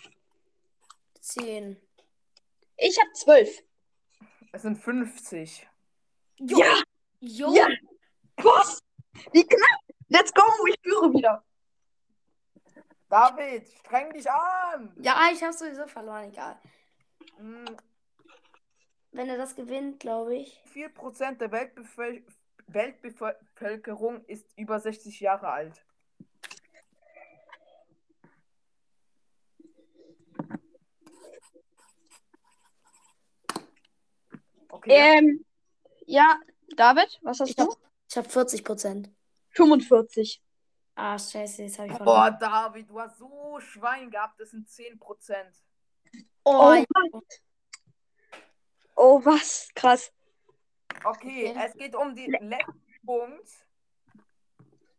Zehn. 1.20 1.78
Ich 2.78 3.00
habe 3.00 3.12
12. 3.14 3.64
Es 4.52 4.62
sind 4.64 4.76
50. 4.78 5.68
Jo. 6.40 6.58
Ja, 6.60 6.84
Jo. 7.20 7.54
Ja. 7.54 7.68
was? 8.38 8.84
Wie 9.32 9.46
knapp. 9.46 9.80
Let's 10.10 10.34
go, 10.34 10.44
ich 10.68 10.76
führe 10.84 11.14
wieder. 11.14 11.44
David, 13.10 13.68
streng 13.80 14.12
dich 14.12 14.30
an! 14.30 14.92
Ja, 15.00 15.30
ich 15.32 15.42
habe 15.44 15.54
sowieso 15.54 15.88
verloren, 15.88 16.26
egal. 16.30 16.60
Hm, 17.38 17.78
Wenn 19.12 19.30
er 19.30 19.38
das 19.38 19.56
gewinnt, 19.56 20.00
glaube 20.00 20.36
ich. 20.36 20.60
Wie 20.66 20.70
viel 20.70 20.90
Prozent 20.90 21.40
der 21.40 21.52
Weltbevöl 21.52 22.26
Weltbevölkerung 22.68 24.24
ist 24.26 24.48
über 24.58 24.80
60 24.80 25.20
Jahre 25.20 25.48
alt? 25.50 25.86
Okay. 34.74 34.90
Ähm, 35.20 35.46
ja, 36.08 36.40
David, 36.76 37.20
was 37.22 37.40
hast 37.40 37.50
Ich 37.50 37.56
du? 37.56 37.64
hab, 37.70 37.78
ich 38.10 38.18
hab 38.18 38.32
40 38.32 38.64
Prozent. 38.64 39.12
45. 39.52 40.42
Ah, 40.96 41.18
scheiße, 41.18 41.62
jetzt 41.64 41.78
habe 41.78 41.90
ich 41.90 41.98
Boah, 42.00 42.04
verloren. 42.34 42.38
David, 42.40 42.90
du 42.90 43.00
hast 43.00 43.18
so 43.20 43.60
Schwein 43.60 44.10
gehabt, 44.10 44.40
das 44.40 44.50
sind 44.50 44.68
10%. 44.68 45.00
Oh, 46.44 46.76
Oh, 47.12 47.22
Oh, 48.96 49.22
was? 49.26 49.70
Krass. 49.76 50.12
Okay, 51.04 51.50
Okay. 51.52 51.56
es 51.68 51.74
geht 51.76 51.96
um 51.96 52.16
den 52.16 52.32
letzten 52.32 53.06
Punkt. 53.06 53.48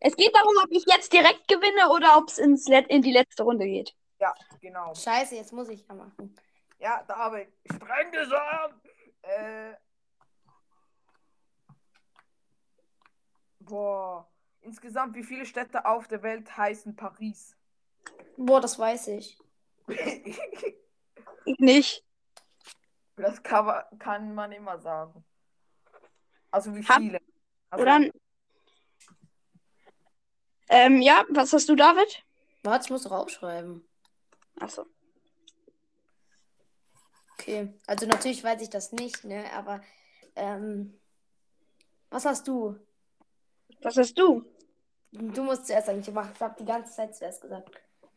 Es 0.00 0.14
geht 0.16 0.34
darum, 0.36 0.54
ob 0.62 0.70
ich 0.70 0.84
jetzt 0.86 1.12
direkt 1.12 1.48
gewinne 1.48 1.90
oder 1.90 2.16
ob 2.18 2.28
es 2.28 2.38
ins 2.38 2.68
Let 2.68 2.86
in 2.88 3.02
die 3.02 3.12
letzte 3.12 3.42
Runde 3.42 3.64
geht. 3.66 3.94
Ja, 4.20 4.34
genau. 4.60 4.94
scheiße, 4.94 5.34
jetzt 5.34 5.52
muss 5.52 5.68
ich 5.68 5.84
ja 5.88 5.94
machen. 5.94 6.34
Ja, 6.78 7.02
David, 7.08 7.48
streng 7.72 8.12
gesagt. 8.12 8.74
Äh. 9.24 9.74
Boah. 13.60 14.28
Insgesamt, 14.60 15.14
wie 15.14 15.24
viele 15.24 15.44
Städte 15.44 15.84
auf 15.84 16.08
der 16.08 16.22
Welt 16.22 16.56
heißen 16.56 16.96
Paris? 16.96 17.56
Boah, 18.36 18.60
das 18.60 18.78
weiß 18.78 19.08
ich. 19.08 19.38
Ich 21.46 21.58
nicht. 21.58 22.02
das 23.16 23.42
kann 23.42 23.66
man, 23.66 23.82
kann 23.98 24.34
man 24.34 24.50
immer 24.52 24.78
sagen. 24.78 25.22
Also 26.50 26.74
wie 26.74 26.82
viele? 26.82 27.20
Also, 27.68 27.82
Oder? 27.82 28.10
Ähm, 30.70 31.02
ja, 31.02 31.24
was 31.28 31.52
hast 31.52 31.68
du, 31.68 31.76
David? 31.76 32.24
Warte, 32.62 32.84
ich 32.86 32.90
muss 32.90 33.02
doch 33.02 33.12
aufschreiben. 33.12 33.86
Achso. 34.58 34.86
Okay, 37.45 37.68
also 37.86 38.07
natürlich 38.07 38.42
weiß 38.42 38.62
ich 38.62 38.70
das 38.70 38.92
nicht, 38.92 39.22
ne, 39.24 39.45
aber 39.53 39.82
ähm, 40.34 40.99
was 42.09 42.24
hast 42.24 42.49
du? 42.49 42.74
Was 43.82 43.99
hast 43.99 44.18
du? 44.18 44.47
Du 45.12 45.42
musst 45.42 45.66
zuerst 45.66 45.88
sagen, 45.88 46.01
ich 46.01 46.09
habe 46.09 46.57
die 46.59 46.64
ganze 46.64 46.95
Zeit 46.95 47.14
zuerst 47.14 47.42
gesagt. 47.42 47.70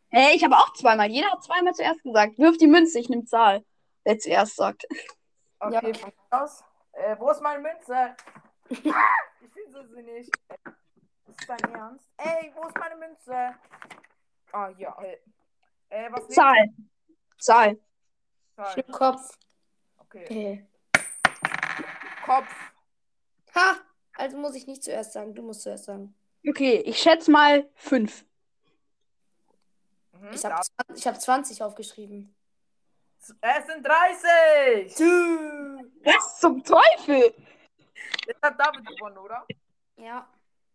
Hey, 0.08 0.34
ich 0.34 0.42
habe 0.42 0.56
auch 0.56 0.72
zweimal. 0.72 1.10
Jeder 1.10 1.30
hat 1.30 1.44
zweimal 1.44 1.74
zuerst 1.74 2.02
gesagt. 2.02 2.38
Wirf 2.38 2.56
die 2.56 2.66
Münze, 2.66 3.00
ich 3.00 3.10
nehme 3.10 3.26
Zahl. 3.26 3.66
Wer 4.04 4.18
zuerst 4.18 4.56
sagt. 4.56 4.86
okay, 5.60 5.74
Ja. 5.74 5.82
mir 5.82 6.12
aus. 6.30 6.64
Äh, 6.92 7.14
wo 7.18 7.30
ist 7.30 7.42
meine 7.42 7.60
Münze? 7.60 7.94
Ah, 7.94 8.16
ich 9.42 9.52
finde 9.52 9.88
sie 9.94 10.02
nicht. 10.02 10.30
Ist 11.26 11.48
dein 11.48 11.74
Ernst? 11.74 12.08
Ey, 12.16 12.50
wo 12.54 12.66
ist 12.66 12.78
meine 12.78 12.96
Münze? 12.96 13.54
Ah, 14.52 14.68
hier. 14.74 14.94
Äh, 15.90 16.06
äh 16.06 16.12
was 16.12 16.26
Zahl. 16.28 16.70
Zahl. 17.38 17.78
Zahl. 18.58 18.72
Schnipp 18.72 18.90
Kopf. 18.90 19.38
Okay. 19.98 20.24
Okay. 20.24 20.66
Kopf. 22.24 22.52
Ha! 23.54 23.76
Also 24.16 24.36
muss 24.36 24.56
ich 24.56 24.66
nicht 24.66 24.82
zuerst 24.82 25.12
sagen, 25.12 25.32
du 25.32 25.42
musst 25.42 25.62
zuerst 25.62 25.84
sagen. 25.84 26.12
Okay, 26.46 26.78
ich 26.80 26.98
schätze 26.98 27.30
mal 27.30 27.68
fünf. 27.76 28.24
Mhm, 30.12 30.30
Ich 30.32 30.44
habe 30.44 30.56
hab 30.56 31.20
20 31.20 31.62
aufgeschrieben. 31.62 32.34
Es 33.20 33.66
sind 33.66 33.86
30! 33.86 34.98
Was 36.04 36.40
zum 36.40 36.64
Teufel? 36.64 37.32
Jetzt 38.26 38.42
hat 38.42 38.58
David 38.58 38.86
gewonnen, 38.86 39.18
oder? 39.18 39.46
Ja. 39.98 40.28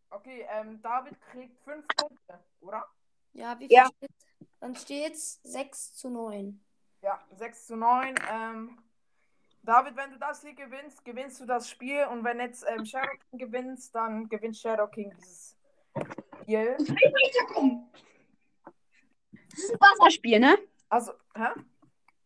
Okay, 0.09 0.45
ähm, 0.51 0.81
David 0.81 1.19
kriegt 1.31 1.59
5 1.65 1.85
Punkte, 1.97 2.39
oder? 2.61 2.87
Ja, 3.33 3.59
wie 3.59 3.67
viel 3.67 3.75
Ja. 3.75 3.87
steht's? 3.97 4.25
Dann 4.61 4.75
steht's 4.77 5.39
6 5.43 5.95
zu 5.95 6.09
9. 6.09 6.63
Ja, 7.03 7.19
6 7.35 7.67
zu 7.67 7.75
9. 7.75 8.15
Ähm, 8.31 8.77
David, 9.61 9.97
wenn 9.97 10.11
du 10.11 10.17
das 10.17 10.41
hier 10.41 10.53
gewinnst, 10.53 11.03
gewinnst 11.03 11.41
du 11.41 11.45
das 11.45 11.69
Spiel. 11.69 12.05
Und 12.05 12.23
wenn 12.23 12.39
jetzt 12.39 12.65
ähm, 12.65 12.85
Shadow 12.85 13.11
King 13.29 13.39
gewinnst, 13.39 13.93
dann 13.93 14.29
gewinnt 14.29 14.55
Shadow 14.55 14.87
King 14.87 15.13
dieses 15.17 15.57
Spiel. 16.41 16.77
Ich 16.79 16.89
will 16.89 16.95
weiterkommen. 16.95 17.91
Das 19.49 19.59
ist 19.59 19.71
ein 19.71 19.79
Buzzerspiel, 19.79 20.39
ne? 20.39 20.57
Also, 20.87 21.11
hä? 21.35 21.49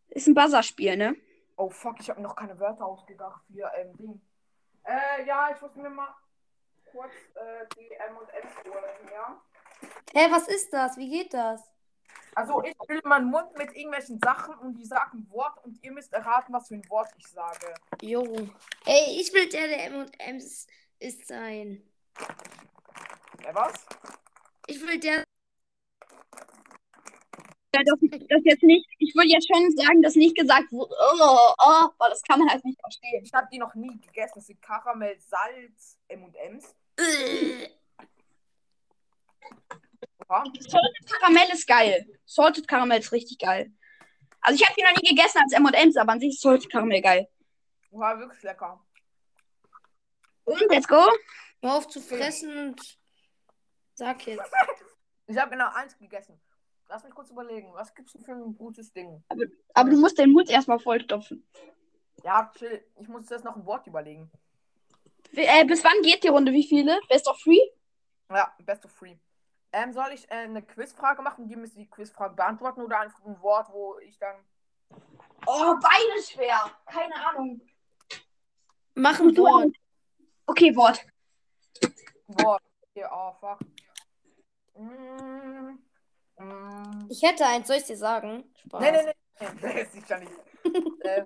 Ist 0.09 0.28
ein 0.28 0.36
Buzzerspiel, 0.36 0.95
ne? 0.95 1.15
Oh 1.55 1.71
fuck, 1.71 1.99
ich 1.99 2.09
habe 2.11 2.21
mir 2.21 2.28
noch 2.28 2.36
keine 2.36 2.59
Wörter 2.59 2.86
ausgedacht 2.86 3.41
für 3.51 3.71
ähm, 3.75 3.97
Ding. 3.97 4.21
Äh, 4.84 5.25
ja, 5.25 5.49
ich 5.55 5.59
muss 5.59 5.75
mir 5.75 5.89
mal 5.89 6.15
kurz 6.91 7.13
äh, 7.34 7.65
die 7.75 7.93
M 7.93 8.15
und 8.15 8.30
M 8.30 8.71
holen, 8.71 9.11
ja? 9.11 9.41
Hä, 10.13 10.32
was 10.32 10.47
ist 10.47 10.71
das? 10.71 10.97
Wie 10.97 11.09
geht 11.09 11.34
das? 11.34 11.76
Also 12.38 12.61
ich 12.63 12.75
fülle 12.85 13.01
meinen 13.03 13.31
Mund 13.31 13.57
mit 13.57 13.75
irgendwelchen 13.75 14.19
Sachen 14.19 14.53
und 14.59 14.75
die 14.75 14.85
sagen 14.85 15.17
ein 15.17 15.31
Wort 15.31 15.57
und 15.65 15.83
ihr 15.83 15.91
müsst 15.91 16.13
erraten, 16.13 16.53
was 16.53 16.67
für 16.67 16.75
ein 16.75 16.88
Wort 16.88 17.09
ich 17.17 17.25
sage. 17.25 17.73
Jo. 17.99 18.21
Ey, 18.85 19.19
ich 19.19 19.33
will 19.33 19.49
der, 19.49 19.67
der 19.67 19.85
M&M's 19.85 20.67
ist 20.99 21.27
sein. 21.27 21.81
Äh, 23.43 23.55
was? 23.55 23.73
Ich 24.67 24.79
will 24.79 24.99
der. 24.99 25.23
Ja, 27.73 27.81
das, 27.83 27.99
das 28.29 28.41
jetzt 28.43 28.61
nicht. 28.61 28.88
Ich 28.99 29.15
würde 29.15 29.29
jetzt 29.29 29.47
schon 29.47 29.75
sagen, 29.75 30.03
dass 30.03 30.13
nicht 30.13 30.38
gesagt 30.38 30.71
wurde, 30.71 30.93
oh, 30.93 31.53
oh, 31.57 31.89
weil 31.97 32.09
das 32.11 32.21
kann 32.21 32.38
man 32.38 32.51
halt 32.51 32.63
nicht 32.63 32.79
verstehen. 32.79 33.23
Ich 33.23 33.33
habe 33.33 33.47
die 33.51 33.57
noch 33.57 33.73
nie 33.73 33.99
gegessen. 33.99 34.33
Das 34.35 34.45
sind 34.45 34.61
Karamell, 34.61 35.19
Salz, 35.19 35.97
M&M's. 36.07 36.75
Salted 40.28 41.09
Karamell 41.19 41.49
ist 41.53 41.67
geil. 41.67 42.05
Salted 42.25 42.67
Karamell 42.67 42.99
ist 42.99 43.11
richtig 43.11 43.39
geil. 43.39 43.71
Also 44.41 44.61
ich 44.61 44.67
habe 44.67 44.75
die 44.78 44.84
noch 44.84 45.01
nie 45.01 45.09
gegessen 45.15 45.39
als 45.41 45.53
M&M's, 45.53 45.97
aber 45.97 46.13
an 46.13 46.19
sich 46.19 46.30
ist 46.30 46.41
Salted 46.41 46.71
Karamell 46.71 47.01
geil. 47.01 47.28
War 47.91 48.19
wirklich 48.19 48.43
lecker. 48.43 48.84
Und, 50.43 50.61
let's 50.69 50.88
go. 50.88 51.01
Hör 51.61 51.75
auf 51.75 51.88
zu 51.88 51.99
fressen 52.01 52.57
und 52.69 52.97
sag 53.93 54.25
jetzt. 54.28 54.41
Ich 55.30 55.38
habe 55.38 55.51
genau 55.51 55.67
eins 55.73 55.97
gegessen. 55.97 56.39
Lass 56.88 57.03
mich 57.03 57.13
kurz 57.13 57.30
überlegen. 57.32 57.73
Was 57.73 57.93
gibt's 57.93 58.13
denn 58.13 58.23
für 58.23 58.32
ein 58.32 58.55
gutes 58.55 58.93
Ding? 58.93 59.21
Aber 59.73 59.89
du 59.89 59.97
musst 59.99 60.17
den 60.17 60.32
Mund 60.32 60.49
erstmal 60.49 60.80
vollstopfen. 60.80 61.45
Ja, 62.23 62.49
chill. 62.57 62.82
Ich 62.97 63.09
muss 63.09 63.30
jetzt 63.30 63.43
noch 63.43 63.57
ein 63.57 63.65
Wort 63.65 63.86
überlegen. 63.88 64.32
Wie- 65.32 65.43
Äh, 65.43 65.65
bis 65.65 65.84
wann 65.84 66.01
geht 66.01 66.23
die 66.23 66.30
Runde? 66.30 66.53
Wie 66.53 66.65
viele? 66.65 66.97
Best 67.09 67.28
of 67.28 67.38
three? 67.43 67.59
Ja, 68.30 68.55
best 68.63 68.86
of 68.86 68.93
three. 68.97 69.17
Ähm, 69.72 69.93
soll 69.93 70.11
ich 70.13 70.30
äh, 70.32 70.36
eine 70.36 70.61
Quizfrage 70.61 71.22
machen? 71.22 71.47
Die 71.47 71.55
müssen 71.55 71.80
die 71.80 71.89
Quizfrage 71.89 72.36
beantworten 72.36 72.82
oder 72.82 72.99
einfach 72.99 73.24
ein 73.26 73.41
Wort, 73.41 73.68
wo 73.72 73.97
ich 73.99 74.18
dann. 74.18 74.36
Oh, 75.45 75.76
beides 75.82 76.32
schwer. 76.32 76.72
Keine 76.86 77.15
Ahnung. 77.15 77.61
Mach 78.95 79.20
ein 79.20 79.36
Wort. 79.38 79.76
Okay, 80.45 80.76
Wort. 80.76 81.05
Wort. 82.28 82.63
Okay, 82.82 83.05
oh 83.11 83.34
fuck. 83.34 83.59
Mm, 84.76 85.78
mm. 86.38 87.07
Ich 87.09 87.22
hätte 87.22 87.45
eins, 87.45 87.68
soll 87.68 87.78
ich 87.78 87.84
dir 87.84 87.97
sagen? 87.97 88.51
Spaß. 88.55 88.82
Nee, 88.82 88.91
nee, 88.91 89.03
nee. 89.03 89.13
nee. 89.39 89.57
Das 89.61 89.74
ist 89.74 89.93
sicher 89.93 90.18
nicht. 90.20 90.32
äh, 91.01 91.26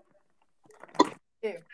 okay. 1.37 1.65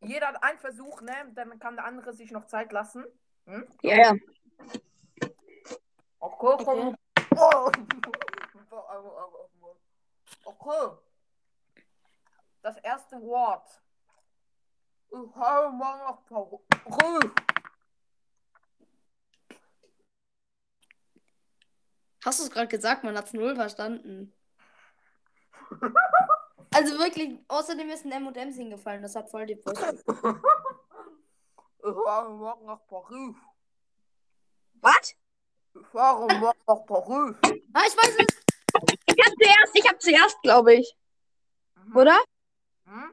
Jeder 0.00 0.28
hat 0.28 0.42
einen 0.42 0.58
Versuch, 0.58 1.00
ne? 1.00 1.32
Dann 1.34 1.58
kann 1.58 1.76
der 1.76 1.86
andere 1.86 2.12
sich 2.12 2.30
noch 2.30 2.46
Zeit 2.46 2.72
lassen. 2.72 3.04
Hm? 3.46 3.68
Ja, 3.82 3.96
ja. 3.96 4.14
Okay, 6.20 6.46
Okay. 6.66 6.94
Oh. 7.36 7.70
Okay. 10.44 10.96
Das 12.62 12.76
erste 12.78 13.20
Wort. 13.22 13.68
Ich 15.10 15.36
habe 15.36 15.76
mal 15.76 15.98
noch 15.98 16.24
Paris. 16.26 16.60
Hast 22.24 22.40
du 22.40 22.44
es 22.44 22.50
gerade 22.50 22.68
gesagt? 22.68 23.04
Man 23.04 23.16
hat 23.16 23.26
es 23.26 23.32
null 23.32 23.54
verstanden. 23.54 24.32
Also 26.76 26.98
wirklich, 26.98 27.38
außerdem 27.46 27.88
ist 27.90 28.04
ein 28.04 28.10
M&M's 28.10 28.56
hingefallen. 28.56 29.00
Das 29.00 29.14
hat 29.14 29.30
voll 29.30 29.46
die 29.46 29.54
Brust. 29.54 30.04
Ich 31.86 31.92
fahre 31.92 32.30
morgen 32.30 32.64
nach 32.64 32.86
Paris. 32.86 33.34
Was? 34.80 35.14
Ich 35.74 35.86
fahre 35.88 36.34
morgen 36.38 36.58
nach 36.66 36.86
Paris. 36.86 37.36
Ah, 37.74 37.82
ich 37.86 37.94
weiß 37.94 38.16
es. 38.20 38.44
Ich 39.06 39.22
hab 39.22 39.34
zuerst, 39.36 39.74
ich 39.74 39.88
hab 39.88 40.00
zuerst, 40.00 40.42
glaube 40.42 40.74
ich. 40.76 40.96
Mhm. 41.84 41.96
Oder? 41.96 42.18
Hm? 42.86 43.12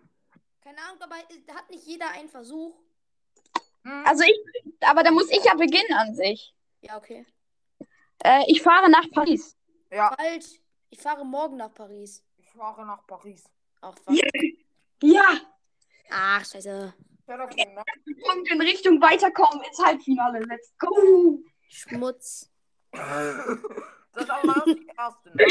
Keine 0.61 0.77
Ahnung, 0.83 1.01
aber 1.01 1.15
hat 1.15 1.69
nicht 1.69 1.85
jeder 1.85 2.11
einen 2.11 2.29
Versuch. 2.29 2.79
Hm? 3.83 4.05
Also 4.05 4.23
ich, 4.23 4.39
aber 4.79 5.03
da 5.03 5.11
muss 5.11 5.29
ich 5.29 5.43
ja 5.43 5.53
beginnen 5.55 5.93
an 5.97 6.15
sich. 6.15 6.55
Ja, 6.79 6.95
okay. 6.95 7.25
Äh, 8.23 8.43
ich 8.47 8.61
fahre 8.61 8.89
nach 8.89 9.09
Paris. 9.11 9.57
Ja, 9.91 10.15
Falsch. 10.15 10.61
Ich 10.89 11.01
fahre 11.01 11.25
morgen 11.25 11.57
nach 11.57 11.73
Paris. 11.73 12.23
ich 12.37 12.49
fahre 12.51 12.85
nach 12.85 13.05
Paris. 13.05 13.43
Ach, 13.81 13.97
fuck. 13.97 14.15
Ja. 15.03 15.41
Ach, 16.09 16.45
scheiße. 16.45 16.93
Und 17.27 18.51
in 18.51 18.61
Richtung 18.61 19.01
weiterkommen 19.01 19.63
ins 19.63 19.79
Halbfinale. 19.83 20.39
Let's 20.39 20.73
go. 20.77 21.39
Schmutz. 21.67 22.51
Das 22.91 24.23
ist 24.23 24.29
aber 24.29 24.63
das 24.65 24.75
erste, 24.97 25.37
ne? 25.37 25.45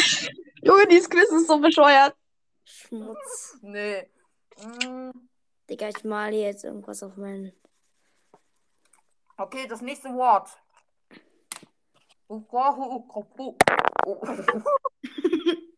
Junge, 0.62 0.86
dieses 0.86 1.08
Quiz 1.08 1.30
ist 1.30 1.46
so 1.46 1.58
bescheuert. 1.58 2.14
Schmutz. 2.64 3.58
Nee. 3.62 4.10
Hm. 4.58 5.28
Digga, 5.68 5.88
ich 5.88 6.04
male 6.04 6.36
jetzt 6.36 6.64
irgendwas 6.64 7.02
auf 7.02 7.16
meinen. 7.16 7.52
Okay, 9.36 9.66
das 9.66 9.80
nächste 9.80 10.12
Wort. 10.14 10.50
Ukahu 12.28 12.96
ukapu. 12.96 13.56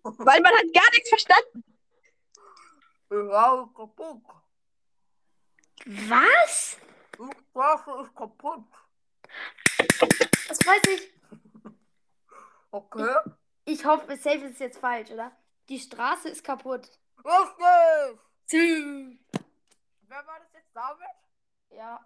Weil 0.02 0.40
man 0.40 0.52
hat 0.52 0.72
gar 0.74 0.90
nichts 0.90 1.08
verstanden. 1.08 1.64
Was? 5.86 6.76
Die 7.18 7.30
Straße 7.50 7.90
ist 8.02 8.14
kaputt. 8.14 8.64
Das 10.48 10.58
weiß 10.66 10.82
ich. 10.88 11.12
Okay. 12.70 13.14
Ich 13.64 13.84
hoffe, 13.84 14.16
safe 14.16 14.46
ist 14.46 14.60
jetzt 14.60 14.78
falsch, 14.78 15.10
oder? 15.10 15.32
Die 15.68 15.78
Straße 15.78 16.28
ist 16.28 16.44
kaputt. 16.44 16.88
Richtig. 17.24 19.18
Wer 20.08 20.26
war 20.26 20.38
das 20.40 20.52
jetzt? 20.54 20.74
David? 20.74 21.06
Ja. 21.70 22.00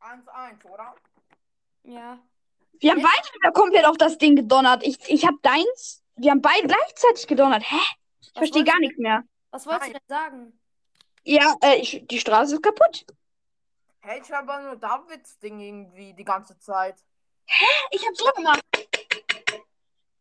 1-1, 0.00 0.64
oder? 0.66 0.94
Ja. 1.84 2.18
Wir 2.80 2.90
haben 2.90 3.02
beide 3.02 3.34
wieder 3.34 3.52
komplett 3.52 3.84
auf 3.86 3.96
das 3.96 4.18
Ding 4.18 4.36
gedonnert. 4.36 4.82
Ich, 4.84 4.98
ich 5.08 5.26
habe 5.26 5.36
deins. 5.42 6.02
Wir 6.16 6.30
haben 6.30 6.42
beide 6.42 6.66
gleichzeitig 6.66 7.26
gedonnert. 7.26 7.62
Hä? 7.64 7.80
Ich 8.20 8.32
verstehe 8.32 8.64
gar 8.64 8.78
nichts 8.78 8.98
mehr. 8.98 9.24
Was 9.50 9.66
wolltest 9.66 9.92
Nein. 9.92 9.92
du 9.92 9.98
denn 9.98 10.08
sagen? 10.08 10.61
Ja, 11.24 11.56
äh, 11.62 11.76
ich, 11.76 12.04
die 12.06 12.18
Straße 12.18 12.54
ist 12.54 12.62
kaputt. 12.62 13.06
Hey, 14.00 14.20
ich 14.20 14.32
habe 14.32 14.62
nur 14.62 14.76
Davids 14.76 15.38
Ding 15.38 15.60
irgendwie 15.60 16.12
die 16.12 16.24
ganze 16.24 16.58
Zeit. 16.58 16.96
Ich 17.90 18.04
habe 18.04 18.14
so 18.16 18.24
gemacht. 18.32 18.62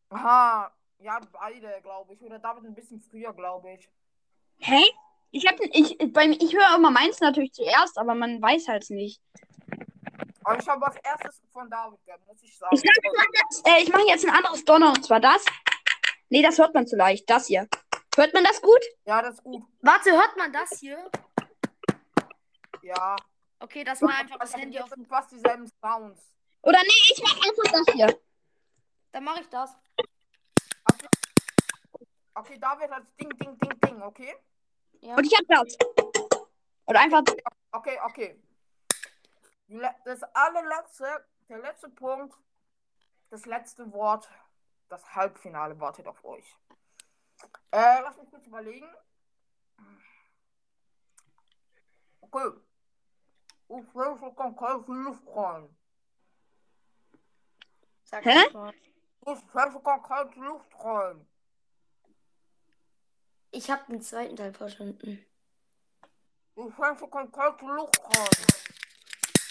Aha. 0.10 0.72
Ja, 1.00 1.20
beide, 1.32 1.80
glaube 1.82 2.14
ich. 2.14 2.22
Oder 2.22 2.38
David 2.38 2.66
ein 2.66 2.76
bisschen 2.76 3.02
früher, 3.02 3.34
glaube 3.34 3.74
ich. 3.74 3.90
Hä? 4.60 4.84
Ich 5.32 5.48
habe 5.48 5.64
ich 5.72 5.98
beim 6.14 6.32
ich 6.32 6.54
höre 6.54 6.76
immer 6.76 6.92
meins 6.92 7.20
natürlich 7.22 7.54
zuerst, 7.54 7.98
aber 7.98 8.14
man 8.14 8.42
weiß 8.42 8.68
halt 8.68 8.90
nicht. 8.90 9.22
Aber 10.44 10.60
ich 10.60 10.68
habe 10.68 10.86
als 10.86 10.98
erstes 10.98 11.42
von 11.54 11.70
David 11.70 12.04
gehört, 12.06 12.26
muss 12.28 12.44
ich 12.44 12.56
sagen. 12.58 12.76
Ich 12.76 12.84
ich 12.84 13.12
mache 13.16 13.28
jetzt, 13.34 13.68
äh, 13.68 13.82
ich 13.82 13.92
mache 13.92 14.08
jetzt 14.08 14.26
ein 14.26 14.36
anderes 14.36 14.66
Donner 14.66 14.90
und 14.90 15.04
zwar 15.04 15.20
das. 15.20 15.44
Nee, 16.30 16.42
das 16.42 16.58
hört 16.58 16.74
man 16.74 16.86
zu 16.86 16.96
leicht. 16.96 17.30
Das 17.30 17.48
hier. 17.48 17.68
Hört 18.16 18.34
man 18.34 18.44
das 18.44 18.62
gut? 18.62 18.82
Ja, 19.06 19.22
das 19.22 19.36
ist 19.36 19.44
gut. 19.44 19.64
Warte, 19.82 20.12
hört 20.12 20.36
man 20.38 20.52
das 20.52 20.80
hier? 20.80 21.10
Ja. 22.82 23.16
Okay, 23.60 23.84
dass 23.84 24.02
man 24.02 24.12
einfach 24.12 24.38
das 24.40 24.56
Handy 24.56 24.78
das 24.78 24.86
auf. 24.86 24.90
sind 24.90 25.08
fast 25.08 25.32
dieselben 25.32 25.68
Sounds. 25.80 26.22
Oder 26.62 26.80
nee, 26.82 27.14
ich 27.14 27.22
mache 27.24 27.50
einfach 27.50 27.72
das 27.72 27.94
hier. 27.96 28.20
Dann 29.12 29.24
mache 29.24 29.42
ich 29.42 29.50
das. 29.50 29.78
Okay. 30.92 31.08
okay, 32.34 32.58
David 32.60 32.92
hat 32.92 33.04
Ding, 33.20 33.30
Ding, 33.30 33.58
Ding, 33.58 33.80
Ding, 33.80 34.02
okay? 34.02 34.36
Ja. 35.00 35.16
Und 35.16 35.26
ich 35.26 35.34
hab 35.38 35.46
das. 35.48 35.78
Oder 36.88 37.00
einfach. 37.00 37.24
Okay, 37.72 37.98
okay. 38.04 38.42
Das 40.04 40.22
allerletzte, 40.34 41.26
der 41.48 41.60
letzte 41.60 41.90
Punkt, 41.90 42.36
das 43.30 43.46
letzte 43.46 43.92
Wort, 43.94 44.30
das 44.90 45.16
Halbfinale 45.16 45.80
wartet 45.80 46.08
auf 46.08 46.26
euch. 46.26 46.58
Äh, 47.72 48.02
lass 48.02 48.18
mich 48.18 48.30
kurz 48.30 48.46
überlegen. 48.46 48.88
Okay. 52.22 52.52
Ich 53.70 53.96
will 53.96 54.18
so 54.20 54.32
kalte 54.32 54.92
Luft 54.92 55.24
rein. 55.28 55.78
Sag 58.04 58.26
Hä? 58.26 58.46
Ich 58.48 59.54
will 59.54 59.72
so 59.72 59.80
kalte 59.80 60.40
Luft 60.40 60.74
rein. 60.84 61.28
Ich 63.52 63.70
habe 63.70 63.84
den 63.92 64.02
zweiten 64.02 64.36
Teil 64.36 64.54
verstanden. 64.54 65.26
Ich 66.56 66.78
will 66.78 66.98
so 66.98 67.08
kalte 67.08 67.66
Luft 67.66 68.00
rein. 68.02 68.48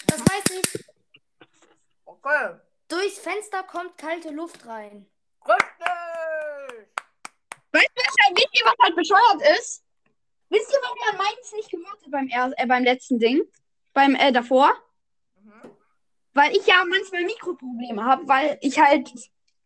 Das 0.07 0.19
weiß 0.19 0.49
ich. 0.51 0.85
Okay. 2.05 2.59
Durchs 2.87 3.19
Fenster 3.19 3.63
kommt 3.63 3.97
kalte 3.97 4.29
Luft 4.31 4.65
rein. 4.65 5.09
Richtig! 5.45 6.89
Weißt 7.71 7.89
du, 7.95 8.01
was- 8.01 8.35
wisst 8.35 8.50
ihr, 8.61 8.65
was 8.65 8.85
halt 8.85 8.95
bescheuert 8.95 9.57
ist? 9.57 9.83
Wisst 10.49 10.71
ihr, 10.71 10.79
warum 10.81 10.97
man 11.07 11.17
meins 11.25 11.53
nicht 11.53 11.71
gehört 11.71 12.01
hat 12.03 12.11
beim, 12.11 12.27
er 12.27 12.51
äh, 12.57 12.67
beim 12.67 12.83
letzten 12.83 13.19
Ding? 13.19 13.41
Beim 13.93 14.15
äh, 14.15 14.31
davor? 14.31 14.73
Mhm. 15.41 15.71
Weil 16.33 16.51
ich 16.51 16.65
ja 16.67 16.83
manchmal 16.87 17.23
Mikroprobleme 17.23 18.03
habe, 18.03 18.27
weil 18.27 18.57
ich 18.61 18.79
halt, 18.79 19.11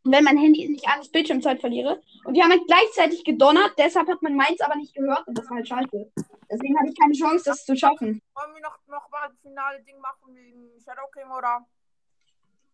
wenn 0.03 0.23
mein 0.23 0.37
Handy 0.37 0.67
nicht 0.67 0.87
alles 0.87 1.09
Bildschirmzeit 1.09 1.59
verliere. 1.59 2.01
Und 2.23 2.35
die 2.35 2.43
haben 2.43 2.51
halt 2.51 2.67
gleichzeitig 2.67 3.23
gedonnert, 3.23 3.73
deshalb 3.77 4.07
hat 4.07 4.21
man 4.21 4.35
meins 4.35 4.61
aber 4.61 4.75
nicht 4.75 4.93
gehört 4.93 5.27
und 5.27 5.37
das 5.37 5.49
war 5.49 5.57
halt 5.57 5.67
scheiße. 5.67 6.11
Deswegen 6.51 6.77
hatte 6.77 6.89
ich 6.89 6.99
keine 6.99 7.13
Chance, 7.13 7.45
das 7.45 7.65
zu 7.65 7.75
schaffen. 7.75 8.21
Wollen 8.35 8.53
wir 8.53 8.61
noch, 8.61 8.77
noch 8.87 9.09
mal 9.09 9.27
das 9.27 9.39
finale 9.41 9.81
Ding 9.83 9.99
machen 9.99 10.35
wegen 10.35 10.69
Shadow 10.83 11.09
King 11.11 11.31
oder? 11.31 11.65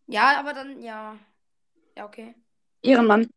Ja, 0.07 0.37
aber 0.39 0.53
dann, 0.53 0.81
ja. 0.81 1.15
Ja, 1.95 2.05
okay. 2.05 2.35
Ehrenmann. 2.81 3.29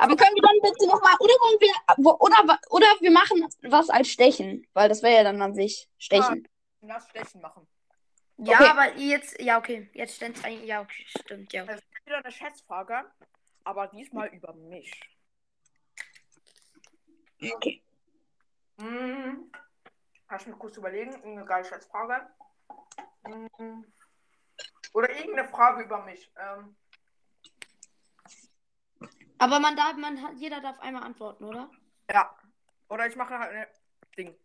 Aber 0.00 0.16
können 0.16 0.34
wir 0.34 0.42
dann 0.42 0.60
bitte 0.62 0.86
nochmal, 0.86 1.14
oder 1.20 1.34
wollen 1.34 1.60
wir, 1.60 2.20
oder, 2.20 2.58
oder 2.70 2.86
wir 3.00 3.10
machen 3.10 3.46
was 3.62 3.90
als 3.90 4.08
Stechen, 4.08 4.66
weil 4.72 4.88
das 4.88 5.02
wäre 5.02 5.16
ja 5.16 5.24
dann 5.24 5.40
an 5.42 5.54
sich 5.54 5.88
Stechen. 5.98 6.48
Lass 6.80 7.08
Stechen 7.10 7.40
machen. 7.40 7.66
Ja, 8.38 8.58
Okay. 8.58 8.68
aber 8.70 8.96
jetzt, 8.96 9.40
ja, 9.40 9.58
okay. 9.58 9.90
Jetzt 9.92 10.16
stellt 10.16 10.42
eigentlich, 10.44 10.66
ja, 10.66 10.80
okay, 10.80 11.04
stimmt, 11.06 11.52
ja. 11.52 11.64
Es 11.64 11.80
ist 11.80 12.06
wieder 12.06 12.18
eine 12.18 12.32
Schätzfrage, 12.32 13.04
aber 13.64 13.88
diesmal 13.88 14.28
über 14.28 14.54
mich. 14.54 14.90
Okay. 17.42 17.82
Hm. 18.80 19.50
Lass 20.30 20.46
mich 20.46 20.58
kurz 20.58 20.76
überlegen. 20.76 21.12
Irgendeine 21.12 21.44
geile 21.44 21.64
Schätzfrage. 21.64 22.26
Hm. 23.24 23.84
Oder 24.94 25.10
irgendeine 25.10 25.48
Frage 25.48 25.82
über 25.82 26.02
mich. 26.04 26.30
Ähm, 26.38 26.76
Aber 29.40 29.58
man 29.58 29.74
darf, 29.74 29.96
man 29.96 30.22
hat, 30.22 30.34
jeder 30.36 30.60
darf 30.60 30.78
einmal 30.80 31.02
antworten, 31.02 31.44
oder? 31.44 31.70
ja. 32.12 32.36
Oder 32.90 33.06
ich 33.06 33.16
mache 33.16 33.38
halt 33.38 33.52
ein 33.52 33.66
Ding. 34.18 34.36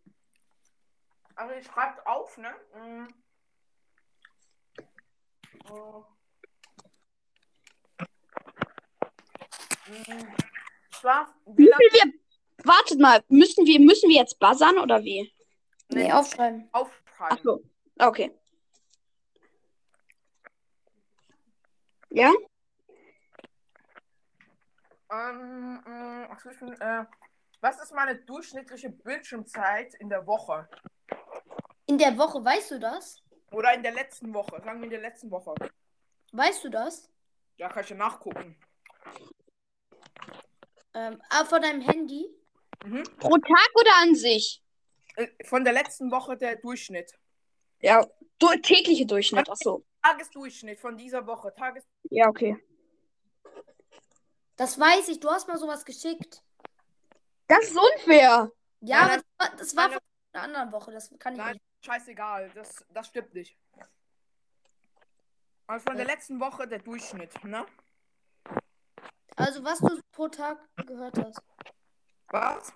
Also 1.34 1.54
ich 1.54 1.66
schreibe 1.66 2.06
auf, 2.06 2.38
ne? 2.38 2.54
Hm. 2.72 3.08
Oh. 5.68 6.04
Hm. 9.84 10.34
Schlaf. 10.92 11.28
Wie 11.44 11.64
viel 11.64 11.92
wir, 11.92 12.12
wartet 12.64 12.98
mal, 12.98 13.22
müssen 13.28 13.66
wir, 13.66 13.78
müssen 13.80 14.08
wir 14.08 14.16
jetzt 14.16 14.38
buzzern 14.38 14.78
oder 14.78 15.02
wie? 15.02 15.30
Nee, 15.88 16.10
aufschreiben. 16.10 16.70
aufschreiben? 16.72 17.38
Ach 17.38 17.42
so. 17.42 17.62
Okay. 17.98 18.30
Ja? 22.08 22.32
Ähm, 25.10 25.82
bin, 26.60 26.72
äh, 26.80 27.04
was 27.60 27.80
ist 27.80 27.92
meine 27.92 28.16
durchschnittliche 28.16 28.90
Bildschirmzeit 28.90 29.94
in 29.94 30.08
der 30.08 30.26
Woche? 30.26 30.68
In 31.86 31.98
der 31.98 32.18
Woche, 32.18 32.44
weißt 32.44 32.72
du 32.72 32.80
das? 32.80 33.22
Oder 33.52 33.74
in 33.74 33.82
der 33.82 33.92
letzten 33.92 34.34
Woche? 34.34 34.60
Sagen 34.62 34.80
wir 34.80 34.84
in 34.84 34.90
der 34.90 35.00
letzten 35.00 35.30
Woche. 35.30 35.54
Weißt 36.32 36.64
du 36.64 36.68
das? 36.68 37.10
Ja, 37.56 37.68
kann 37.68 37.84
ich 37.84 37.90
ja 37.90 37.96
nachgucken. 37.96 38.56
Ähm, 40.94 41.22
ah, 41.30 41.44
von 41.44 41.62
deinem 41.62 41.82
Handy? 41.82 42.26
Mhm. 42.84 43.04
Pro 43.18 43.36
Tag 43.38 43.70
oder 43.74 43.90
an 44.02 44.14
sich? 44.14 44.62
Äh, 45.16 45.28
Von 45.44 45.64
der 45.64 45.72
letzten 45.72 46.10
Woche 46.10 46.36
der 46.36 46.56
Durchschnitt. 46.56 47.12
Ja, 47.80 48.06
du, 48.38 48.48
tägliche 48.62 49.06
Durchschnitt, 49.06 49.48
ach 49.50 49.56
so. 49.56 49.84
Tagesdurchschnitt 50.02 50.78
von 50.78 50.96
dieser 50.96 51.26
Woche. 51.26 51.52
Tages 51.54 51.84
Ja, 52.10 52.28
okay. 52.28 52.56
Das 54.56 54.78
weiß 54.80 55.08
ich, 55.08 55.20
du 55.20 55.30
hast 55.30 55.48
mal 55.48 55.58
sowas 55.58 55.84
geschickt. 55.84 56.42
Das 57.46 57.64
ist 57.64 57.76
unfair. 57.76 58.50
Ja, 58.80 59.00
aber 59.00 59.16
das 59.16 59.24
war, 59.38 59.56
das 59.56 59.76
war 59.76 59.88
nein, 59.88 59.98
von 59.98 60.00
einer 60.32 60.44
anderen 60.44 60.72
Woche, 60.72 60.92
das 60.92 61.10
kann 61.18 61.34
ich 61.34 61.38
Nein, 61.38 61.52
nicht. 61.52 61.64
scheißegal. 61.84 62.50
Das, 62.54 62.84
das 62.90 63.06
stimmt 63.06 63.34
nicht. 63.34 63.56
Also 65.66 65.84
von 65.84 65.96
der 65.96 66.06
letzten 66.06 66.40
Woche 66.40 66.66
der 66.66 66.78
Durchschnitt, 66.78 67.42
ne? 67.44 67.66
Also, 69.36 69.62
was 69.64 69.80
du 69.80 70.00
pro 70.12 70.28
Tag 70.28 70.58
gehört 70.86 71.18
hast. 71.18 71.42
Was? 72.28 72.72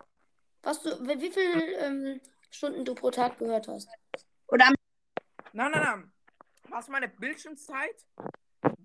Was 0.63 0.83
du, 0.83 0.91
wie 1.09 1.21
wie 1.21 1.31
viel 1.31 1.77
ähm, 1.79 2.21
Stunden 2.51 2.85
du 2.85 2.95
pro 2.95 3.11
Tag 3.11 3.39
gehört 3.39 3.69
hast. 3.69 3.89
Oder 4.49 4.67
am 4.67 4.75
Nein, 5.53 5.71
nein, 5.73 5.83
nein. 5.83 6.13
Was 6.69 6.89
meine 6.89 7.09
Bildschirmzeit? 7.09 8.05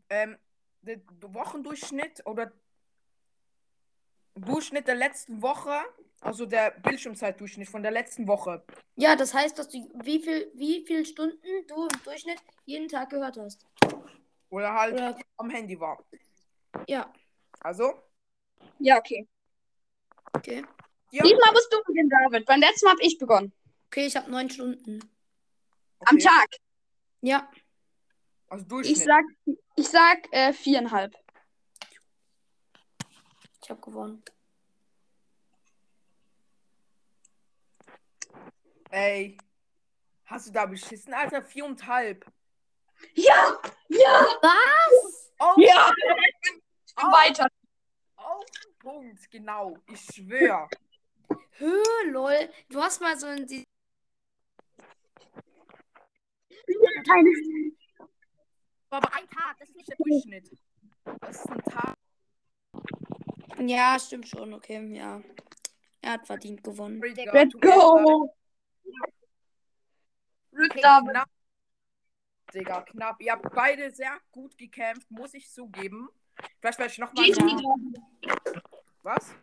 Ähm, 0.09 0.37
der 0.81 0.99
Wochendurchschnitt 1.21 2.25
oder 2.25 2.51
Durchschnitt 4.35 4.87
der 4.87 4.95
letzten 4.95 5.41
Woche, 5.41 5.73
also 6.21 6.45
der 6.45 6.71
Bildschirmzeitdurchschnitt 6.71 7.69
von 7.69 7.81
der 7.81 7.91
letzten 7.91 8.27
Woche. 8.27 8.63
Ja, 8.95 9.15
das 9.15 9.33
heißt, 9.33 9.57
dass 9.57 9.69
du 9.69 9.77
wie 10.03 10.19
viel, 10.21 10.51
wie 10.55 10.85
viel 10.85 11.05
Stunden 11.05 11.37
du 11.67 11.83
im 11.87 12.03
Durchschnitt 12.03 12.39
jeden 12.65 12.87
Tag 12.87 13.09
gehört 13.09 13.37
hast. 13.37 13.65
Oder 14.49 14.73
halt 14.73 14.93
Oder, 14.93 15.17
am 15.37 15.49
Handy 15.49 15.79
war. 15.79 16.03
ja, 16.87 17.11
Also, 17.61 17.93
Ja, 18.79 18.97
okay. 18.97 19.27
okay. 20.33 20.63
ja, 21.11 21.23
Diesmal 21.23 21.51
musst 21.53 21.71
du 21.73 21.81
beginnen, 21.85 22.09
David. 22.09 22.45
Beim 22.45 22.59
letzten 22.59 22.85
Mal 22.85 22.91
habe 22.91 23.03
ich 23.03 23.17
begonnen. 23.17 23.53
Okay, 23.87 24.05
ich 24.07 24.15
habe 24.17 24.29
neun 24.29 24.49
Stunden. 24.49 24.99
Am 26.01 26.15
Okay. 26.17 26.25
Tag. 26.25 26.47
Ja. 27.21 27.49
Also 28.49 28.63
Ich 28.63 28.69
Durchschnitt. 28.69 28.97
sag, 29.05 29.23
ich 29.77 29.87
sag 29.87 30.27
äh, 30.33 30.51
viereinhalb. 30.53 31.15
Ich 33.65 33.69
habe 33.71 33.81
gewonnen. 33.81 34.23
Ey. 38.91 39.39
Hast 40.25 40.47
du 40.47 40.51
da 40.51 40.67
beschissen, 40.67 41.15
Alter? 41.15 41.41
Viereinhalb. 41.41 42.31
Ja! 43.15 43.59
Ja! 43.87 44.27
Was? 44.39 45.31
Auf, 45.39 45.57
Ja! 45.57 45.91
auf, 46.97 47.11
Weiter. 47.11 47.47
auf 48.17 48.45
den 48.45 48.77
Punkt, 48.77 49.31
genau. 49.31 49.75
Ich 49.87 50.01
schwör. 50.13 50.69
Hö, 51.57 51.81
lol. 52.11 52.47
Du 52.69 52.79
hast 52.83 53.01
mal 53.01 53.17
so 53.17 53.25
ein. 53.25 53.47
die- 53.47 53.65
Aber 58.91 59.11
ein 59.15 59.27
Tag, 59.27 59.57
das 59.57 59.69
ist 59.69 59.75
nicht 59.75 59.89
der 59.89 59.97
Durchschnitt. 59.97 60.51
Das 61.19 61.37
ist 61.39 61.49
ein 61.49 61.63
Tag. 61.63 61.94
Ja, 63.59 63.97
stimmt 63.99 64.27
schon, 64.27 64.53
okay, 64.53 64.83
ja. 64.95 65.21
Er 66.01 66.11
hat 66.13 66.27
verdient 66.27 66.63
gewonnen. 66.63 67.01
Digga, 67.01 67.31
Let's 67.33 67.53
go! 67.59 68.33
Okay, 70.53 70.81
David. 70.81 71.09
knapp. 71.11 71.29
Digga, 72.53 72.81
knapp. 72.83 73.21
Ihr 73.21 73.31
habt 73.33 73.53
beide 73.53 73.91
sehr 73.91 74.17
gut 74.31 74.57
gekämpft, 74.57 75.09
muss 75.11 75.33
ich 75.33 75.49
zugeben. 75.51 76.09
Vielleicht 76.59 76.79
werde 76.79 76.91
ich 76.91 76.97
nochmal. 76.99 77.25
GG, 77.25 77.39
Ja. 77.41 77.47
David. 77.47 78.63
Was? 79.03 79.35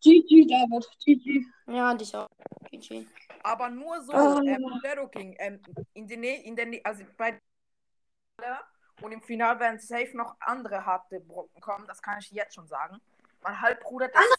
GG, 0.00 0.46
David. 0.46 0.88
GG. 1.04 1.44
Ja, 1.66 1.90
und 1.90 2.02
ich 2.02 2.14
auch. 2.14 2.28
GG. 2.70 3.06
Aber 3.42 3.68
nur 3.70 4.00
so, 4.02 4.12
Oh. 4.12 4.40
ähm, 4.42 5.08
King, 5.10 5.36
ähm, 5.38 5.60
in 5.94 6.06
der 6.06 6.16
Nähe, 6.18 6.42
in 6.42 6.56
der 6.56 6.66
Nähe, 6.66 6.84
also 6.84 7.04
bei 7.16 7.38
und 9.02 9.12
im 9.12 9.22
Finale 9.22 9.60
werden 9.60 9.78
safe 9.78 10.16
noch 10.16 10.34
andere 10.40 10.84
harte 10.84 11.20
Brocken 11.20 11.60
kommen, 11.60 11.86
das 11.86 12.00
kann 12.02 12.18
ich 12.18 12.30
jetzt 12.30 12.54
schon 12.54 12.66
sagen. 12.66 13.00
Mein 13.44 13.60
Halbbruder, 13.60 14.08
der 14.08 14.20
ist 14.22 14.36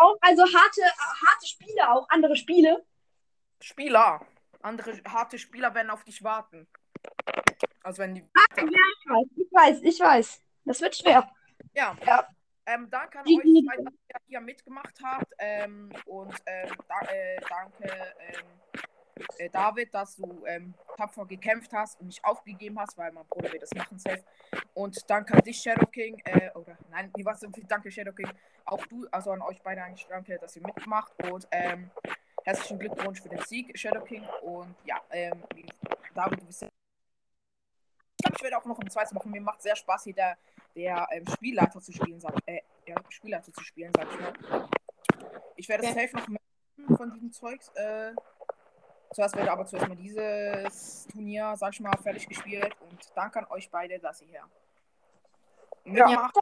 Auch, 0.00 0.16
also 0.20 0.42
harte, 0.42 0.82
harte 0.82 1.46
Spiele 1.46 1.90
auch, 1.90 2.08
andere 2.10 2.36
Spiele. 2.36 2.86
Spieler. 3.60 4.24
Andere 4.62 4.92
harte 5.08 5.36
Spieler 5.36 5.74
werden 5.74 5.90
auf 5.90 6.04
dich 6.04 6.22
warten. 6.22 6.68
Also 7.82 7.98
wenn 7.98 8.14
die. 8.14 8.20
Ich 8.20 8.64
weiß, 8.64 9.26
ich 9.36 9.52
weiß, 9.52 9.82
ich 9.82 10.00
weiß. 10.00 10.42
Das 10.64 10.80
wird 10.80 10.96
schwer. 10.96 11.28
Ja. 11.74 11.96
Ja. 12.06 12.28
Ähm, 12.66 12.88
danke 12.88 13.18
an 13.18 13.26
euch 13.26 13.64
dass 13.84 13.94
ihr 14.08 14.20
hier 14.28 14.40
mitgemacht 14.40 14.96
habt. 15.02 15.32
Ähm, 15.38 15.90
und 16.04 16.34
ähm, 16.46 16.70
da, 16.86 17.00
äh, 17.08 17.40
danke, 17.48 18.14
ähm, 18.20 18.44
äh, 19.38 19.48
David, 19.50 19.92
dass 19.94 20.16
du 20.16 20.44
ähm, 20.46 20.74
tapfer 20.96 21.26
gekämpft 21.26 21.72
hast 21.72 22.00
und 22.00 22.06
nicht 22.06 22.24
aufgegeben 22.24 22.78
hast, 22.78 22.96
weil 22.98 23.12
mein 23.12 23.26
Bruder 23.26 23.52
wird 23.52 23.62
das 23.62 23.74
machen 23.74 23.98
safe. 23.98 24.22
Und 24.74 25.08
danke 25.08 25.34
an 25.34 25.40
dich, 25.40 25.60
Shadow 25.60 25.86
King. 25.86 26.20
Äh, 26.24 26.50
oder 26.54 26.76
nein, 26.90 27.10
nee, 27.16 27.24
was, 27.24 27.40
danke, 27.68 27.90
Shadow 27.90 28.12
King. 28.12 28.30
Auch 28.64 28.84
du, 28.86 29.06
also 29.10 29.32
an 29.32 29.42
euch 29.42 29.60
beide 29.62 29.82
eigentlich 29.82 30.06
danke, 30.06 30.38
dass 30.38 30.56
ihr 30.56 30.62
mitmacht. 30.62 31.12
Und 31.30 31.46
ähm, 31.50 31.90
herzlichen 32.44 32.78
Glückwunsch 32.78 33.20
für 33.20 33.28
den 33.28 33.42
Sieg, 33.42 33.76
Shadow 33.78 34.02
King. 34.02 34.24
Und 34.42 34.74
ja, 34.84 35.00
ähm, 35.10 35.42
wie- 35.54 35.66
David, 36.14 36.40
du 36.40 36.46
bist. 36.46 36.62
Ich 36.62 36.68
glaube, 38.24 38.36
ich 38.36 38.42
werde 38.42 38.58
auch 38.58 38.64
noch 38.66 38.78
im 38.78 38.90
zweiten 38.90 39.14
machen. 39.14 39.30
Mir 39.30 39.40
macht 39.40 39.62
sehr 39.62 39.76
Spaß, 39.76 40.04
hier 40.04 40.14
der, 40.14 40.36
der 40.74 41.06
ähm, 41.10 41.26
Spielleiter 41.28 41.80
zu 41.80 41.92
spielen, 41.92 42.20
sag 42.20 42.34
äh, 42.46 42.60
ja, 42.86 42.96
Spielleiter 43.08 43.52
zu 43.52 43.62
spielen, 43.62 43.92
sag 43.96 44.06
ich 44.12 44.20
mal. 44.20 44.68
Ich 45.56 45.68
werde 45.68 45.84
Ja. 45.84 45.92
safe 45.94 46.16
noch 46.16 46.28
mehr 46.28 46.40
von 46.96 47.12
diesem 47.12 47.32
Zeugs. 47.32 47.68
Äh, 47.76 48.12
zuerst 49.12 49.36
werde 49.36 49.52
aber 49.52 49.66
zuerst 49.66 49.88
mal 49.88 49.96
dieses 49.96 51.06
Turnier, 51.12 51.54
sag 51.56 51.72
ich 51.72 51.80
mal, 51.80 51.96
fertig 52.02 52.28
gespielt. 52.28 52.74
Und 52.80 52.98
danke 53.14 53.40
an 53.40 53.46
euch 53.50 53.70
beide, 53.70 53.98
dass 53.98 54.20
ihr 54.22 54.28
hier 54.28 54.44
mitmacht. 55.84 56.34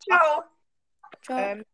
Ciao. 0.00 0.44
Ciao. 1.22 1.38
Ähm, 1.38 1.64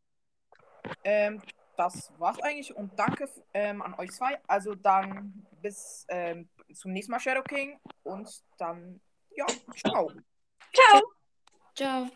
ähm, 1.05 1.43
das 1.77 2.13
war's 2.19 2.41
eigentlich 2.41 2.75
und 2.77 2.99
danke 2.99 3.29
ähm, 3.55 3.81
an 3.83 3.95
euch 3.95 4.11
zwei. 4.13 4.39
Also 4.47 4.75
dann 4.75 5.47
bis 5.63 6.05
ähm, 6.09 6.49
zum 6.75 6.93
nächsten 6.93 7.13
Mal 7.13 7.21
Shadow 7.21 7.43
King 7.43 7.81
und 8.03 8.43
dann 8.59 9.01
ja, 9.31 9.47
ciao. 9.75 10.13
Ciao. 10.75 11.03
Ciao. 11.75 12.11